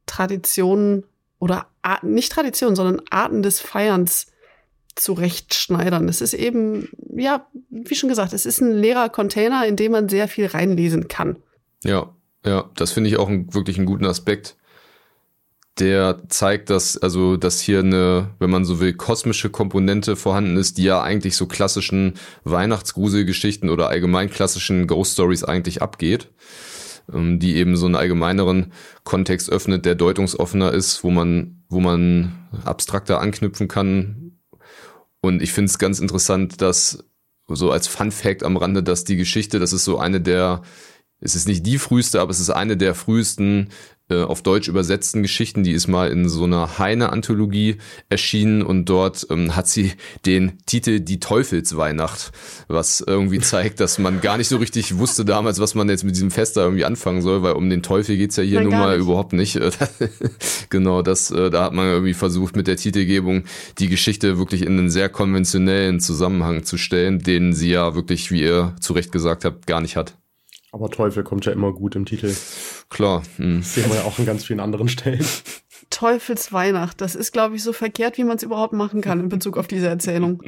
Traditionen 0.06 1.04
oder 1.40 1.66
Arten, 1.82 2.14
nicht 2.14 2.32
Traditionen, 2.32 2.76
sondern 2.76 3.02
Arten 3.10 3.42
des 3.42 3.60
Feierns 3.60 4.28
zurechtschneidern. 4.96 6.08
Es 6.10 6.22
ist 6.22 6.34
eben, 6.34 6.90
ja, 7.16 7.48
wie 7.70 7.96
schon 7.96 8.10
gesagt, 8.10 8.34
es 8.34 8.46
ist 8.46 8.62
ein 8.62 8.72
leerer 8.72 9.10
Container, 9.10 9.66
in 9.66 9.76
dem 9.76 9.92
man 9.92 10.10
sehr 10.10 10.28
viel 10.28 10.46
reinlesen 10.46 11.08
kann. 11.08 11.38
Ja, 11.84 12.14
ja, 12.46 12.70
das 12.76 12.92
finde 12.92 13.10
ich 13.10 13.18
auch 13.18 13.28
einen, 13.28 13.54
wirklich 13.54 13.78
einen 13.78 13.86
guten 13.86 14.06
Aspekt. 14.06 14.56
Der 15.80 16.22
zeigt, 16.30 16.70
dass, 16.70 16.98
also, 16.98 17.36
dass 17.36 17.60
hier 17.60 17.80
eine, 17.80 18.30
wenn 18.40 18.50
man 18.50 18.64
so 18.64 18.80
will, 18.80 18.94
kosmische 18.94 19.50
Komponente 19.50 20.16
vorhanden 20.16 20.56
ist, 20.56 20.78
die 20.78 20.84
ja 20.84 21.02
eigentlich 21.02 21.36
so 21.36 21.48
klassischen 21.48 22.14
Weihnachtsgruselgeschichten 22.46 23.70
oder 23.70 23.90
allgemein 23.90 24.30
klassischen 24.30 24.88
Ghost 24.88 25.14
Stories 25.14 25.44
eigentlich 25.44 25.82
abgeht 25.82 26.30
ähm, 27.14 27.40
die 27.40 27.56
eben 27.56 27.76
so 27.76 27.86
einen 27.86 27.96
allgemeineren 27.96 28.72
Kontext 29.04 29.50
öffnet, 29.50 29.86
der 29.86 29.96
deutungsoffener 29.96 30.72
ist, 30.72 31.04
wo 31.04 31.12
man, 31.12 31.62
wo 31.70 31.80
man 31.80 32.32
abstrakter 32.64 33.20
anknüpfen 33.20 33.68
kann. 33.68 34.25
Und 35.26 35.42
ich 35.42 35.54
finde 35.54 35.70
es 35.70 35.80
ganz 35.80 36.00
interessant, 36.00 36.62
dass 36.62 37.04
so 37.48 37.72
als 37.72 37.88
Fun 37.88 38.12
Fact 38.12 38.44
am 38.44 38.58
Rande, 38.58 38.84
dass 38.84 39.06
die 39.06 39.16
Geschichte, 39.16 39.58
das 39.58 39.74
ist 39.74 39.84
so 39.84 39.98
eine 39.98 40.22
der 40.22 40.62
es 41.26 41.36
ist 41.36 41.48
nicht 41.48 41.66
die 41.66 41.80
früheste, 41.80 42.22
aber 42.22 42.30
es 42.30 42.40
ist 42.40 42.52
eine 42.52 42.78
der 42.78 42.94
frühesten 42.94 43.70
äh, 44.08 44.22
auf 44.22 44.44
Deutsch 44.44 44.68
übersetzten 44.68 45.24
Geschichten. 45.24 45.64
Die 45.64 45.72
ist 45.72 45.88
mal 45.88 46.12
in 46.12 46.30
so 46.30 46.44
einer 46.44 46.78
Heine-Anthologie 46.78 47.78
erschienen 48.08 48.62
und 48.62 48.86
dort 48.86 49.26
ähm, 49.32 49.56
hat 49.56 49.68
sie 49.68 49.94
den 50.28 50.60
Titel 50.68 51.00
Die 51.00 51.20
Teufelsweihnacht, 51.20 52.32
was 52.68 53.02
irgendwie 53.02 53.40
zeigt, 53.40 53.80
dass 53.80 53.98
man 53.98 54.22
gar 54.22 54.38
nicht 54.38 54.50
so 54.50 54.58
richtig 54.58 55.00
wusste 55.00 55.26
damals, 55.26 55.60
was 55.60 55.74
man 55.74 55.90
jetzt 55.90 56.04
mit 56.04 56.14
diesem 56.14 56.30
Fest 56.30 56.58
da 56.58 56.62
irgendwie 56.62 56.86
anfangen 56.86 57.24
soll, 57.24 57.42
weil 57.42 57.54
um 57.54 57.68
den 57.68 57.82
Teufel 57.82 58.18
geht's 58.18 58.36
ja 58.36 58.44
hier 58.44 58.60
Nein, 58.60 58.70
nun 58.70 58.80
mal 58.80 58.98
nicht. 58.98 59.08
überhaupt 59.08 59.34
nicht. 59.34 59.60
genau, 60.70 61.02
das, 61.02 61.32
äh, 61.32 61.50
da 61.50 61.64
hat 61.64 61.74
man 61.74 61.88
irgendwie 61.88 62.14
versucht, 62.14 62.56
mit 62.56 62.68
der 62.68 62.78
Titelgebung 62.78 63.46
die 63.80 63.90
Geschichte 63.90 64.38
wirklich 64.38 64.62
in 64.62 64.78
einen 64.78 64.92
sehr 64.92 65.10
konventionellen 65.10 66.00
Zusammenhang 66.00 66.64
zu 66.64 66.78
stellen, 66.78 67.18
den 67.18 67.54
sie 67.54 67.72
ja 67.72 67.96
wirklich, 67.96 68.30
wie 68.30 68.44
ihr 68.44 68.76
zu 68.80 68.94
Recht 68.94 69.12
gesagt 69.12 69.46
habt, 69.46 69.66
gar 69.66 69.82
nicht 69.82 69.96
hat. 69.96 70.14
Aber 70.76 70.90
Teufel 70.90 71.24
kommt 71.24 71.46
ja 71.46 71.54
immer 71.54 71.72
gut 71.72 71.96
im 71.96 72.06
Titel. 72.06 72.36
Klar. 72.90 73.24
Hm. 73.38 73.60
Das 73.60 73.76
sehen 73.76 73.90
wir 73.90 73.96
ja 73.96 74.04
auch 74.04 74.20
an 74.20 74.26
ganz 74.26 74.44
vielen 74.44 74.60
anderen 74.60 74.90
Stellen. 74.90 75.26
Teufelsweihnacht, 75.90 77.00
das 77.00 77.16
ist, 77.16 77.32
glaube 77.32 77.56
ich, 77.56 77.64
so 77.64 77.72
verkehrt, 77.72 78.18
wie 78.18 78.26
man 78.26 78.36
es 78.36 78.44
überhaupt 78.44 78.74
machen 78.74 79.00
kann 79.00 79.22
in 79.22 79.30
Bezug 79.30 79.56
auf 79.58 79.68
diese 79.68 79.88
Erzählung. 79.88 80.44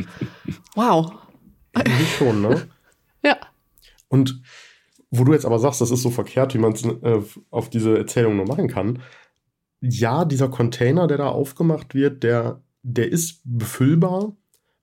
Wow. 0.76 1.14
Eigentlich 1.74 2.14
schon, 2.18 2.42
ne? 2.42 2.68
ja. 3.24 3.38
Und 4.10 4.42
wo 5.12 5.24
du 5.24 5.32
jetzt 5.32 5.46
aber 5.46 5.60
sagst, 5.60 5.80
das 5.80 5.92
ist 5.92 6.02
so 6.02 6.10
verkehrt, 6.10 6.54
wie 6.54 6.58
man 6.60 6.74
es 6.74 6.84
äh, 6.84 7.22
auf 7.50 7.70
diese 7.70 7.98
Erzählung 7.98 8.36
nur 8.36 8.48
machen 8.48 8.68
kann. 8.68 9.02
Ja, 9.80 10.26
dieser 10.26 10.50
Container, 10.50 11.08
der 11.08 11.20
da 11.20 11.30
aufgemacht 11.30 11.96
wird, 11.96 12.24
der, 12.24 12.62
der 12.84 13.10
ist 13.10 13.40
befüllbar, 13.46 14.36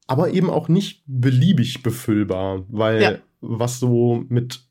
aber 0.06 0.30
eben 0.30 0.48
auch 0.48 0.68
nicht 0.68 1.02
beliebig 1.06 1.82
befüllbar, 1.82 2.64
weil 2.68 3.02
ja. 3.02 3.18
was 3.42 3.78
so 3.78 4.24
mit 4.30 4.63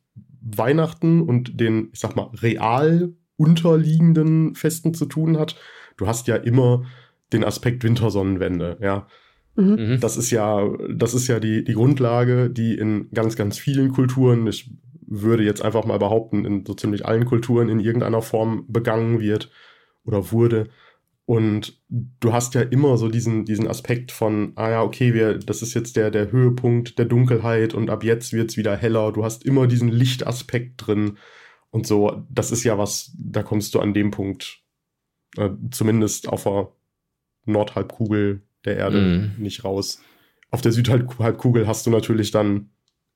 Weihnachten 0.44 1.22
und 1.22 1.60
den, 1.60 1.90
ich 1.94 2.00
sag 2.00 2.16
mal, 2.16 2.30
real 2.42 3.14
unterliegenden 3.38 4.56
Festen 4.56 4.94
zu 4.94 5.06
tun 5.06 5.38
hat. 5.38 5.56
Du 5.98 6.08
hast 6.08 6.28
ja 6.28 6.36
immer 6.36 6.86
den 7.32 7.44
Aspekt 7.44 7.84
Wintersonnenwende, 7.84 8.78
ja. 8.82 9.08
Mhm. 9.56 9.76
mhm. 9.76 10.00
Das 10.00 10.18
ist 10.18 10.32
ja, 10.32 10.68
das 10.90 11.14
ist 11.14 11.28
ja 11.28 11.40
die, 11.40 11.64
die 11.64 11.74
Grundlage, 11.74 12.50
die 12.50 12.76
in 12.76 13.10
ganz, 13.12 13.36
ganz 13.36 13.58
vielen 13.58 13.92
Kulturen, 13.92 14.48
ich 14.48 14.72
würde 15.06 15.44
jetzt 15.44 15.62
einfach 15.62 15.86
mal 15.86 16.00
behaupten, 16.00 16.46
in 16.46 16.66
so 16.66 16.74
ziemlich 16.74 17.06
allen 17.06 17.26
Kulturen 17.26 17.70
in 17.70 17.80
irgendeiner 17.80 18.22
Form 18.22 18.66
begangen 18.68 19.20
wird 19.20 19.52
oder 20.06 20.32
wurde. 20.32 20.70
Und 21.26 21.82
du 21.90 22.34
hast 22.34 22.54
ja 22.54 22.62
immer 22.62 22.98
so 22.98 23.08
diesen, 23.08 23.46
diesen 23.46 23.68
Aspekt 23.68 24.12
von, 24.12 24.52
ah 24.56 24.70
ja, 24.70 24.84
okay, 24.84 25.14
wir, 25.14 25.38
das 25.38 25.62
ist 25.62 25.74
jetzt 25.74 25.96
der, 25.96 26.12
der 26.12 26.32
Höhepunkt 26.32 27.00
der 27.00 27.06
Dunkelheit 27.06 27.74
und 27.74 27.90
ab 27.90 28.04
jetzt 28.04 28.34
wird's 28.34 28.58
wieder 28.58 28.76
heller. 28.76 29.14
Du 29.14 29.24
hast 29.24 29.46
immer 29.46 29.68
diesen 29.68 29.88
Lichtaspekt 29.90 30.86
drin 30.86 31.18
und 31.70 31.88
so. 31.88 32.24
Das 32.30 32.52
ist 32.52 32.66
ja 32.66 32.78
was, 32.78 33.16
da 33.18 33.42
kommst 33.42 33.74
du 33.74 33.80
an 33.80 33.94
dem 33.94 34.12
Punkt, 34.12 34.60
äh, 35.38 35.50
zumindest 35.72 36.28
auf 36.28 36.44
der 36.44 36.74
Nordhalbkugel 37.46 38.42
der 38.66 38.78
Erde 38.78 39.34
mm. 39.38 39.42
nicht 39.42 39.64
raus. 39.64 40.02
Auf 40.52 40.62
der 40.62 40.74
Südhalbkugel 40.74 41.68
hast 41.68 41.86
du 41.86 41.90
natürlich 41.90 42.32
dann 42.32 42.70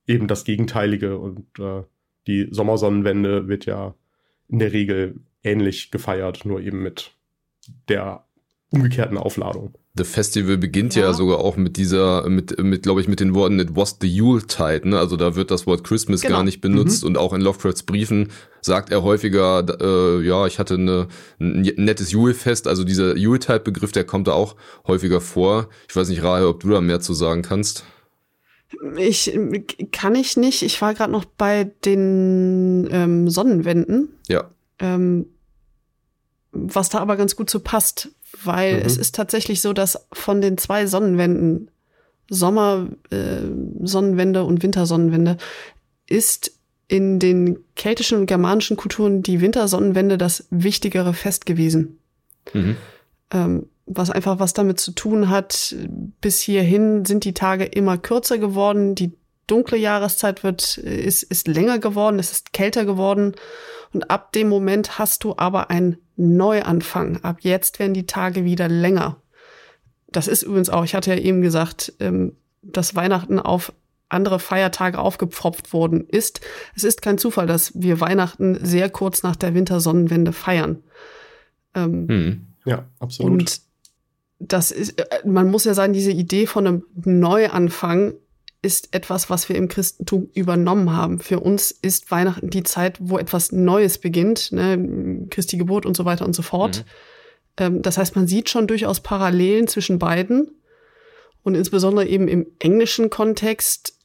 eben 0.08 0.28
das 0.28 0.46
Gegenteilige 0.46 1.18
und 1.20 1.60
äh, 1.60 1.84
die 2.26 2.48
Sommersonnenwende 2.52 3.48
wird 3.50 3.66
ja 3.66 3.96
in 4.48 4.60
der 4.60 4.72
Regel 4.72 5.20
ähnlich 5.44 5.92
gefeiert, 5.92 6.46
nur 6.46 6.62
eben 6.62 6.82
mit 6.82 7.17
der 7.90 8.26
umgekehrten 8.70 9.18
Aufladung. 9.18 9.74
The 9.98 10.04
Festival 10.04 10.58
beginnt 10.58 10.96
ja. 10.96 11.04
ja, 11.04 11.14
sogar 11.14 11.40
auch 11.40 11.58
mit 11.58 11.78
dieser, 11.78 12.30
mit, 12.30 12.62
mit 12.62 12.84
glaube 12.84 13.02
ich, 13.02 13.08
mit 13.08 13.20
den 13.20 13.34
Worten 13.34 13.60
It 13.60 13.76
was 13.76 13.98
the 14.00 14.08
Yuletide, 14.08 14.88
ne? 14.88 15.00
Also 15.00 15.18
da 15.18 15.36
wird 15.36 15.50
das 15.50 15.66
Wort 15.66 15.84
Christmas 15.84 16.22
genau. 16.22 16.36
gar 16.36 16.44
nicht 16.44 16.62
benutzt 16.62 17.04
mhm. 17.04 17.10
und 17.10 17.18
auch 17.18 17.34
in 17.34 17.42
Lovecrafts 17.42 17.84
Briefen 17.84 18.30
sagt 18.62 18.92
er 18.92 19.04
häufiger, 19.04 19.66
äh, 19.82 20.22
ja, 20.24 20.46
ich 20.46 20.60
hatte 20.60 20.76
eine, 20.76 21.08
ein 21.40 21.62
nettes 21.78 22.12
Julefest, 22.12 22.68
also 22.68 22.84
dieser 22.84 23.16
Yuletide-Begriff, 23.16 23.92
der 23.92 24.04
kommt 24.04 24.28
da 24.28 24.34
auch 24.34 24.56
häufiger 24.86 25.22
vor. 25.22 25.70
Ich 25.90 25.96
weiß 25.96 26.10
nicht, 26.10 26.22
Rahel, 26.22 26.46
ob 26.46 26.60
du 26.60 26.70
da 26.70 26.82
mehr 26.82 27.00
zu 27.00 27.14
sagen 27.14 27.42
kannst. 27.42 27.84
Ich 28.98 29.38
kann 29.92 30.16
ich 30.16 30.36
nicht. 30.36 30.62
Ich 30.62 30.82
war 30.82 30.94
gerade 30.94 31.12
noch 31.12 31.26
bei 31.26 31.72
den 31.86 32.88
ähm, 32.92 33.30
Sonnenwänden. 33.30 34.10
Ja. 34.28 34.52
Ähm, 34.80 35.28
was 36.66 36.90
da 36.90 37.00
aber 37.00 37.18
ganz 37.18 37.36
gut 37.36 37.50
so 37.50 37.60
passt, 37.60 38.10
weil 38.44 38.80
mhm. 38.80 38.86
es 38.86 38.98
ist 38.98 39.16
tatsächlich 39.16 39.62
so, 39.62 39.74
dass 39.74 40.08
von 40.14 40.42
den 40.42 40.58
zwei 40.58 40.88
Sonnenwänden, 40.88 41.72
Sommer 42.30 42.88
äh, 43.10 43.42
Sonnenwende 43.82 44.44
und 44.44 44.64
Wintersonnenwende, 44.64 45.38
ist 46.08 46.52
in 46.88 47.20
den 47.20 47.60
keltischen 47.76 48.20
und 48.20 48.26
germanischen 48.28 48.78
Kulturen 48.78 49.22
die 49.22 49.42
Wintersonnenwende 49.42 50.18
das 50.18 50.48
wichtigere 50.50 51.14
Fest 51.14 51.46
gewesen. 51.46 52.00
Mhm. 52.54 52.78
Ähm, 53.32 53.66
was 53.86 54.10
einfach 54.10 54.40
was 54.40 54.54
damit 54.54 54.80
zu 54.80 54.92
tun 54.92 55.30
hat, 55.30 55.76
bis 56.22 56.40
hierhin 56.40 57.06
sind 57.06 57.24
die 57.24 57.34
Tage 57.34 57.66
immer 57.66 57.98
kürzer 57.98 58.38
geworden, 58.38 58.96
die 58.96 59.14
dunkle 59.48 59.78
Jahreszeit 59.78 60.44
wird, 60.44 60.78
ist, 60.78 61.24
ist 61.24 61.48
länger 61.48 61.80
geworden, 61.80 62.20
es 62.20 62.32
ist 62.32 62.54
kälter 62.54 62.86
geworden. 62.86 63.34
Und 63.94 64.12
ab 64.12 64.32
dem 64.34 64.50
Moment 64.50 65.00
hast 65.00 65.24
du 65.24 65.36
aber 65.38 65.70
einen 65.70 65.98
Neuanfang. 66.18 67.24
Ab 67.24 67.38
jetzt 67.42 67.80
werden 67.80 67.94
die 67.94 68.06
Tage 68.06 68.44
wieder 68.44 68.68
länger. 68.68 69.22
Das 70.10 70.28
ist 70.28 70.44
übrigens 70.44 70.70
auch, 70.70 70.84
ich 70.84 70.96
hatte 70.96 71.14
ja 71.14 71.22
eben 71.22 71.42
gesagt, 71.42 71.94
ähm, 72.00 72.36
dass 72.62 72.96
Weihnachten 72.96 73.40
auf 73.40 73.74
andere 74.10 74.40
Feiertage 74.40 75.00
aufgepfropft 75.00 75.74
worden 75.74 76.08
ist. 76.08 76.42
Es 76.76 76.84
ist 76.84 77.02
kein 77.02 77.18
Zufall, 77.18 77.46
dass 77.46 77.72
wir 77.76 78.00
Weihnachten 78.00 78.58
sehr 78.64 78.90
kurz 78.90 79.24
nach 79.24 79.36
der 79.36 79.54
Wintersonnenwende 79.54 80.34
feiern. 80.34 80.84
Ähm, 81.76 82.06
Mhm. 82.08 82.42
Ja, 82.66 82.86
absolut. 83.00 83.32
Und 83.32 83.62
das 84.40 84.72
ist, 84.72 85.00
äh, 85.00 85.26
man 85.26 85.50
muss 85.50 85.64
ja 85.64 85.74
sagen, 85.74 85.94
diese 85.94 86.12
Idee 86.12 86.46
von 86.46 86.68
einem 86.68 86.84
Neuanfang 86.96 88.14
ist 88.68 88.94
etwas, 88.94 89.30
was 89.30 89.48
wir 89.48 89.56
im 89.56 89.70
Christentum 89.70 90.30
übernommen 90.34 90.92
haben. 90.92 91.20
Für 91.20 91.40
uns 91.40 91.72
ist 91.72 92.12
Weihnachten 92.12 92.50
die 92.50 92.64
Zeit, 92.64 92.98
wo 93.00 93.18
etwas 93.18 93.54
Neues 93.54 93.98
beginnt, 93.98 94.52
ne? 94.52 95.26
Christi 95.30 95.56
Geburt 95.58 95.86
und 95.86 95.96
so 95.96 96.04
weiter 96.04 96.26
und 96.26 96.34
so 96.36 96.42
fort. 96.42 96.84
Ähm, 97.56 97.82
das 97.82 97.98
heißt, 97.98 98.18
man 98.18 98.28
sieht 98.28 98.50
schon 98.50 98.68
durchaus 98.68 99.00
Parallelen 99.00 99.70
zwischen 99.70 100.00
beiden. 100.00 100.52
Und 101.44 101.56
insbesondere 101.56 102.06
eben 102.06 102.28
im 102.28 102.46
englischen 102.60 103.10
Kontext 103.10 103.98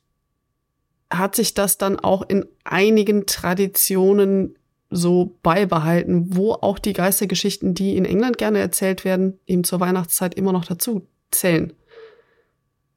hat 1.11 1.35
sich 1.35 1.55
das 1.55 1.77
dann 1.77 1.99
auch 1.99 2.23
in 2.29 2.47
einigen 2.63 3.27
Traditionen 3.27 4.57
so 4.91 5.37
beibehalten, 5.43 6.37
wo 6.37 6.53
auch 6.53 6.79
die 6.79 6.93
Geistergeschichten, 6.93 7.75
die 7.75 7.97
in 7.97 8.05
England 8.05 8.39
gerne 8.39 8.61
erzählt 8.61 9.05
werden, 9.05 9.41
eben 9.49 9.65
zur 9.65 9.81
Weihnachtszeit 9.81 10.37
immer 10.37 10.53
noch 10.53 10.65
dazu 10.65 11.09
zählen. 11.33 11.73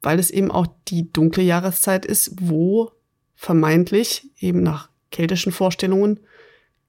Weil 0.05 0.19
es 0.19 0.29
eben 0.29 0.51
auch 0.51 0.67
die 0.87 1.11
dunkle 1.11 1.41
Jahreszeit 1.41 2.05
ist, 2.05 2.35
wo 2.39 2.91
vermeintlich 3.33 4.29
eben 4.39 4.61
nach 4.61 4.89
keltischen 5.09 5.51
Vorstellungen 5.51 6.19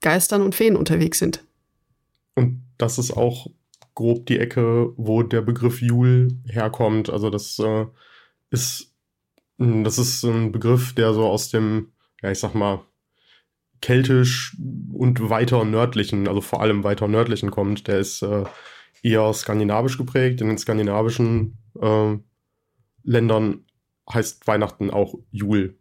Geistern 0.02 0.42
und 0.42 0.54
Feen 0.54 0.76
unterwegs 0.76 1.18
sind. 1.18 1.42
Und 2.34 2.62
das 2.76 2.98
ist 2.98 3.12
auch 3.12 3.46
grob 3.94 4.26
die 4.26 4.38
Ecke, 4.38 4.92
wo 4.98 5.22
der 5.22 5.40
Begriff 5.40 5.80
Jul 5.80 6.28
herkommt. 6.46 7.08
Also 7.08 7.30
das 7.30 7.58
äh, 7.58 7.86
ist 8.50 8.92
das 9.56 9.96
ist 9.96 10.22
ein 10.24 10.52
Begriff, 10.52 10.94
der 10.94 11.14
so 11.14 11.24
aus 11.24 11.48
dem, 11.48 11.92
ja 12.22 12.30
ich 12.30 12.38
sag 12.38 12.54
mal, 12.54 12.84
keltisch 13.80 14.54
und 14.92 15.30
weiter 15.30 15.64
nördlichen, 15.64 16.28
also 16.28 16.42
vor 16.42 16.60
allem 16.60 16.84
weiter 16.84 17.08
nördlichen 17.08 17.50
kommt. 17.50 17.88
Der 17.88 17.98
ist 17.98 18.20
äh, 18.20 18.44
eher 19.02 19.32
skandinavisch 19.32 19.96
geprägt. 19.96 20.42
In 20.42 20.48
den 20.48 20.58
skandinavischen 20.58 21.56
äh, 21.80 22.16
Ländern 23.06 23.64
heißt 24.12 24.46
Weihnachten 24.46 24.90
auch 24.90 25.14
Jul. 25.30 25.78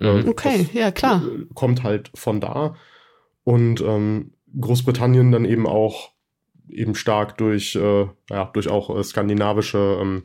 Mhm. 0.00 0.28
Okay, 0.28 0.68
ja, 0.72 0.90
klar. 0.90 1.22
Kommt 1.54 1.82
halt 1.82 2.10
von 2.14 2.40
da. 2.40 2.74
Und 3.44 3.80
ähm, 3.82 4.32
Großbritannien 4.58 5.30
dann 5.30 5.44
eben 5.44 5.66
auch 5.66 6.10
eben 6.68 6.94
stark 6.94 7.36
durch, 7.38 7.76
äh, 7.76 8.08
ja, 8.30 8.44
durch 8.52 8.68
auch 8.68 8.96
äh, 8.96 9.04
skandinavische 9.04 9.98
ähm, 10.00 10.24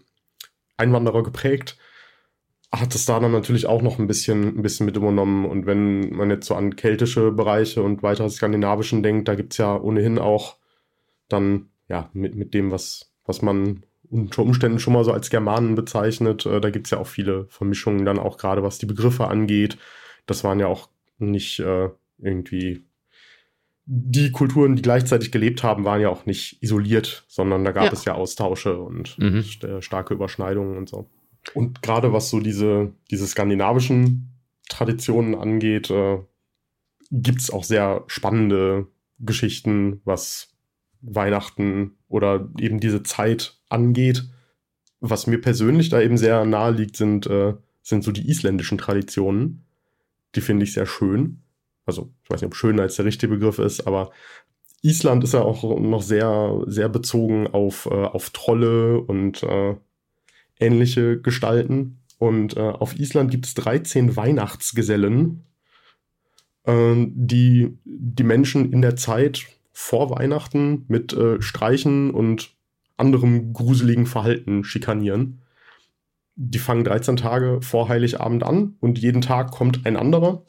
Einwanderer 0.77 1.23
geprägt. 1.23 1.77
Hat 2.71 2.95
es 2.95 3.05
da 3.05 3.19
dann 3.19 3.31
natürlich 3.31 3.65
auch 3.65 3.81
noch 3.81 3.99
ein 3.99 4.07
bisschen, 4.07 4.57
ein 4.57 4.61
bisschen 4.61 4.85
mit 4.85 4.95
übernommen. 4.95 5.45
Und 5.45 5.65
wenn 5.65 6.11
man 6.15 6.29
jetzt 6.29 6.47
so 6.47 6.55
an 6.55 6.75
keltische 6.75 7.31
Bereiche 7.31 7.83
und 7.83 8.03
weitere 8.03 8.29
skandinavischen 8.29 9.03
denkt, 9.03 9.27
da 9.27 9.35
gibt's 9.35 9.57
ja 9.57 9.75
ohnehin 9.75 10.19
auch 10.19 10.57
dann, 11.27 11.69
ja, 11.87 12.09
mit, 12.13 12.35
mit 12.35 12.53
dem, 12.53 12.71
was, 12.71 13.11
was 13.25 13.41
man 13.41 13.83
unter 14.09 14.41
Umständen 14.41 14.79
schon 14.79 14.93
mal 14.93 15.03
so 15.03 15.11
als 15.13 15.29
Germanen 15.29 15.75
bezeichnet, 15.75 16.45
äh, 16.45 16.59
da 16.61 16.69
gibt's 16.69 16.89
ja 16.89 16.97
auch 16.97 17.07
viele 17.07 17.45
Vermischungen 17.49 18.05
dann 18.05 18.19
auch 18.19 18.37
gerade, 18.37 18.63
was 18.63 18.77
die 18.77 18.85
Begriffe 18.85 19.27
angeht. 19.27 19.77
Das 20.25 20.43
waren 20.43 20.59
ja 20.59 20.67
auch 20.67 20.89
nicht 21.17 21.59
äh, 21.59 21.89
irgendwie 22.17 22.83
die 23.85 24.31
Kulturen, 24.31 24.75
die 24.75 24.83
gleichzeitig 24.83 25.31
gelebt 25.31 25.63
haben, 25.63 25.83
waren 25.83 25.99
ja 26.01 26.09
auch 26.09 26.25
nicht 26.27 26.61
isoliert, 26.61 27.25
sondern 27.27 27.63
da 27.63 27.71
gab 27.71 27.85
Ja. 27.85 27.93
es 27.93 28.05
ja 28.05 28.13
Austausche 28.13 28.77
und 28.79 29.17
Mhm. 29.17 29.41
st 29.41 29.65
starke 29.79 30.13
Überschneidungen 30.13 30.77
und 30.77 30.87
so. 30.89 31.07
Und 31.55 31.81
gerade 31.81 32.13
was 32.13 32.29
so 32.29 32.39
diese, 32.39 32.91
diese 33.09 33.25
skandinavischen 33.25 34.29
Traditionen 34.69 35.33
angeht, 35.33 35.89
äh, 35.89 36.19
gibt's 37.11 37.49
auch 37.49 37.63
sehr 37.63 38.03
spannende 38.07 38.85
Geschichten, 39.19 40.01
was 40.05 40.49
Weihnachten 41.01 41.97
oder 42.07 42.49
eben 42.59 42.79
diese 42.79 43.03
Zeit 43.03 43.59
angeht. 43.69 44.25
Was 44.99 45.27
mir 45.27 45.39
persönlich 45.39 45.89
da 45.89 46.01
eben 46.01 46.17
sehr 46.17 46.45
nahe 46.45 46.71
liegt, 46.71 46.97
sind, 46.97 47.27
äh, 47.27 47.53
sind 47.81 48.03
so 48.03 48.11
die 48.11 48.29
isländischen 48.29 48.77
Traditionen. 48.77 49.65
Die 50.35 50.41
finde 50.41 50.65
ich 50.65 50.73
sehr 50.73 50.85
schön. 50.85 51.41
Also, 51.85 52.11
ich 52.23 52.29
weiß 52.29 52.41
nicht, 52.41 52.47
ob 52.47 52.55
schön 52.55 52.79
als 52.79 52.97
der 52.97 53.05
richtige 53.05 53.33
Begriff 53.33 53.59
ist, 53.59 53.87
aber 53.87 54.11
Island 54.81 55.23
ist 55.23 55.33
ja 55.33 55.41
auch 55.41 55.79
noch 55.79 56.01
sehr, 56.01 56.61
sehr 56.67 56.89
bezogen 56.89 57.47
auf, 57.47 57.85
äh, 57.85 57.89
auf 57.93 58.29
Trolle 58.29 59.01
und 59.01 59.43
äh, 59.43 59.75
ähnliche 60.59 61.19
Gestalten. 61.19 61.99
Und 62.17 62.57
äh, 62.57 62.61
auf 62.61 62.99
Island 62.99 63.31
gibt 63.31 63.45
es 63.45 63.53
13 63.55 64.15
Weihnachtsgesellen, 64.15 65.45
äh, 66.63 66.95
die 67.07 67.77
die 67.85 68.23
Menschen 68.23 68.71
in 68.71 68.81
der 68.81 68.95
Zeit 68.95 69.47
vor 69.71 70.09
Weihnachten 70.09 70.85
mit 70.87 71.13
äh, 71.13 71.41
Streichen 71.41 72.11
und 72.11 72.55
anderem 72.97 73.53
gruseligen 73.53 74.05
Verhalten 74.05 74.63
schikanieren. 74.63 75.41
Die 76.35 76.59
fangen 76.59 76.83
13 76.83 77.17
Tage 77.17 77.61
vor 77.61 77.89
Heiligabend 77.89 78.43
an 78.43 78.75
und 78.79 78.99
jeden 78.99 79.21
Tag 79.21 79.51
kommt 79.51 79.85
ein 79.85 79.97
anderer. 79.97 80.45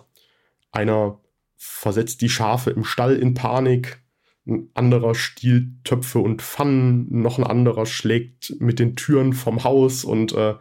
Einer 0.72 1.20
versetzt 1.56 2.20
die 2.20 2.28
Schafe 2.28 2.70
im 2.70 2.84
Stall 2.84 3.16
in 3.16 3.34
Panik, 3.34 4.02
ein 4.46 4.70
anderer 4.74 5.14
stiehlt 5.14 5.84
Töpfe 5.84 6.18
und 6.18 6.42
Pfannen, 6.42 7.06
noch 7.10 7.38
ein 7.38 7.44
anderer 7.44 7.86
schlägt 7.86 8.56
mit 8.58 8.78
den 8.78 8.96
Türen 8.96 9.32
vom 9.32 9.64
Haus 9.64 10.04
und 10.04 10.32
äh, 10.32 10.54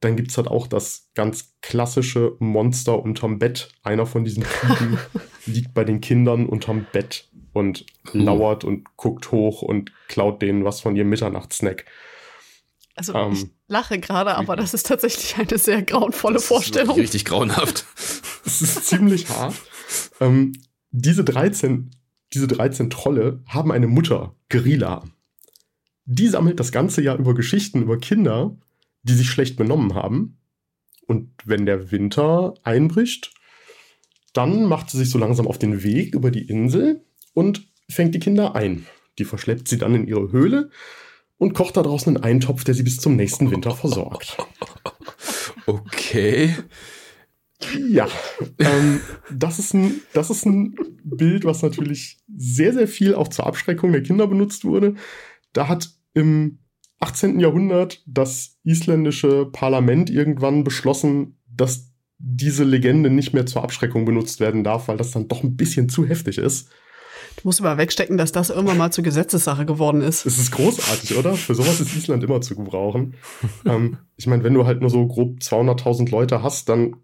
dann 0.00 0.16
gibt's 0.16 0.36
halt 0.36 0.46
auch 0.46 0.66
das 0.66 1.10
ganz 1.14 1.56
klassische 1.60 2.36
Monster 2.38 3.02
unterm 3.02 3.38
Bett. 3.38 3.70
Einer 3.82 4.06
von 4.06 4.24
diesen 4.24 4.44
Typen 4.44 4.98
liegt 5.46 5.74
bei 5.74 5.84
den 5.84 6.00
Kindern 6.00 6.46
unterm 6.46 6.86
Bett 6.92 7.28
und 7.58 7.84
Puh. 8.04 8.18
lauert 8.18 8.64
und 8.64 8.96
guckt 8.96 9.30
hoch 9.32 9.62
und 9.62 9.92
klaut 10.08 10.40
denen 10.42 10.64
was 10.64 10.80
von 10.80 10.96
ihrem 10.96 11.08
Mitternachtssnack. 11.08 11.84
Also 12.94 13.14
Ähm. 13.14 13.32
ich 13.32 13.46
lache 13.68 13.98
gerade, 14.00 14.36
aber 14.36 14.56
das 14.56 14.74
ist 14.74 14.86
tatsächlich 14.86 15.36
eine 15.36 15.58
sehr 15.58 15.82
grauenvolle 15.82 16.34
Das 16.34 16.44
ist 16.44 16.50
wirklich 16.50 16.66
Vorstellung. 16.66 16.96
Richtig 16.96 17.24
grauenhaft. 17.24 17.84
Es 18.44 18.62
ist 18.62 18.86
ziemlich 18.86 19.28
hart. 19.28 19.54
Ähm, 20.20 20.54
diese 20.90 21.22
13, 21.22 21.90
diese 22.32 22.46
13 22.46 22.88
Trolle 22.88 23.42
haben 23.46 23.70
eine 23.70 23.86
Mutter, 23.86 24.34
Gerila. 24.48 25.04
Die 26.06 26.28
sammelt 26.28 26.58
das 26.58 26.72
ganze 26.72 27.02
Jahr 27.02 27.18
über 27.18 27.34
Geschichten 27.34 27.82
über 27.82 27.98
Kinder, 27.98 28.56
die 29.02 29.12
sich 29.12 29.28
schlecht 29.28 29.56
benommen 29.56 29.94
haben. 29.94 30.38
Und 31.06 31.30
wenn 31.44 31.66
der 31.66 31.90
Winter 31.90 32.54
einbricht, 32.62 33.34
dann 34.32 34.64
macht 34.64 34.88
sie 34.88 34.98
sich 34.98 35.10
so 35.10 35.18
langsam 35.18 35.46
auf 35.46 35.58
den 35.58 35.82
Weg 35.82 36.14
über 36.14 36.30
die 36.30 36.48
Insel 36.48 37.04
und 37.34 37.68
fängt 37.88 38.14
die 38.14 38.20
Kinder 38.20 38.54
ein. 38.54 38.86
Die 39.18 39.24
verschleppt 39.24 39.68
sie 39.68 39.78
dann 39.78 39.94
in 39.94 40.06
ihre 40.06 40.32
Höhle 40.32 40.70
und 41.38 41.54
kocht 41.54 41.76
da 41.76 41.82
draußen 41.82 42.16
einen 42.16 42.24
Eintopf, 42.24 42.64
der 42.64 42.74
sie 42.74 42.82
bis 42.82 42.98
zum 42.98 43.16
nächsten 43.16 43.50
Winter 43.50 43.72
versorgt. 43.72 44.36
Okay. 45.66 46.54
Ja, 47.90 48.08
ähm, 48.58 49.00
das, 49.30 49.58
ist 49.58 49.74
ein, 49.74 50.00
das 50.14 50.30
ist 50.30 50.46
ein 50.46 50.74
Bild, 51.04 51.44
was 51.44 51.62
natürlich 51.62 52.18
sehr, 52.34 52.72
sehr 52.72 52.88
viel 52.88 53.14
auch 53.14 53.28
zur 53.28 53.46
Abschreckung 53.46 53.92
der 53.92 54.02
Kinder 54.02 54.26
benutzt 54.26 54.64
wurde. 54.64 54.94
Da 55.52 55.68
hat 55.68 55.90
im 56.14 56.60
18. 57.00 57.38
Jahrhundert 57.40 58.02
das 58.06 58.58
isländische 58.64 59.46
Parlament 59.46 60.08
irgendwann 60.08 60.64
beschlossen, 60.64 61.36
dass 61.46 61.92
diese 62.18 62.64
Legende 62.64 63.10
nicht 63.10 63.34
mehr 63.34 63.46
zur 63.46 63.62
Abschreckung 63.62 64.04
benutzt 64.04 64.40
werden 64.40 64.64
darf, 64.64 64.88
weil 64.88 64.96
das 64.96 65.10
dann 65.10 65.28
doch 65.28 65.42
ein 65.42 65.56
bisschen 65.56 65.88
zu 65.88 66.06
heftig 66.06 66.38
ist. 66.38 66.70
Du 67.38 67.46
musst 67.46 67.60
aber 67.60 67.78
wegstecken, 67.78 68.16
dass 68.16 68.32
das 68.32 68.50
irgendwann 68.50 68.78
mal 68.78 68.92
zur 68.92 69.04
Gesetzessache 69.04 69.64
geworden 69.64 70.00
ist. 70.00 70.26
Es 70.26 70.38
ist 70.38 70.50
großartig, 70.50 71.16
oder? 71.16 71.34
Für 71.34 71.54
sowas 71.54 71.80
ist 71.80 71.94
Island 71.94 72.24
immer 72.24 72.40
zu 72.40 72.56
gebrauchen. 72.56 73.14
ähm, 73.64 73.98
ich 74.16 74.26
meine, 74.26 74.42
wenn 74.42 74.54
du 74.54 74.66
halt 74.66 74.80
nur 74.80 74.90
so 74.90 75.06
grob 75.06 75.38
200.000 75.38 76.10
Leute 76.10 76.42
hast, 76.42 76.68
dann 76.68 76.96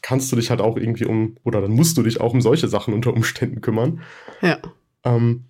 kannst 0.00 0.30
du 0.30 0.36
dich 0.36 0.50
halt 0.50 0.60
auch 0.60 0.76
irgendwie 0.76 1.06
um, 1.06 1.36
oder 1.42 1.60
dann 1.60 1.72
musst 1.72 1.98
du 1.98 2.02
dich 2.02 2.20
auch 2.20 2.32
um 2.32 2.40
solche 2.40 2.68
Sachen 2.68 2.94
unter 2.94 3.12
Umständen 3.12 3.60
kümmern. 3.60 4.00
Ja. 4.42 4.58
Ähm, 5.04 5.46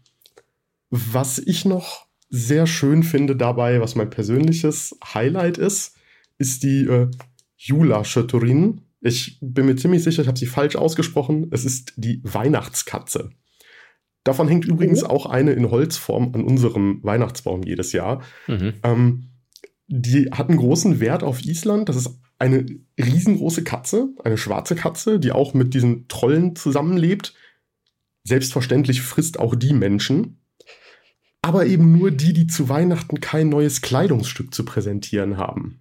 was 0.89 1.39
ich 1.39 1.67
noch 1.67 2.07
sehr 2.31 2.67
schön 2.67 3.03
finde 3.03 3.37
dabei, 3.37 3.81
was 3.81 3.95
mein 3.95 4.09
persönliches 4.09 4.99
Highlight 5.13 5.59
ist, 5.59 5.97
ist 6.39 6.63
die 6.63 6.87
äh, 6.87 7.11
Jula 7.57 8.05
Schöturin. 8.05 8.83
Ich 9.03 9.39
bin 9.43 9.67
mir 9.67 9.77
ziemlich 9.77 10.03
sicher, 10.03 10.23
ich 10.23 10.29
habe 10.29 10.39
sie 10.39 10.47
falsch 10.47 10.77
ausgesprochen. 10.77 11.49
Es 11.51 11.65
ist 11.65 11.93
die 11.97 12.21
Weihnachtskatze. 12.25 13.31
Davon 14.25 14.49
hängt 14.49 14.67
übrigens 14.67 15.03
auch 15.03 15.27
eine 15.27 15.53
in 15.53 15.71
Holzform 15.71 16.33
an 16.35 16.45
unserem 16.45 17.01
Weihnachtsbaum 17.03 17.63
jedes 17.63 17.93
Jahr. 17.93 18.23
Mhm. 18.47 18.75
Ähm, 18.83 19.31
die 19.87 20.31
hat 20.31 20.49
einen 20.49 20.59
großen 20.59 21.01
Wert 21.01 21.23
auf 21.23 21.45
Island. 21.45 21.89
Das 21.89 21.97
ist 21.97 22.21
eine 22.39 22.67
riesengroße 22.99 23.65
Katze, 23.65 24.09
eine 24.25 24.39
schwarze 24.39 24.75
Katze, 24.77 25.19
die 25.19 25.33
auch 25.33 25.55
mit 25.55 25.75
diesen 25.75 26.07
Trollen 26.09 26.55
zusammenlebt. 26.55 27.35
Selbstverständlich 28.25 29.03
frisst 29.03 29.39
auch 29.39 29.55
die 29.55 29.73
Menschen. 29.73 30.39
Aber 31.43 31.67
eben 31.67 31.97
nur 31.99 32.11
die, 32.11 32.33
die 32.33 32.47
zu 32.47 32.69
Weihnachten 32.69 33.21
kein 33.21 33.49
neues 33.49 33.81
Kleidungsstück 33.81 34.55
zu 34.55 34.65
präsentieren 34.65 35.39
haben. 35.39 35.81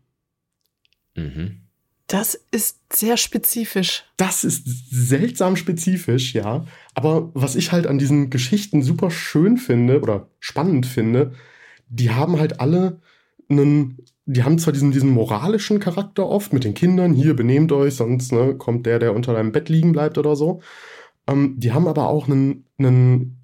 Mhm. 1.16 1.69
Das 2.10 2.34
ist 2.50 2.80
sehr 2.92 3.18
spezifisch. 3.18 4.04
Das 4.18 4.44
ist 4.44 4.66
seltsam 4.90 5.56
spezifisch, 5.56 6.34
ja. 6.34 6.66
Aber 6.96 7.30
was 7.36 7.56
ich 7.56 7.72
halt 7.72 7.86
an 7.86 8.00
diesen 8.00 8.32
Geschichten 8.32 8.82
super 8.82 9.12
schön 9.12 9.58
finde 9.58 10.02
oder 10.02 10.28
spannend 10.40 10.88
finde, 10.88 11.34
die 11.88 12.10
haben 12.10 12.40
halt 12.40 12.60
alle 12.60 13.00
einen, 13.48 14.00
die 14.26 14.44
haben 14.44 14.58
zwar 14.58 14.74
diesen, 14.74 14.92
diesen 14.92 15.12
moralischen 15.12 15.80
Charakter 15.80 16.28
oft 16.28 16.52
mit 16.52 16.64
den 16.64 16.74
Kindern, 16.74 17.14
hier 17.14 17.36
benehmt 17.36 17.72
euch, 17.72 17.94
sonst 17.94 18.32
ne, 18.32 18.56
kommt 18.56 18.88
der, 18.88 18.98
der 18.98 19.14
unter 19.14 19.34
deinem 19.34 19.52
Bett 19.52 19.70
liegen 19.70 19.92
bleibt 19.92 20.18
oder 20.18 20.36
so. 20.36 20.62
Ähm, 21.28 21.60
die 21.60 21.74
haben 21.74 21.88
aber 21.88 22.08
auch 22.08 22.28
einen, 22.28 22.66
einen 22.80 23.38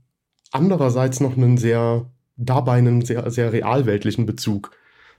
andererseits 0.52 1.20
noch 1.20 1.38
einen 1.38 1.58
sehr, 1.58 2.10
dabei 2.36 2.80
einen 2.80 3.06
sehr, 3.06 3.30
sehr 3.30 3.54
realweltlichen 3.54 4.26
Bezug. 4.26 4.72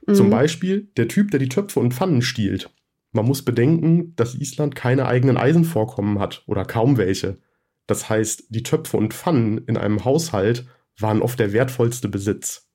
Mhm. 0.05 0.15
Zum 0.15 0.29
Beispiel 0.29 0.89
der 0.97 1.07
Typ, 1.07 1.31
der 1.31 1.39
die 1.39 1.49
Töpfe 1.49 1.79
und 1.79 1.93
Pfannen 1.93 2.21
stiehlt. 2.21 2.69
Man 3.17 3.25
muss 3.25 3.41
bedenken, 3.41 4.15
dass 4.15 4.35
Island 4.35 4.75
keine 4.75 5.07
eigenen 5.07 5.37
Eisenvorkommen 5.37 6.19
hat 6.19 6.43
oder 6.45 6.65
kaum 6.65 6.97
welche. 6.97 7.39
Das 7.87 8.09
heißt, 8.09 8.43
die 8.49 8.61
Töpfe 8.61 8.95
und 8.95 9.15
Pfannen 9.15 9.57
in 9.57 9.75
einem 9.75 10.05
Haushalt 10.05 10.67
waren 10.99 11.23
oft 11.23 11.39
der 11.39 11.51
wertvollste 11.51 12.09
Besitz. 12.09 12.69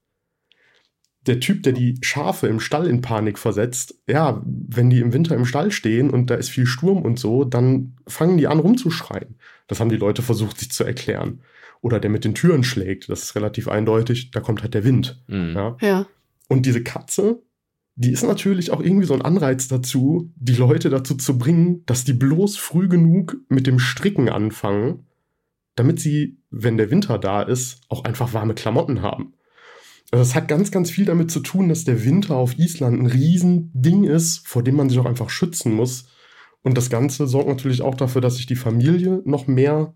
Der 1.29 1.39
Typ, 1.39 1.63
der 1.63 1.75
die 1.75 1.97
Schafe 2.01 2.49
im 2.49 2.59
Stall 2.59 2.89
in 2.89 3.03
Panik 3.03 3.39
versetzt, 3.39 3.95
ja, 4.09 4.43
wenn 4.45 4.91
die 4.91 4.99
im 4.99 5.13
Winter 5.13 5.37
im 5.37 5.45
Stall 5.45 5.71
stehen 5.71 6.11
und 6.11 6.29
da 6.29 6.35
ist 6.35 6.49
viel 6.49 6.67
Sturm 6.67 7.03
und 7.03 7.21
so, 7.21 7.45
dann 7.45 7.95
fangen 8.09 8.37
die 8.37 8.49
an 8.49 8.59
rumzuschreien. 8.59 9.37
Das 9.69 9.79
haben 9.79 9.91
die 9.91 9.97
Leute 9.97 10.23
versucht, 10.23 10.59
sich 10.59 10.73
zu 10.73 10.83
erklären. 10.83 11.43
Oder 11.83 12.01
der 12.01 12.11
mit 12.11 12.25
den 12.25 12.35
Türen 12.35 12.65
schlägt, 12.65 13.09
das 13.09 13.23
ist 13.23 13.37
relativ 13.37 13.69
eindeutig, 13.69 14.33
da 14.33 14.41
kommt 14.41 14.63
halt 14.63 14.75
der 14.75 14.83
Wind. 14.83 15.23
Mhm. 15.29 15.55
Ja. 15.55 15.77
ja. 15.81 16.07
Und 16.49 16.67
diese 16.67 16.83
Katze, 16.83 17.43
die 17.95 18.11
ist 18.11 18.23
natürlich 18.23 18.71
auch 18.71 18.81
irgendwie 18.81 19.07
so 19.07 19.15
ein 19.15 19.23
Anreiz 19.23 19.69
dazu, 19.69 20.33
die 20.37 20.55
Leute 20.55 20.89
dazu 20.89 21.15
zu 21.15 21.37
bringen, 21.37 21.85
dass 21.87 22.05
die 22.05 22.15
bloß 22.15 22.57
früh 22.57 22.89
genug 22.89 23.37
mit 23.49 23.67
dem 23.67 23.79
Stricken 23.79 24.29
anfangen, 24.29 25.07
damit 25.75 26.01
sie, 26.01 26.39
wenn 26.51 26.79
der 26.79 26.91
Winter 26.91 27.19
da 27.19 27.43
ist, 27.43 27.81
auch 27.89 28.05
einfach 28.05 28.33
warme 28.33 28.55
Klamotten 28.55 29.03
haben. 29.03 29.35
Also 30.11 30.23
es 30.23 30.35
hat 30.35 30.49
ganz, 30.49 30.71
ganz 30.71 30.91
viel 30.91 31.05
damit 31.05 31.31
zu 31.31 31.41
tun, 31.41 31.69
dass 31.69 31.85
der 31.85 32.05
Winter 32.05 32.37
auf 32.37 32.59
Island 32.59 33.01
ein 33.01 33.07
Riesending 33.07 34.05
ist, 34.05 34.47
vor 34.47 34.63
dem 34.63 34.77
man 34.77 34.89
sich 34.89 34.99
auch 34.99 35.07
einfach 35.07 35.31
schützen 35.31 35.73
muss. 35.73 36.07
Und 36.63 36.77
das 36.77 36.91
Ganze 36.91 37.27
sorgt 37.27 37.49
natürlich 37.49 37.83
auch 37.83 37.95
dafür, 37.95 38.21
dass 38.21 38.37
sich 38.37 38.47
die 38.47 38.57
Familie 38.57 39.23
noch 39.25 39.47
mehr 39.47 39.95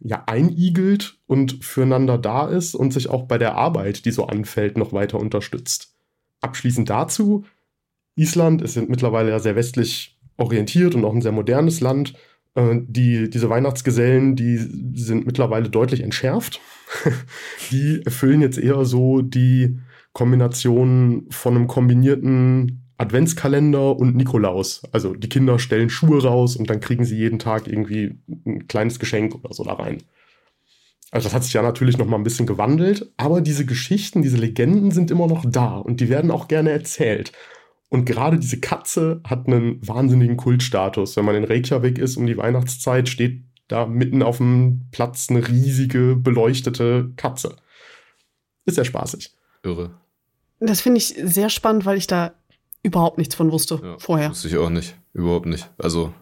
ja, 0.00 0.24
einigelt 0.26 1.18
und 1.26 1.64
füreinander 1.64 2.18
da 2.18 2.48
ist 2.48 2.74
und 2.74 2.92
sich 2.92 3.08
auch 3.08 3.26
bei 3.26 3.38
der 3.38 3.54
Arbeit, 3.54 4.04
die 4.04 4.10
so 4.10 4.26
anfällt, 4.26 4.76
noch 4.76 4.92
weiter 4.92 5.18
unterstützt. 5.18 5.95
Abschließend 6.40 6.90
dazu, 6.90 7.44
Island 8.16 8.62
ist 8.62 8.76
mittlerweile 8.88 9.30
ja 9.30 9.38
sehr 9.38 9.56
westlich 9.56 10.18
orientiert 10.36 10.94
und 10.94 11.04
auch 11.04 11.14
ein 11.14 11.22
sehr 11.22 11.32
modernes 11.32 11.80
Land. 11.80 12.14
Äh, 12.54 12.80
die, 12.86 13.30
diese 13.30 13.50
Weihnachtsgesellen, 13.50 14.36
die 14.36 14.56
sind 14.56 15.26
mittlerweile 15.26 15.68
deutlich 15.68 16.02
entschärft. 16.02 16.60
die 17.70 18.02
erfüllen 18.04 18.40
jetzt 18.40 18.58
eher 18.58 18.84
so 18.84 19.22
die 19.22 19.78
Kombination 20.12 21.26
von 21.30 21.56
einem 21.56 21.66
kombinierten 21.66 22.82
Adventskalender 22.98 23.96
und 23.96 24.16
Nikolaus. 24.16 24.82
Also 24.92 25.14
die 25.14 25.28
Kinder 25.28 25.58
stellen 25.58 25.90
Schuhe 25.90 26.22
raus 26.22 26.56
und 26.56 26.70
dann 26.70 26.80
kriegen 26.80 27.04
sie 27.04 27.16
jeden 27.16 27.38
Tag 27.38 27.68
irgendwie 27.68 28.18
ein 28.46 28.66
kleines 28.68 28.98
Geschenk 28.98 29.34
oder 29.34 29.52
so 29.52 29.64
da 29.64 29.74
rein. 29.74 30.02
Also 31.10 31.26
das 31.26 31.34
hat 31.34 31.44
sich 31.44 31.52
ja 31.52 31.62
natürlich 31.62 31.98
noch 31.98 32.06
mal 32.06 32.16
ein 32.16 32.24
bisschen 32.24 32.46
gewandelt, 32.46 33.12
aber 33.16 33.40
diese 33.40 33.64
Geschichten, 33.64 34.22
diese 34.22 34.36
Legenden 34.36 34.90
sind 34.90 35.10
immer 35.10 35.26
noch 35.26 35.44
da 35.46 35.76
und 35.76 36.00
die 36.00 36.08
werden 36.08 36.30
auch 36.30 36.48
gerne 36.48 36.70
erzählt. 36.70 37.32
Und 37.88 38.04
gerade 38.04 38.38
diese 38.38 38.58
Katze 38.58 39.20
hat 39.24 39.46
einen 39.46 39.86
wahnsinnigen 39.86 40.36
Kultstatus. 40.36 41.16
Wenn 41.16 41.24
man 41.24 41.36
in 41.36 41.44
Reykjavik 41.44 41.98
ist 41.98 42.16
um 42.16 42.26
die 42.26 42.36
Weihnachtszeit, 42.36 43.08
steht 43.08 43.44
da 43.68 43.86
mitten 43.86 44.22
auf 44.22 44.38
dem 44.38 44.88
Platz 44.90 45.28
eine 45.30 45.46
riesige 45.46 46.16
beleuchtete 46.16 47.12
Katze. 47.16 47.56
Ist 48.64 48.74
sehr 48.74 48.84
spaßig. 48.84 49.32
Irre. 49.62 49.90
Das 50.58 50.80
finde 50.80 50.98
ich 50.98 51.14
sehr 51.22 51.50
spannend, 51.50 51.84
weil 51.84 51.98
ich 51.98 52.06
da 52.06 52.34
überhaupt 52.82 53.18
nichts 53.18 53.34
von 53.34 53.52
wusste 53.52 53.80
ja, 53.82 53.96
vorher. 53.98 54.30
Wusste 54.30 54.48
ich 54.48 54.56
auch 54.56 54.70
nicht. 54.70 54.96
Überhaupt 55.12 55.46
nicht. 55.46 55.68
Also 55.78 56.12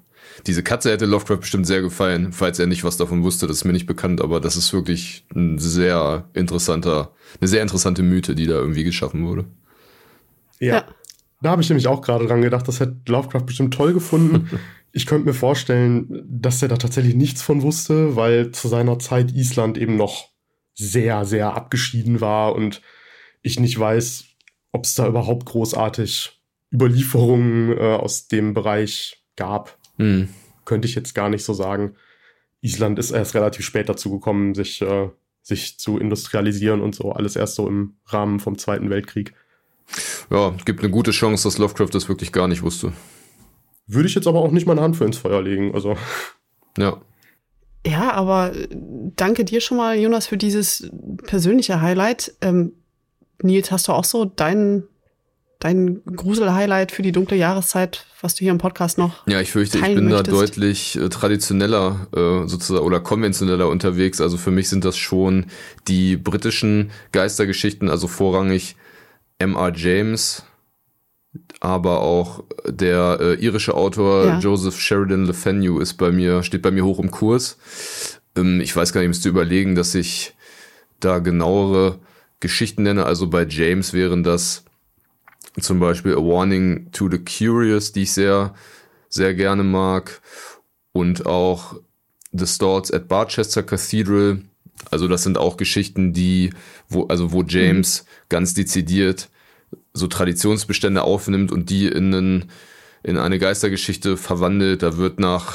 diese 0.47 0.63
Katze 0.63 0.91
hätte 0.91 1.07
Lovecraft 1.07 1.39
bestimmt 1.39 1.67
sehr 1.67 1.83
gefallen, 1.83 2.33
falls 2.33 2.59
er 2.59 2.67
nicht 2.67 2.85
was 2.85 2.97
davon 2.97 3.23
wusste, 3.23 3.47
das 3.47 3.59
ist 3.59 3.65
mir 3.65 3.73
nicht 3.73 3.87
bekannt, 3.87 4.21
aber 4.21 4.41
das 4.41 4.57
ist 4.57 4.73
wirklich 4.73 5.25
ein 5.35 5.59
sehr 5.59 6.29
interessanter, 6.35 7.13
eine 7.41 7.49
sehr 7.49 7.63
interessante 7.63 8.03
Mythe, 8.03 8.35
die 8.35 8.47
da 8.47 8.55
irgendwie 8.55 8.85
geschaffen 8.85 9.27
wurde. 9.27 9.47
Ja. 10.61 10.75
ja. 10.75 10.85
Da 11.43 11.51
habe 11.51 11.61
ich 11.61 11.69
nämlich 11.69 11.89
auch 11.89 12.01
gerade 12.01 12.27
dran 12.27 12.41
gedacht, 12.41 12.67
das 12.69 12.81
hätte 12.81 12.97
Lovecraft 13.07 13.45
bestimmt 13.45 13.75
toll 13.75 13.93
gefunden. 13.93 14.49
ich 14.93 15.07
könnte 15.07 15.27
mir 15.27 15.35
vorstellen, 15.35 16.25
dass 16.27 16.63
er 16.63 16.69
da 16.69 16.77
tatsächlich 16.77 17.15
nichts 17.15 17.43
von 17.43 17.63
wusste, 17.63 18.17
weil 18.17 18.53
zu 18.53 18.69
seiner 18.69 18.99
Zeit 18.99 19.33
Island 19.33 19.77
eben 19.77 19.97
noch 19.97 20.31
sehr, 20.75 21.25
sehr 21.25 21.55
abgeschieden 21.55 22.21
war 22.21 22.55
und 22.55 22.81
ich 23.43 23.61
nicht 23.61 23.79
weiß, 23.79 24.25
ob 24.73 24.85
es 24.85 24.95
da 24.95 25.07
überhaupt 25.07 25.45
großartig 25.47 26.41
Überlieferungen 26.73 27.77
äh, 27.77 27.81
aus 27.81 28.27
dem 28.27 28.55
Bereich 28.55 29.25
gab. 29.37 29.79
Mhm. 29.97 30.29
Könnte 30.65 30.89
ich 30.89 30.95
jetzt 30.95 31.15
gar 31.15 31.29
nicht 31.29 31.45
so 31.45 31.53
sagen. 31.53 31.95
Island 32.61 32.99
ist 32.99 33.11
erst 33.11 33.35
relativ 33.35 33.65
spät 33.65 33.89
dazu 33.89 34.11
gekommen, 34.11 34.55
sich, 34.55 34.81
äh, 34.81 35.11
sich 35.43 35.79
zu 35.79 35.99
industrialisieren 35.99 36.81
und 36.81 36.95
so. 36.95 37.13
Alles 37.13 37.37
erst 37.37 37.57
so 37.57 37.69
im 37.69 37.97
Rahmen 38.07 38.41
vom 38.41 38.57
Zweiten 38.57 38.89
Weltkrieg. 38.89 39.35
Ja, 40.31 40.55
gibt 40.65 40.81
eine 40.81 40.91
gute 40.91 41.11
Chance, 41.11 41.45
dass 41.45 41.59
Lovecraft 41.59 41.91
das 41.93 42.09
wirklich 42.09 42.33
gar 42.33 42.49
nicht 42.49 42.63
wusste. 42.63 42.93
Würde 43.87 44.09
ich 44.09 44.15
jetzt 44.15 44.27
aber 44.27 44.41
auch 44.41 44.51
nicht 44.51 44.67
meine 44.67 44.81
Hand 44.81 44.97
für 44.97 45.05
ins 45.05 45.19
Feuer 45.19 45.43
legen. 45.43 45.75
Also. 45.75 45.97
Ja. 46.79 47.01
Ja, 47.87 48.13
aber 48.13 48.55
äh, 48.55 48.69
danke 49.17 49.45
dir 49.45 49.61
schon 49.61 49.77
mal, 49.77 49.99
Jonas, 49.99 50.27
für 50.27 50.39
dieses 50.39 50.91
persönliche 51.27 51.83
Highlight. 51.83 52.35
Ähm, 52.41 52.73
Nils, 53.43 53.71
hast 53.71 53.89
du 53.89 53.93
auch 53.93 54.05
so 54.05 54.25
deinen 54.25 54.85
dein 55.59 56.03
Grusel-Highlight 56.05 56.93
für 56.93 57.03
die 57.03 57.13
dunkle 57.13 57.37
Jahreszeit, 57.37 58.07
was 58.21 58.35
du 58.35 58.41
hier 58.41 58.51
im 58.51 58.59
Podcast 58.59 58.99
noch. 58.99 59.27
Ja, 59.27 59.41
ich 59.41 59.51
fürchte, 59.51 59.79
ich 59.79 59.85
bin 59.85 60.05
möchtest? 60.05 60.27
da 60.29 60.33
deutlich 60.33 60.97
äh, 60.97 61.09
traditioneller 61.09 62.07
äh, 62.15 62.49
sozusagen 62.49 62.85
oder 62.85 63.01
konventioneller 63.01 63.69
unterwegs. 63.69 64.21
Also 64.21 64.37
für 64.37 64.51
mich 64.51 64.69
sind 64.69 64.85
das 64.85 64.97
schon 64.97 65.47
die 65.89 66.17
britischen 66.17 66.91
Geistergeschichten, 67.13 67.89
also 67.89 68.09
vorrangig 68.09 68.77
M.R. 69.39 69.73
James, 69.75 70.45
aber 71.61 72.01
auch 72.01 72.45
der 72.67 73.19
äh, 73.21 73.35
irische 73.35 73.75
Autor 73.75 74.27
ja. 74.27 74.39
Joseph 74.39 74.79
Sheridan 74.79 75.27
Le 75.27 75.35
Fanu 75.35 75.81
ist 75.81 75.95
bei 75.95 76.13
mir, 76.13 76.43
steht 76.43 76.63
bei 76.63 76.71
mir 76.71 76.85
hoch 76.85 76.99
im 76.99 77.11
Kurs. 77.11 77.59
Ähm, 78.37 78.61
ich 78.61 78.75
weiß 78.75 78.93
gar 78.93 79.01
nicht, 79.01 79.09
müsste 79.09 79.29
überlegen, 79.29 79.75
dass 79.75 79.95
ich 79.95 80.35
da 81.01 81.19
genauere 81.19 81.99
Geschichten 82.41 82.83
nenne. 82.83 83.07
Also 83.07 83.29
bei 83.29 83.47
James 83.47 83.93
wären 83.93 84.23
das 84.23 84.65
zum 85.61 85.81
Beispiel 85.81 86.15
A 86.15 86.17
Warning 86.17 86.91
to 86.93 87.09
the 87.11 87.19
Curious, 87.19 87.93
die 87.93 88.03
ich 88.03 88.13
sehr, 88.13 88.55
sehr 89.09 89.35
gerne 89.35 89.63
mag. 89.65 90.21
Und 90.93 91.27
auch 91.27 91.77
The 92.33 92.47
Stalls 92.47 92.93
at 92.93 93.09
Barchester 93.09 93.63
Cathedral. 93.63 94.43
Also 94.91 95.09
das 95.09 95.23
sind 95.23 95.39
auch 95.39 95.57
Geschichten, 95.57 96.13
die, 96.13 96.51
wo, 96.89 97.07
also 97.07 97.33
wo 97.33 97.43
James 97.43 98.03
mhm. 98.03 98.09
ganz 98.29 98.55
dezidiert 98.55 99.29
so 99.93 100.07
Traditionsbestände 100.09 101.03
aufnimmt 101.03 101.53
und 101.53 101.71
die 101.71 101.87
in, 101.87 102.15
einen, 102.15 102.51
in 103.03 103.17
eine 103.17 103.39
Geistergeschichte 103.39 104.17
verwandelt. 104.17 104.83
Da 104.83 104.97
wird 104.97 105.21
nach 105.21 105.55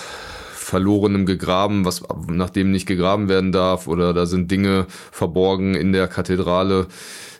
verlorenem 0.69 1.25
gegraben, 1.25 1.83
was 1.83 2.03
nach 2.27 2.49
dem 2.49 2.71
nicht 2.71 2.85
gegraben 2.85 3.27
werden 3.27 3.51
darf, 3.51 3.87
oder 3.87 4.13
da 4.13 4.25
sind 4.25 4.51
Dinge 4.51 4.85
verborgen 5.11 5.75
in 5.75 5.91
der 5.91 6.07
Kathedrale, 6.07 6.87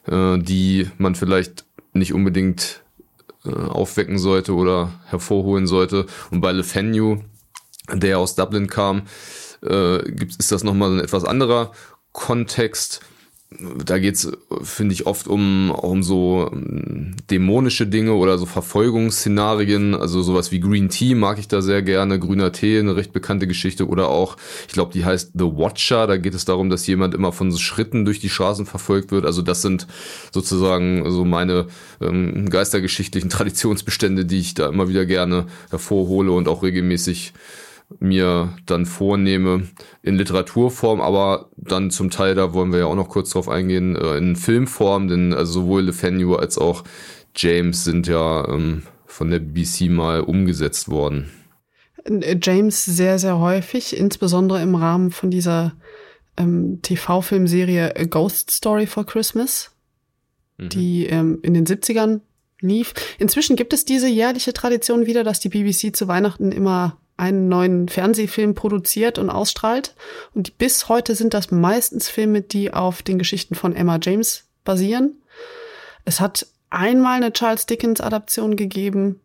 äh, 0.08 0.38
die 0.40 0.90
man 0.98 1.16
vielleicht 1.16 1.66
nicht 1.94 2.14
unbedingt 2.14 2.84
äh, 3.46 3.52
aufwecken 3.52 4.18
sollte 4.18 4.54
oder 4.54 4.92
hervorholen 5.06 5.68
sollte. 5.68 6.06
Und 6.32 6.42
bei 6.42 6.52
LeFanu, 6.52 7.22
der 7.92 8.20
aus 8.20 8.36
Dublin 8.36 8.68
kam, 8.68 9.04
äh, 9.62 10.00
gibt, 10.12 10.36
ist 10.38 10.52
das 10.52 10.64
nochmal 10.64 10.92
ein 10.92 11.04
etwas 11.04 11.26
anderer 11.26 11.72
Kontext 12.12 13.02
da 13.52 13.98
geht's, 13.98 14.32
finde 14.62 14.94
ich, 14.94 15.08
oft 15.08 15.28
um, 15.28 15.72
um 15.72 16.04
so 16.04 16.52
ähm, 16.54 17.16
dämonische 17.32 17.88
Dinge 17.88 18.14
oder 18.14 18.38
so 18.38 18.46
Verfolgungsszenarien. 18.46 19.96
Also 19.96 20.22
sowas 20.22 20.52
wie 20.52 20.60
Green 20.60 20.90
Tea 20.90 21.16
mag 21.16 21.40
ich 21.40 21.48
da 21.48 21.64
sehr 21.64 21.82
gerne. 21.82 22.20
Grüner 22.20 22.52
Tee, 22.52 22.78
eine 22.78 22.96
recht 22.96 23.12
bekannte 23.12 23.48
Geschichte. 23.48 23.88
Oder 23.88 24.10
auch, 24.10 24.38
ich 24.68 24.74
glaube, 24.74 24.94
die 24.94 25.04
heißt 25.04 25.32
The 25.34 25.46
Watcher. 25.46 26.06
Da 26.06 26.18
geht 26.18 26.36
es 26.36 26.46
darum, 26.46 26.70
dass 26.70 26.86
jemand 26.86 27.16
immer 27.16 27.32
von 27.32 27.52
so 27.52 27.58
Schritten 27.58 28.06
durch 28.06 28.20
die 28.20 28.30
Straßen 28.30 28.68
verfolgt 28.68 29.12
wird. 29.12 29.26
Also 29.26 29.42
das 29.42 29.64
sind 29.64 29.88
sozusagen 30.32 31.10
so 31.10 31.26
meine 31.26 31.66
ähm, 32.02 32.52
geistergeschichtlichen 32.52 33.30
Traditionsbestände, 33.32 34.26
die 34.26 34.40
ich 34.40 34.54
da 34.54 34.70
immer 34.70 34.90
wieder 34.90 35.08
gerne 35.08 35.48
hervorhole 35.72 36.32
und 36.32 36.48
auch 36.48 36.62
regelmäßig 36.62 37.34
mir 38.00 38.56
dann 38.66 38.86
vornehme 38.86 39.68
in 40.04 40.16
Literaturform, 40.16 41.02
aber 41.02 41.50
dann 41.58 41.90
zum 41.90 42.10
Teil, 42.12 42.36
da 42.36 42.54
wollen 42.54 42.72
wir 42.72 42.80
ja 42.80 42.86
auch 42.86 42.96
noch 42.96 43.10
kurz 43.10 43.32
drauf 43.32 43.50
eingehen, 43.50 43.96
äh, 43.96 44.18
in 44.18 44.36
Filmform, 44.36 45.08
denn 45.08 45.34
also 45.34 45.62
sowohl 45.62 45.84
Le 45.84 45.94
Fanu 45.94 46.36
als 46.36 46.58
auch 46.58 46.84
James 47.36 47.84
sind 47.84 48.08
ja 48.08 48.48
ähm, 48.48 48.84
von 49.06 49.32
der 49.32 49.40
BBC 49.40 49.90
mal 49.90 50.22
umgesetzt 50.22 50.90
worden. 50.90 51.32
Äh, 52.04 52.38
James 52.42 52.86
sehr, 52.86 53.18
sehr 53.18 53.40
häufig, 53.40 53.98
insbesondere 53.98 54.62
im 54.62 54.76
Rahmen 54.76 55.12
von 55.12 55.32
dieser 55.32 55.74
ähm, 56.38 56.82
TV-Filmserie 56.82 57.96
A 57.96 58.04
Ghost 58.06 58.52
Story 58.52 58.86
for 58.86 59.06
Christmas, 59.06 59.72
mhm. 60.58 60.70
die 60.70 61.06
ähm, 61.08 61.40
in 61.42 61.54
den 61.54 61.66
70ern 61.66 62.22
lief. 62.62 62.94
Inzwischen 63.18 63.56
gibt 63.56 63.74
es 63.74 63.86
diese 63.86 64.08
jährliche 64.08 64.54
Tradition 64.54 65.06
wieder, 65.06 65.24
dass 65.24 65.40
die 65.40 65.50
BBC 65.50 65.96
zu 65.96 66.08
Weihnachten 66.08 66.52
immer 66.52 66.98
einen 67.20 67.50
neuen 67.50 67.90
Fernsehfilm 67.90 68.56
produziert 68.56 69.20
und 69.20 69.30
ausstrahlt. 69.30 69.96
Und 70.34 70.58
bis 70.58 70.90
heute 70.90 71.16
sind 71.16 71.34
das 71.34 71.52
meistens 71.52 72.10
Filme, 72.10 72.42
die 72.42 72.74
auf 72.74 73.02
den 73.02 73.20
Geschichten 73.20 73.56
von 73.56 73.76
Emma 73.76 74.00
James 74.02 74.46
basieren. 74.64 75.22
Es 76.06 76.20
hat 76.20 76.48
einmal 76.70 77.18
eine 77.18 77.34
Charles 77.34 77.66
Dickens 77.66 78.02
Adaption 78.02 78.56
gegeben 78.56 79.20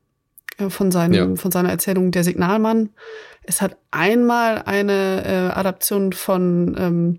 äh, 0.59 0.71
von, 0.71 0.91
seinem, 0.91 1.13
ja. 1.13 1.37
von 1.37 1.51
seiner 1.51 1.71
Erzählung 1.71 2.11
Der 2.11 2.25
Signalmann. 2.25 2.91
Es 3.43 3.63
hat 3.63 3.77
einmal 3.91 4.63
eine 4.65 5.25
äh, 5.25 5.59
Adaption 5.59 6.13
von 6.13 6.77
ähm, 6.79 7.19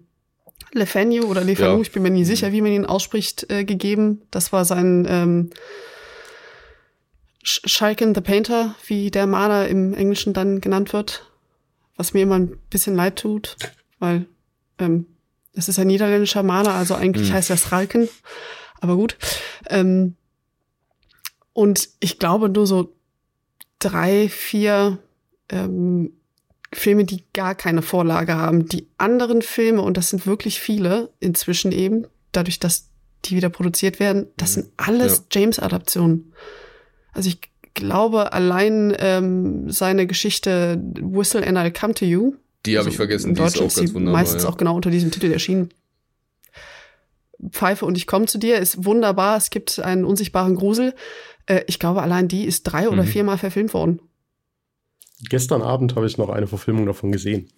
Le 0.73 0.86
Fanu 0.86 1.26
oder 1.26 1.43
Le 1.43 1.55
Fanu, 1.55 1.76
ja. 1.76 1.82
ich 1.82 1.91
bin 1.91 2.03
mir 2.03 2.09
nie 2.09 2.26
sicher, 2.26 2.51
wie 2.51 2.61
man 2.61 2.71
ihn 2.71 2.86
ausspricht, 2.86 3.49
äh, 3.49 3.63
gegeben. 3.63 4.23
Das 4.32 4.51
war 4.51 4.65
sein 4.65 5.05
ähm, 5.07 5.49
Schalken 7.46 8.16
the 8.16 8.22
Painter, 8.22 8.76
wie 8.88 9.12
der 9.12 9.28
Maler 9.28 9.68
im 9.68 9.93
Englischen 9.93 10.34
dann 10.34 10.62
genannt 10.62 10.93
wird. 10.93 11.32
Was 11.96 12.14
mir 12.14 12.24
immer 12.24 12.39
ein 12.39 12.58
bisschen 12.70 12.96
leid 12.96 13.18
tut, 13.18 13.56
weil 14.00 14.26
ähm, 14.80 15.06
es 15.54 15.70
ist 15.70 15.80
ein 15.80 15.88
niederländischer 15.88 16.43
Maler, 16.43 16.74
also 16.74 16.96
eigentlich 16.96 17.30
hm. 17.30 17.36
heißt 17.36 17.50
er 17.52 17.58
Schalken. 17.58 18.10
Aber 18.82 18.96
gut. 18.96 19.18
Ähm, 19.70 20.16
und 21.54 21.89
ich 22.02 22.20
glaube, 22.20 22.50
nur 22.50 22.68
so 22.68 22.93
drei, 23.80 24.28
vier 24.28 24.98
ähm, 25.50 26.12
Filme, 26.74 27.06
die 27.06 27.24
gar 27.32 27.56
keine 27.56 27.82
Vorlage 27.82 28.36
haben. 28.36 28.68
Die 28.68 28.88
anderen 28.98 29.41
Filme, 29.41 29.82
und 29.82 29.96
das 29.96 30.10
sind 30.10 30.28
wirklich 30.28 30.60
viele 30.60 31.14
inzwischen 31.20 31.72
eben, 31.72 32.08
dadurch, 32.34 32.60
dass 32.60 32.89
die 33.24 33.38
wieder 33.38 33.50
produziert 33.50 34.00
werden, 34.00 34.28
das 34.36 34.56
sind 34.56 34.72
alles 34.76 35.18
ja. 35.18 35.39
James-Adaptionen. 35.39 36.34
Also 37.16 37.30
ich 37.30 37.39
glaube, 37.74 38.34
allein 38.34 38.95
ähm, 38.99 39.70
seine 39.70 40.05
Geschichte 40.05 40.82
Whistle 41.01 41.45
and 41.45 41.57
I'll 41.57 41.72
Come 41.72 41.93
to 41.95 42.05
You. 42.05 42.36
Die 42.66 42.74
habe 42.74 42.80
also 42.80 42.89
ich 42.89 42.97
vergessen, 42.97 43.36
die 43.36 43.41
ist 43.41 43.57
auch 43.57 43.74
ganz 43.74 43.93
wunderbar. 43.93 44.22
Meistens 44.22 44.43
ja. 44.43 44.49
auch 44.49 44.57
genau 44.57 44.76
unter 44.76 44.91
diesem 44.91 45.11
Titel 45.11 45.32
erschienen. 45.32 45.70
Pfeife 47.49 47.86
und 47.86 47.97
ich 47.97 48.07
komme 48.07 48.26
zu 48.26 48.38
dir 48.38 48.57
ist 48.57 48.86
wunderbar. 48.86 49.38
Es 49.38 49.49
gibt 49.49 49.80
einen 49.80 50.05
unsichtbaren 50.05 50.55
Grusel. 50.55 50.93
Äh, 51.45 51.61
ich 51.68 51.80
glaube, 51.80 52.01
allein 52.01 52.28
die 52.28 52.45
ist 52.45 52.63
drei 52.63 52.89
oder 52.89 53.03
mhm. 53.03 53.07
viermal 53.07 53.38
verfilmt 53.38 53.74
worden. 53.74 53.99
Gestern 55.30 55.61
Abend 55.61 55.95
habe 55.95 56.07
ich 56.07 56.18
noch 56.18 56.30
eine 56.30 56.47
Verfilmung 56.47 56.86
davon 56.86 57.11
gesehen. 57.11 57.49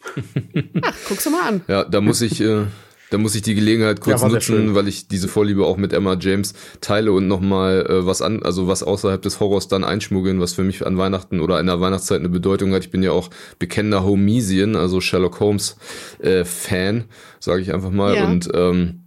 Ach, 0.84 0.96
guck's 1.08 1.28
mal 1.30 1.48
an. 1.48 1.62
Ja, 1.68 1.84
da 1.84 2.02
muss 2.02 2.22
ich, 2.22 2.40
äh, 2.42 2.66
da 3.10 3.18
muss 3.18 3.36
ich 3.36 3.42
die 3.42 3.56
Gelegenheit 3.56 4.02
kurz 4.02 4.22
ja, 4.22 4.28
nutzen, 4.28 4.76
weil 4.76 4.88
ich 4.88 5.08
diese 5.08 5.28
Vorliebe 5.28 5.66
auch 5.66 5.78
mit 5.78 5.94
Emma 5.94 6.18
James 6.20 6.54
teile 6.82 7.12
und 7.12 7.28
nochmal 7.28 7.86
äh, 7.88 8.06
was 8.06 8.22
an, 8.22 8.44
also 8.44 8.68
was 8.68 8.84
außerhalb 8.84 9.22
des 9.22 9.40
Horrors 9.40 9.68
dann 9.68 9.84
einschmuggeln, 9.84 10.40
was 10.40 10.54
für 10.54 10.64
mich 10.64 10.86
an 10.86 10.98
Weihnachten 10.98 11.40
oder 11.40 11.60
in 11.60 11.68
der 11.68 11.80
Weihnachtszeit 11.80 12.20
eine 12.20 12.30
Bedeutung 12.30 12.74
hat. 12.74 12.84
Ich 12.84 12.92
bin 12.92 13.04
ja 13.04 13.12
auch 13.12 13.30
bekennender 13.60 14.04
Homesian, 14.04 14.76
also 14.76 15.00
Sherlock 15.00 15.40
Holmes 15.40 15.78
äh, 16.20 16.44
Fan, 16.44 17.06
sage 17.40 17.62
ich 17.62 17.74
einfach 17.74 17.92
mal. 17.92 18.16
Ja. 18.16 18.26
Und 18.26 18.50
ähm, 18.54 19.04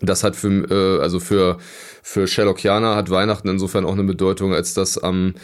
das 0.00 0.24
hat 0.24 0.36
für, 0.36 0.48
äh, 0.70 1.02
also 1.02 1.20
für, 1.20 1.58
für 2.02 2.26
Sherlockianer 2.26 2.96
hat 2.96 3.10
Weihnachten 3.10 3.48
insofern 3.48 3.84
auch 3.84 3.92
eine 3.92 4.04
Bedeutung, 4.04 4.54
als 4.54 4.74
dass 4.74 4.98
am 4.98 5.34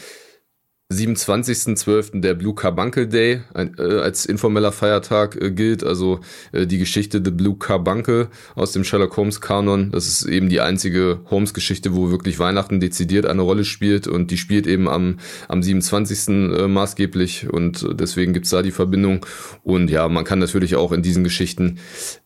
27.12. 0.93 2.21
der 2.21 2.35
Blue 2.35 2.55
Carbuncle 2.55 3.09
Day 3.09 3.43
äh, 3.55 3.83
als 3.83 4.27
informeller 4.27 4.73
Feiertag 4.73 5.41
äh, 5.41 5.51
gilt. 5.51 5.85
Also 5.85 6.21
äh, 6.53 6.67
die 6.67 6.79
Geschichte 6.79 7.21
The 7.25 7.31
Blue 7.31 7.57
Carbuncle 7.59 8.29
aus 8.55 8.73
dem 8.73 8.85
Sherlock 8.85 9.17
Holmes 9.17 9.41
Kanon. 9.41 9.91
Das 9.91 10.07
ist 10.07 10.25
eben 10.25 10.49
die 10.49 10.61
einzige 10.61 11.21
Holmes-Geschichte, 11.31 11.95
wo 11.95 12.11
wirklich 12.11 12.39
Weihnachten 12.39 12.81
dezidiert 12.81 13.27
eine 13.27 13.43
Rolle 13.43 13.65
spielt 13.65 14.07
und 14.07 14.31
die 14.31 14.39
spielt 14.39 14.67
eben 14.67 14.89
am, 14.89 15.19
am 15.49 15.63
27. 15.63 16.29
Äh, 16.29 16.69
maßgeblich 16.69 17.49
und 17.51 17.87
deswegen 17.99 18.33
gibt's 18.33 18.51
da 18.51 18.63
die 18.63 18.71
Verbindung. 18.71 19.25
Und 19.63 19.91
ja, 19.91 20.09
man 20.09 20.25
kann 20.25 20.39
natürlich 20.39 20.77
auch 20.77 20.93
in 20.93 21.03
diesen 21.03 21.25
Geschichten 21.25 21.79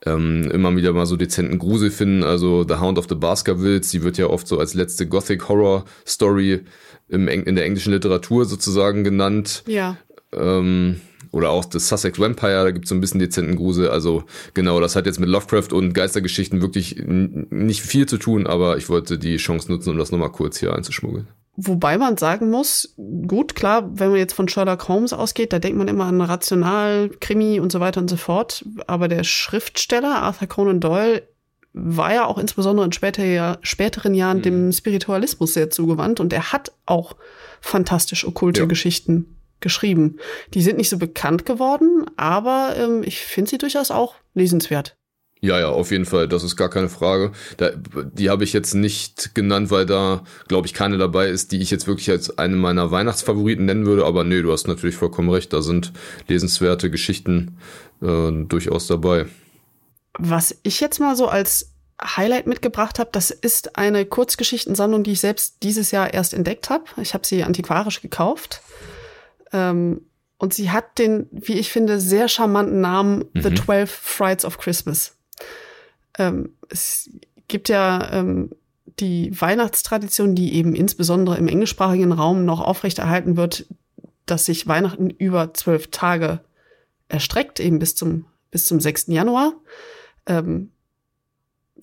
ähm, 0.04 0.50
immer 0.50 0.74
wieder 0.76 0.92
mal 0.92 1.06
so 1.06 1.16
dezenten 1.16 1.58
Grusel 1.58 1.90
finden. 1.90 2.22
Also 2.22 2.64
The 2.66 2.76
Hound 2.76 2.98
of 2.98 3.06
the 3.08 3.14
Baskervilles, 3.14 3.90
die 3.90 4.02
wird 4.02 4.18
ja 4.18 4.26
oft 4.26 4.46
so 4.46 4.58
als 4.58 4.74
letzte 4.74 5.06
Gothic 5.06 5.48
Horror 5.48 5.84
Story 6.06 6.60
im, 7.08 7.28
in 7.28 7.54
der 7.54 7.64
englischen 7.64 7.92
Literatur 7.92 8.44
sozusagen 8.44 9.04
genannt. 9.04 9.62
Ja. 9.66 9.96
Ähm, 10.32 11.00
oder 11.32 11.50
auch 11.50 11.64
das 11.64 11.88
Sussex 11.88 12.18
Vampire, 12.18 12.64
da 12.64 12.70
gibt 12.70 12.86
es 12.86 12.88
so 12.88 12.94
ein 12.94 13.00
bisschen 13.00 13.20
dezenten 13.20 13.56
Grusel. 13.56 13.90
Also 13.90 14.24
genau, 14.54 14.80
das 14.80 14.96
hat 14.96 15.06
jetzt 15.06 15.20
mit 15.20 15.28
Lovecraft 15.28 15.72
und 15.72 15.92
Geistergeschichten 15.92 16.62
wirklich 16.62 17.02
nicht 17.06 17.82
viel 17.82 18.06
zu 18.06 18.16
tun, 18.16 18.46
aber 18.46 18.78
ich 18.78 18.88
wollte 18.88 19.18
die 19.18 19.36
Chance 19.36 19.70
nutzen, 19.70 19.90
um 19.90 19.98
das 19.98 20.10
nochmal 20.10 20.30
kurz 20.30 20.58
hier 20.58 20.74
einzuschmuggeln. 20.74 21.28
Wobei 21.58 21.96
man 21.96 22.18
sagen 22.18 22.50
muss, 22.50 22.94
gut, 23.26 23.54
klar, 23.54 23.90
wenn 23.98 24.10
man 24.10 24.18
jetzt 24.18 24.34
von 24.34 24.46
Sherlock 24.46 24.88
Holmes 24.88 25.14
ausgeht, 25.14 25.54
da 25.54 25.58
denkt 25.58 25.78
man 25.78 25.88
immer 25.88 26.04
an 26.04 26.20
Rational, 26.20 27.10
Krimi 27.20 27.60
und 27.60 27.72
so 27.72 27.80
weiter 27.80 28.00
und 28.00 28.10
so 28.10 28.16
fort. 28.16 28.64
Aber 28.86 29.08
der 29.08 29.24
Schriftsteller 29.24 30.22
Arthur 30.22 30.48
Conan 30.48 30.80
Doyle 30.80 31.22
war 31.78 32.14
ja 32.14 32.24
auch 32.24 32.38
insbesondere 32.38 32.86
in 32.86 32.92
später, 32.92 33.58
späteren 33.62 34.14
Jahren 34.14 34.38
mhm. 34.38 34.42
dem 34.42 34.72
Spiritualismus 34.72 35.54
sehr 35.54 35.70
zugewandt 35.70 36.18
und 36.20 36.32
er 36.32 36.52
hat 36.52 36.72
auch 36.86 37.16
fantastisch 37.60 38.26
okkulte 38.26 38.62
ja. 38.62 38.66
Geschichten 38.66 39.36
geschrieben. 39.60 40.18
Die 40.54 40.62
sind 40.62 40.78
nicht 40.78 40.88
so 40.88 40.98
bekannt 40.98 41.44
geworden, 41.44 42.06
aber 42.16 42.74
ähm, 42.78 43.02
ich 43.04 43.20
finde 43.20 43.50
sie 43.50 43.58
durchaus 43.58 43.90
auch 43.90 44.14
lesenswert. 44.34 44.96
Ja, 45.42 45.60
ja, 45.60 45.68
auf 45.68 45.90
jeden 45.90 46.06
Fall, 46.06 46.28
das 46.28 46.42
ist 46.42 46.56
gar 46.56 46.70
keine 46.70 46.88
Frage. 46.88 47.32
Da, 47.58 47.70
die 48.10 48.30
habe 48.30 48.42
ich 48.42 48.54
jetzt 48.54 48.74
nicht 48.74 49.34
genannt, 49.34 49.70
weil 49.70 49.84
da, 49.84 50.24
glaube 50.48 50.66
ich, 50.66 50.72
keine 50.72 50.96
dabei 50.96 51.28
ist, 51.28 51.52
die 51.52 51.60
ich 51.60 51.70
jetzt 51.70 51.86
wirklich 51.86 52.10
als 52.10 52.38
eine 52.38 52.56
meiner 52.56 52.90
Weihnachtsfavoriten 52.90 53.66
nennen 53.66 53.84
würde. 53.84 54.06
Aber 54.06 54.24
nee, 54.24 54.40
du 54.40 54.50
hast 54.50 54.66
natürlich 54.66 54.96
vollkommen 54.96 55.28
recht, 55.28 55.52
da 55.52 55.60
sind 55.60 55.92
lesenswerte 56.26 56.90
Geschichten 56.90 57.58
äh, 58.00 58.32
durchaus 58.48 58.86
dabei. 58.86 59.26
Was 60.18 60.56
ich 60.62 60.80
jetzt 60.80 60.98
mal 60.98 61.16
so 61.16 61.28
als 61.28 61.72
Highlight 62.02 62.46
mitgebracht 62.46 62.98
habe, 62.98 63.10
das 63.12 63.30
ist 63.30 63.76
eine 63.76 64.04
Kurzgeschichtensammlung, 64.04 65.02
die 65.02 65.12
ich 65.12 65.20
selbst 65.20 65.62
dieses 65.62 65.90
Jahr 65.90 66.12
erst 66.12 66.34
entdeckt 66.34 66.68
habe. 66.70 66.84
Ich 67.00 67.14
habe 67.14 67.26
sie 67.26 67.42
antiquarisch 67.42 68.02
gekauft. 68.02 68.60
Ähm, 69.52 70.02
und 70.38 70.52
sie 70.52 70.70
hat 70.70 70.98
den, 70.98 71.28
wie 71.30 71.54
ich 71.54 71.72
finde, 71.72 71.98
sehr 72.00 72.28
charmanten 72.28 72.80
Namen 72.80 73.24
mhm. 73.32 73.42
The 73.42 73.54
Twelve 73.54 73.86
Frights 73.86 74.44
of 74.44 74.58
Christmas. 74.58 75.16
Ähm, 76.18 76.54
es 76.68 77.08
gibt 77.48 77.68
ja 77.68 78.12
ähm, 78.12 78.50
die 78.98 79.38
Weihnachtstradition, 79.38 80.34
die 80.34 80.54
eben 80.54 80.74
insbesondere 80.74 81.38
im 81.38 81.48
englischsprachigen 81.48 82.12
Raum 82.12 82.44
noch 82.44 82.60
aufrechterhalten 82.60 83.36
wird, 83.36 83.66
dass 84.26 84.44
sich 84.44 84.66
Weihnachten 84.66 85.10
über 85.10 85.54
zwölf 85.54 85.90
Tage 85.90 86.40
erstreckt, 87.08 87.60
eben 87.60 87.78
bis 87.78 87.94
zum, 87.94 88.26
bis 88.50 88.66
zum 88.66 88.80
6. 88.80 89.06
Januar. 89.08 89.54
Ähm, 90.26 90.70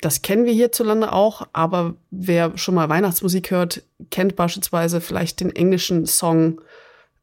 das 0.03 0.21
kennen 0.21 0.45
wir 0.45 0.53
hierzulande 0.53 1.13
auch, 1.13 1.47
aber 1.53 1.95
wer 2.11 2.57
schon 2.57 2.75
mal 2.75 2.89
Weihnachtsmusik 2.89 3.51
hört, 3.51 3.83
kennt 4.09 4.35
beispielsweise 4.35 4.99
vielleicht 4.99 5.39
den 5.39 5.55
englischen 5.55 6.05
Song 6.05 6.61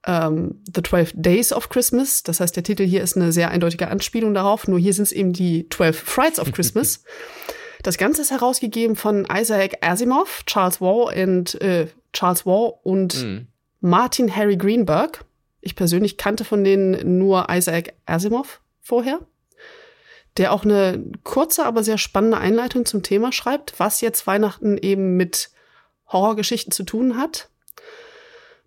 ähm, 0.06 0.62
The 0.74 0.80
Twelve 0.80 1.12
Days 1.14 1.52
of 1.52 1.68
Christmas. 1.68 2.22
Das 2.22 2.40
heißt, 2.40 2.56
der 2.56 2.62
Titel 2.62 2.84
hier 2.84 3.02
ist 3.02 3.16
eine 3.16 3.32
sehr 3.32 3.50
eindeutige 3.50 3.88
Anspielung 3.88 4.32
darauf, 4.34 4.66
nur 4.66 4.78
hier 4.78 4.94
sind 4.94 5.04
es 5.04 5.12
eben 5.12 5.32
die 5.32 5.68
Twelve 5.68 5.92
Frights 5.98 6.40
of 6.40 6.52
Christmas. 6.52 7.04
das 7.82 7.98
Ganze 7.98 8.22
ist 8.22 8.30
herausgegeben 8.30 8.96
von 8.96 9.26
Isaac 9.30 9.76
Asimov, 9.82 10.42
Charles 10.46 10.80
Waugh 10.80 11.12
und 11.22 11.60
äh, 11.60 11.88
Charles 12.12 12.46
Waugh 12.46 12.78
und 12.82 13.22
mm. 13.22 13.46
Martin 13.80 14.34
Harry 14.34 14.56
Greenberg. 14.56 15.24
Ich 15.60 15.76
persönlich 15.76 16.16
kannte 16.16 16.44
von 16.44 16.64
denen 16.64 17.18
nur 17.18 17.48
Isaac 17.50 17.92
Asimov 18.06 18.60
vorher 18.80 19.20
der 20.36 20.52
auch 20.52 20.64
eine 20.64 21.04
kurze, 21.24 21.66
aber 21.66 21.82
sehr 21.82 21.98
spannende 21.98 22.38
Einleitung 22.38 22.86
zum 22.86 23.02
Thema 23.02 23.32
schreibt, 23.32 23.78
was 23.78 24.00
jetzt 24.00 24.26
Weihnachten 24.26 24.78
eben 24.78 25.16
mit 25.16 25.50
Horrorgeschichten 26.08 26.72
zu 26.72 26.84
tun 26.84 27.16
hat. 27.16 27.48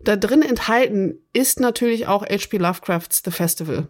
Da 0.00 0.16
drin 0.16 0.42
enthalten 0.42 1.18
ist 1.32 1.60
natürlich 1.60 2.06
auch 2.06 2.22
H.P. 2.22 2.58
Lovecrafts 2.58 3.22
The 3.24 3.30
Festival. 3.30 3.88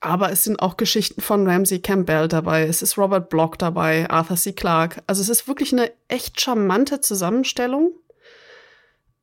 Aber 0.00 0.30
es 0.30 0.44
sind 0.44 0.60
auch 0.60 0.76
Geschichten 0.76 1.20
von 1.20 1.48
Ramsey 1.48 1.80
Campbell 1.80 2.28
dabei, 2.28 2.64
es 2.64 2.82
ist 2.82 2.98
Robert 2.98 3.30
Block 3.30 3.58
dabei, 3.58 4.08
Arthur 4.08 4.36
C. 4.36 4.52
Clarke. 4.52 5.02
Also 5.06 5.22
es 5.22 5.28
ist 5.28 5.48
wirklich 5.48 5.72
eine 5.72 5.90
echt 6.06 6.40
charmante 6.40 7.00
Zusammenstellung. 7.00 7.92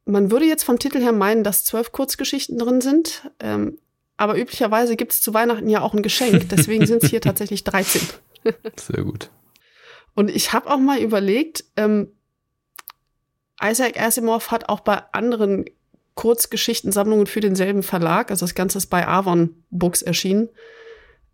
Man 0.06 0.32
würde 0.32 0.46
jetzt 0.46 0.64
vom 0.64 0.78
Titel 0.78 1.00
her 1.00 1.14
meinen, 1.14 1.44
dass 1.44 1.64
zwölf 1.64 1.92
Kurzgeschichten 1.92 2.58
drin 2.58 2.82
sind. 2.82 3.30
Ähm, 3.40 3.80
aber 4.18 4.38
üblicherweise 4.38 4.96
gibt 4.96 5.12
es 5.12 5.22
zu 5.22 5.34
Weihnachten 5.34 5.70
ja 5.70 5.82
auch 5.82 5.94
ein 5.94 6.04
Geschenk. 6.04 6.50
Deswegen 6.52 6.86
sind 6.86 7.04
es 7.04 7.10
hier 7.10 7.22
tatsächlich 7.22 7.64
13. 7.64 8.02
Sehr 8.76 9.04
gut. 9.04 9.30
Und 10.14 10.30
ich 10.30 10.54
habe 10.54 10.70
auch 10.70 10.78
mal 10.78 11.00
überlegt, 11.00 11.66
ähm, 11.76 12.12
Isaac 13.62 14.00
Asimov 14.00 14.52
hat 14.52 14.70
auch 14.70 14.82
bei 14.82 15.02
anderen 15.12 15.66
Kurzgeschichtensammlungen 16.16 17.28
für 17.28 17.42
denselben 17.42 17.84
Verlag, 17.84 18.32
also 18.32 18.46
das 18.46 18.56
Ganze 18.56 18.78
ist 18.78 18.88
bei 18.88 19.06
Avon 19.06 19.64
Books 19.70 20.02
erschienen. 20.02 20.50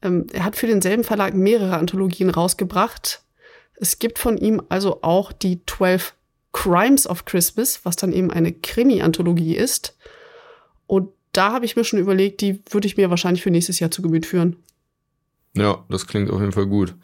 Ähm, 0.01 0.25
er 0.33 0.43
hat 0.43 0.55
für 0.55 0.67
denselben 0.67 1.03
Verlag 1.03 1.35
mehrere 1.35 1.77
Anthologien 1.77 2.31
rausgebracht. 2.31 3.23
Es 3.75 3.99
gibt 3.99 4.17
von 4.17 4.37
ihm 4.37 4.61
also 4.69 5.03
auch 5.03 5.31
die 5.31 5.63
12 5.65 6.15
Crimes 6.51 7.07
of 7.07 7.25
Christmas, 7.25 7.85
was 7.85 7.95
dann 7.95 8.11
eben 8.11 8.31
eine 8.31 8.51
Krimi-Anthologie 8.51 9.55
ist. 9.55 9.97
Und 10.87 11.09
da 11.31 11.53
habe 11.53 11.65
ich 11.65 11.75
mir 11.75 11.83
schon 11.83 11.99
überlegt, 11.99 12.41
die 12.41 12.61
würde 12.69 12.87
ich 12.87 12.97
mir 12.97 13.09
wahrscheinlich 13.09 13.43
für 13.43 13.51
nächstes 13.51 13.79
Jahr 13.79 13.91
zu 13.91 14.01
Gemüt 14.01 14.25
führen. 14.25 14.57
Ja, 15.55 15.83
das 15.89 16.07
klingt 16.07 16.29
auf 16.29 16.39
jeden 16.39 16.51
Fall 16.51 16.67
gut. 16.67 16.95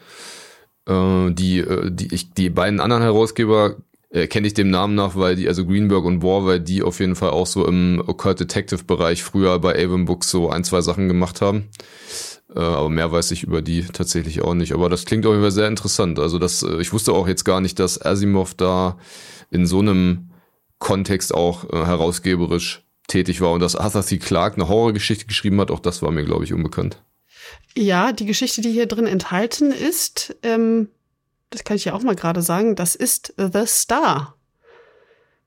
Äh, 0.87 1.31
die, 1.31 1.59
äh, 1.59 1.91
die, 1.91 2.13
ich, 2.13 2.33
die 2.33 2.49
beiden 2.49 2.79
anderen 2.79 3.03
Herausgeber 3.03 3.77
äh, 4.09 4.27
kenne 4.27 4.47
ich 4.47 4.53
dem 4.53 4.69
Namen 4.69 4.95
nach, 4.95 5.15
weil 5.15 5.35
die, 5.35 5.47
also 5.47 5.65
Greenberg 5.65 6.05
und 6.05 6.23
War, 6.23 6.45
weil 6.45 6.59
die 6.59 6.81
auf 6.81 6.99
jeden 6.99 7.15
Fall 7.15 7.31
auch 7.31 7.47
so 7.47 7.67
im 7.67 8.01
Occult 8.05 8.39
Detective 8.39 8.83
Bereich 8.83 9.23
früher 9.23 9.59
bei 9.59 9.75
Avon 9.83 10.05
Books 10.05 10.29
so 10.31 10.49
ein, 10.49 10.63
zwei 10.63 10.81
Sachen 10.81 11.07
gemacht 11.07 11.41
haben. 11.41 11.69
Äh, 12.55 12.59
aber 12.59 12.89
mehr 12.89 13.11
weiß 13.11 13.31
ich 13.31 13.43
über 13.43 13.61
die 13.61 13.83
tatsächlich 13.83 14.41
auch 14.41 14.53
nicht. 14.53 14.73
Aber 14.73 14.89
das 14.89 15.05
klingt 15.05 15.25
auf 15.25 15.33
jeden 15.33 15.43
Fall 15.43 15.51
sehr 15.51 15.67
interessant. 15.67 16.19
Also 16.19 16.39
das, 16.39 16.63
äh, 16.63 16.79
ich 16.79 16.93
wusste 16.93 17.13
auch 17.13 17.27
jetzt 17.27 17.43
gar 17.43 17.59
nicht, 17.59 17.79
dass 17.79 18.03
Asimov 18.03 18.53
da 18.53 18.97
in 19.51 19.65
so 19.65 19.79
einem 19.79 20.31
Kontext 20.79 21.33
auch 21.33 21.65
äh, 21.65 21.85
herausgeberisch 21.85 22.86
tätig 23.07 23.41
war 23.41 23.51
und 23.51 23.61
dass 23.61 23.75
Arthur 23.75 24.03
C. 24.03 24.17
Clarke 24.17 24.57
eine 24.57 24.67
Horrorgeschichte 24.67 25.25
geschrieben 25.25 25.59
hat, 25.61 25.71
auch 25.71 25.79
das 25.79 26.01
war 26.01 26.11
mir, 26.11 26.23
glaube 26.23 26.43
ich, 26.43 26.53
unbekannt. 26.53 27.01
Ja, 27.75 28.11
die 28.11 28.25
Geschichte, 28.25 28.61
die 28.61 28.71
hier 28.71 28.85
drin 28.85 29.07
enthalten 29.07 29.71
ist, 29.71 30.35
ähm, 30.43 30.89
das 31.49 31.63
kann 31.63 31.77
ich 31.77 31.85
ja 31.85 31.93
auch 31.93 32.03
mal 32.03 32.15
gerade 32.15 32.41
sagen, 32.41 32.75
das 32.75 32.95
ist 32.95 33.33
The 33.37 33.65
Star 33.65 34.35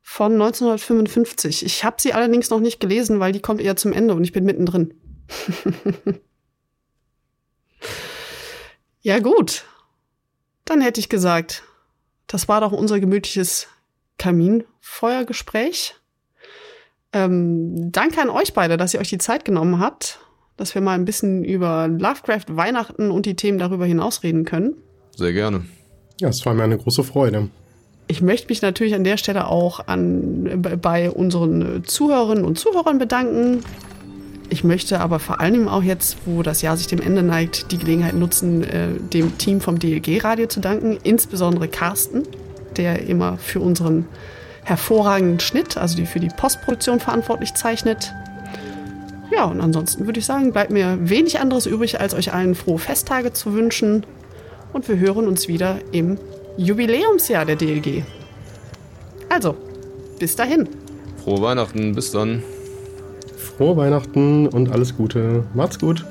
von 0.03 0.33
1955. 0.33 1.65
Ich 1.65 1.85
habe 1.85 1.97
sie 2.01 2.13
allerdings 2.13 2.51
noch 2.51 2.61
nicht 2.61 2.81
gelesen, 2.81 3.21
weil 3.21 3.33
die 3.33 3.41
kommt 3.41 3.61
eher 3.61 3.77
zum 3.77 3.93
Ende 3.93 4.15
und 4.15 4.25
ich 4.25 4.33
bin 4.33 4.45
mittendrin. 4.45 4.95
ja 9.03 9.19
gut, 9.19 9.65
dann 10.65 10.81
hätte 10.81 11.01
ich 11.01 11.09
gesagt, 11.09 11.63
das 12.27 12.49
war 12.49 12.61
doch 12.61 12.73
unser 12.73 12.99
gemütliches 13.01 13.69
Kaminfeuergespräch. 14.19 15.95
Ähm, 17.13 17.91
danke 17.91 18.21
an 18.21 18.31
euch 18.31 18.55
beide, 18.55 18.77
dass 18.77 18.95
ihr 18.95 19.01
euch 19.01 19.09
die 19.09 19.19
Zeit 19.19 19.45
genommen 19.45 19.81
habt, 19.81 20.21
dass 20.57 20.75
wir 20.75 20.83
mal 20.83 20.95
ein 20.95 21.05
bisschen 21.05 21.45
über 21.45 21.89
Lovecraft, 21.89 22.45
Weihnachten 22.49 23.11
und 23.11 23.27
die 23.27 23.35
Themen 23.35 23.59
darüber 23.59 23.87
hinaus 23.87 24.23
reden 24.23 24.45
können. 24.45 24.75
Sehr 25.17 25.33
gerne. 25.33 25.65
Ja, 26.21 26.29
es 26.29 26.45
war 26.47 26.55
mir 26.55 26.65
eine 26.65 26.79
große 26.79 27.03
Freude. 27.03 27.49
Ich 28.07 28.23
möchte 28.23 28.49
mich 28.49 28.61
natürlich 28.61 28.95
an 28.95 29.05
der 29.05 29.17
Stelle 29.17 29.47
auch 29.47 29.87
an, 29.87 30.63
bei 30.83 31.11
unseren 31.11 31.85
Zuhörerinnen 31.85 32.45
und 32.45 32.59
Zuhörern 32.59 32.99
bedanken. 32.99 33.61
Ich 34.49 34.65
möchte 34.65 35.01
aber 35.01 35.21
vor 35.21 35.41
allem 35.41 35.69
auch 35.69 35.83
jetzt, 35.83 36.17
wo 36.27 36.43
das 36.43 36.61
Jahr 36.61 36.77
sich 36.77 36.89
dem 36.89 37.01
Ende 37.01 37.23
neigt, 37.23 37.71
die 37.71 37.79
Gelegenheit 37.79 38.15
nutzen, 38.15 38.65
äh, 38.65 38.89
dem 39.13 39.39
Team 39.39 39.61
vom 39.61 39.79
DLG-Radio 39.79 40.47
zu 40.47 40.59
danken, 40.59 40.99
insbesondere 41.05 41.69
Carsten, 41.69 42.25
der 42.77 43.07
immer 43.07 43.39
für 43.39 43.61
unseren 43.61 44.07
hervorragenden 44.71 45.41
Schnitt, 45.41 45.77
also 45.77 45.97
die 45.97 46.07
für 46.07 46.21
die 46.21 46.29
Postproduktion 46.29 47.01
verantwortlich 47.01 47.55
zeichnet. 47.55 48.14
Ja, 49.33 49.45
und 49.45 49.61
ansonsten 49.61 50.07
würde 50.07 50.21
ich 50.21 50.27
sagen, 50.27 50.53
bleibt 50.53 50.71
mir 50.71 50.97
wenig 51.01 51.41
anderes 51.41 51.66
übrig, 51.66 52.01
als 52.01 52.14
euch 52.14 52.33
allen 52.33 52.55
frohe 52.55 52.79
Festtage 52.79 53.33
zu 53.33 53.53
wünschen. 53.53 54.07
Und 54.73 54.89
wir 54.89 54.99
hören 54.99 55.27
uns 55.27 55.49
wieder 55.49 55.79
im 55.93 56.18
Jubiläumsjahr 56.57 57.45
der 57.45 57.57
DLG. 57.57 58.05
Also, 59.29 59.57
bis 60.18 60.37
dahin. 60.37 60.68
Frohe 61.23 61.43
Weihnachten, 61.43 61.95
bis 61.95 62.12
dann. 62.12 62.43
Frohe 63.37 63.77
Weihnachten 63.77 64.47
und 64.47 64.71
alles 64.71 64.97
Gute. 64.97 65.45
Macht's 65.55 65.79
gut. 65.79 66.05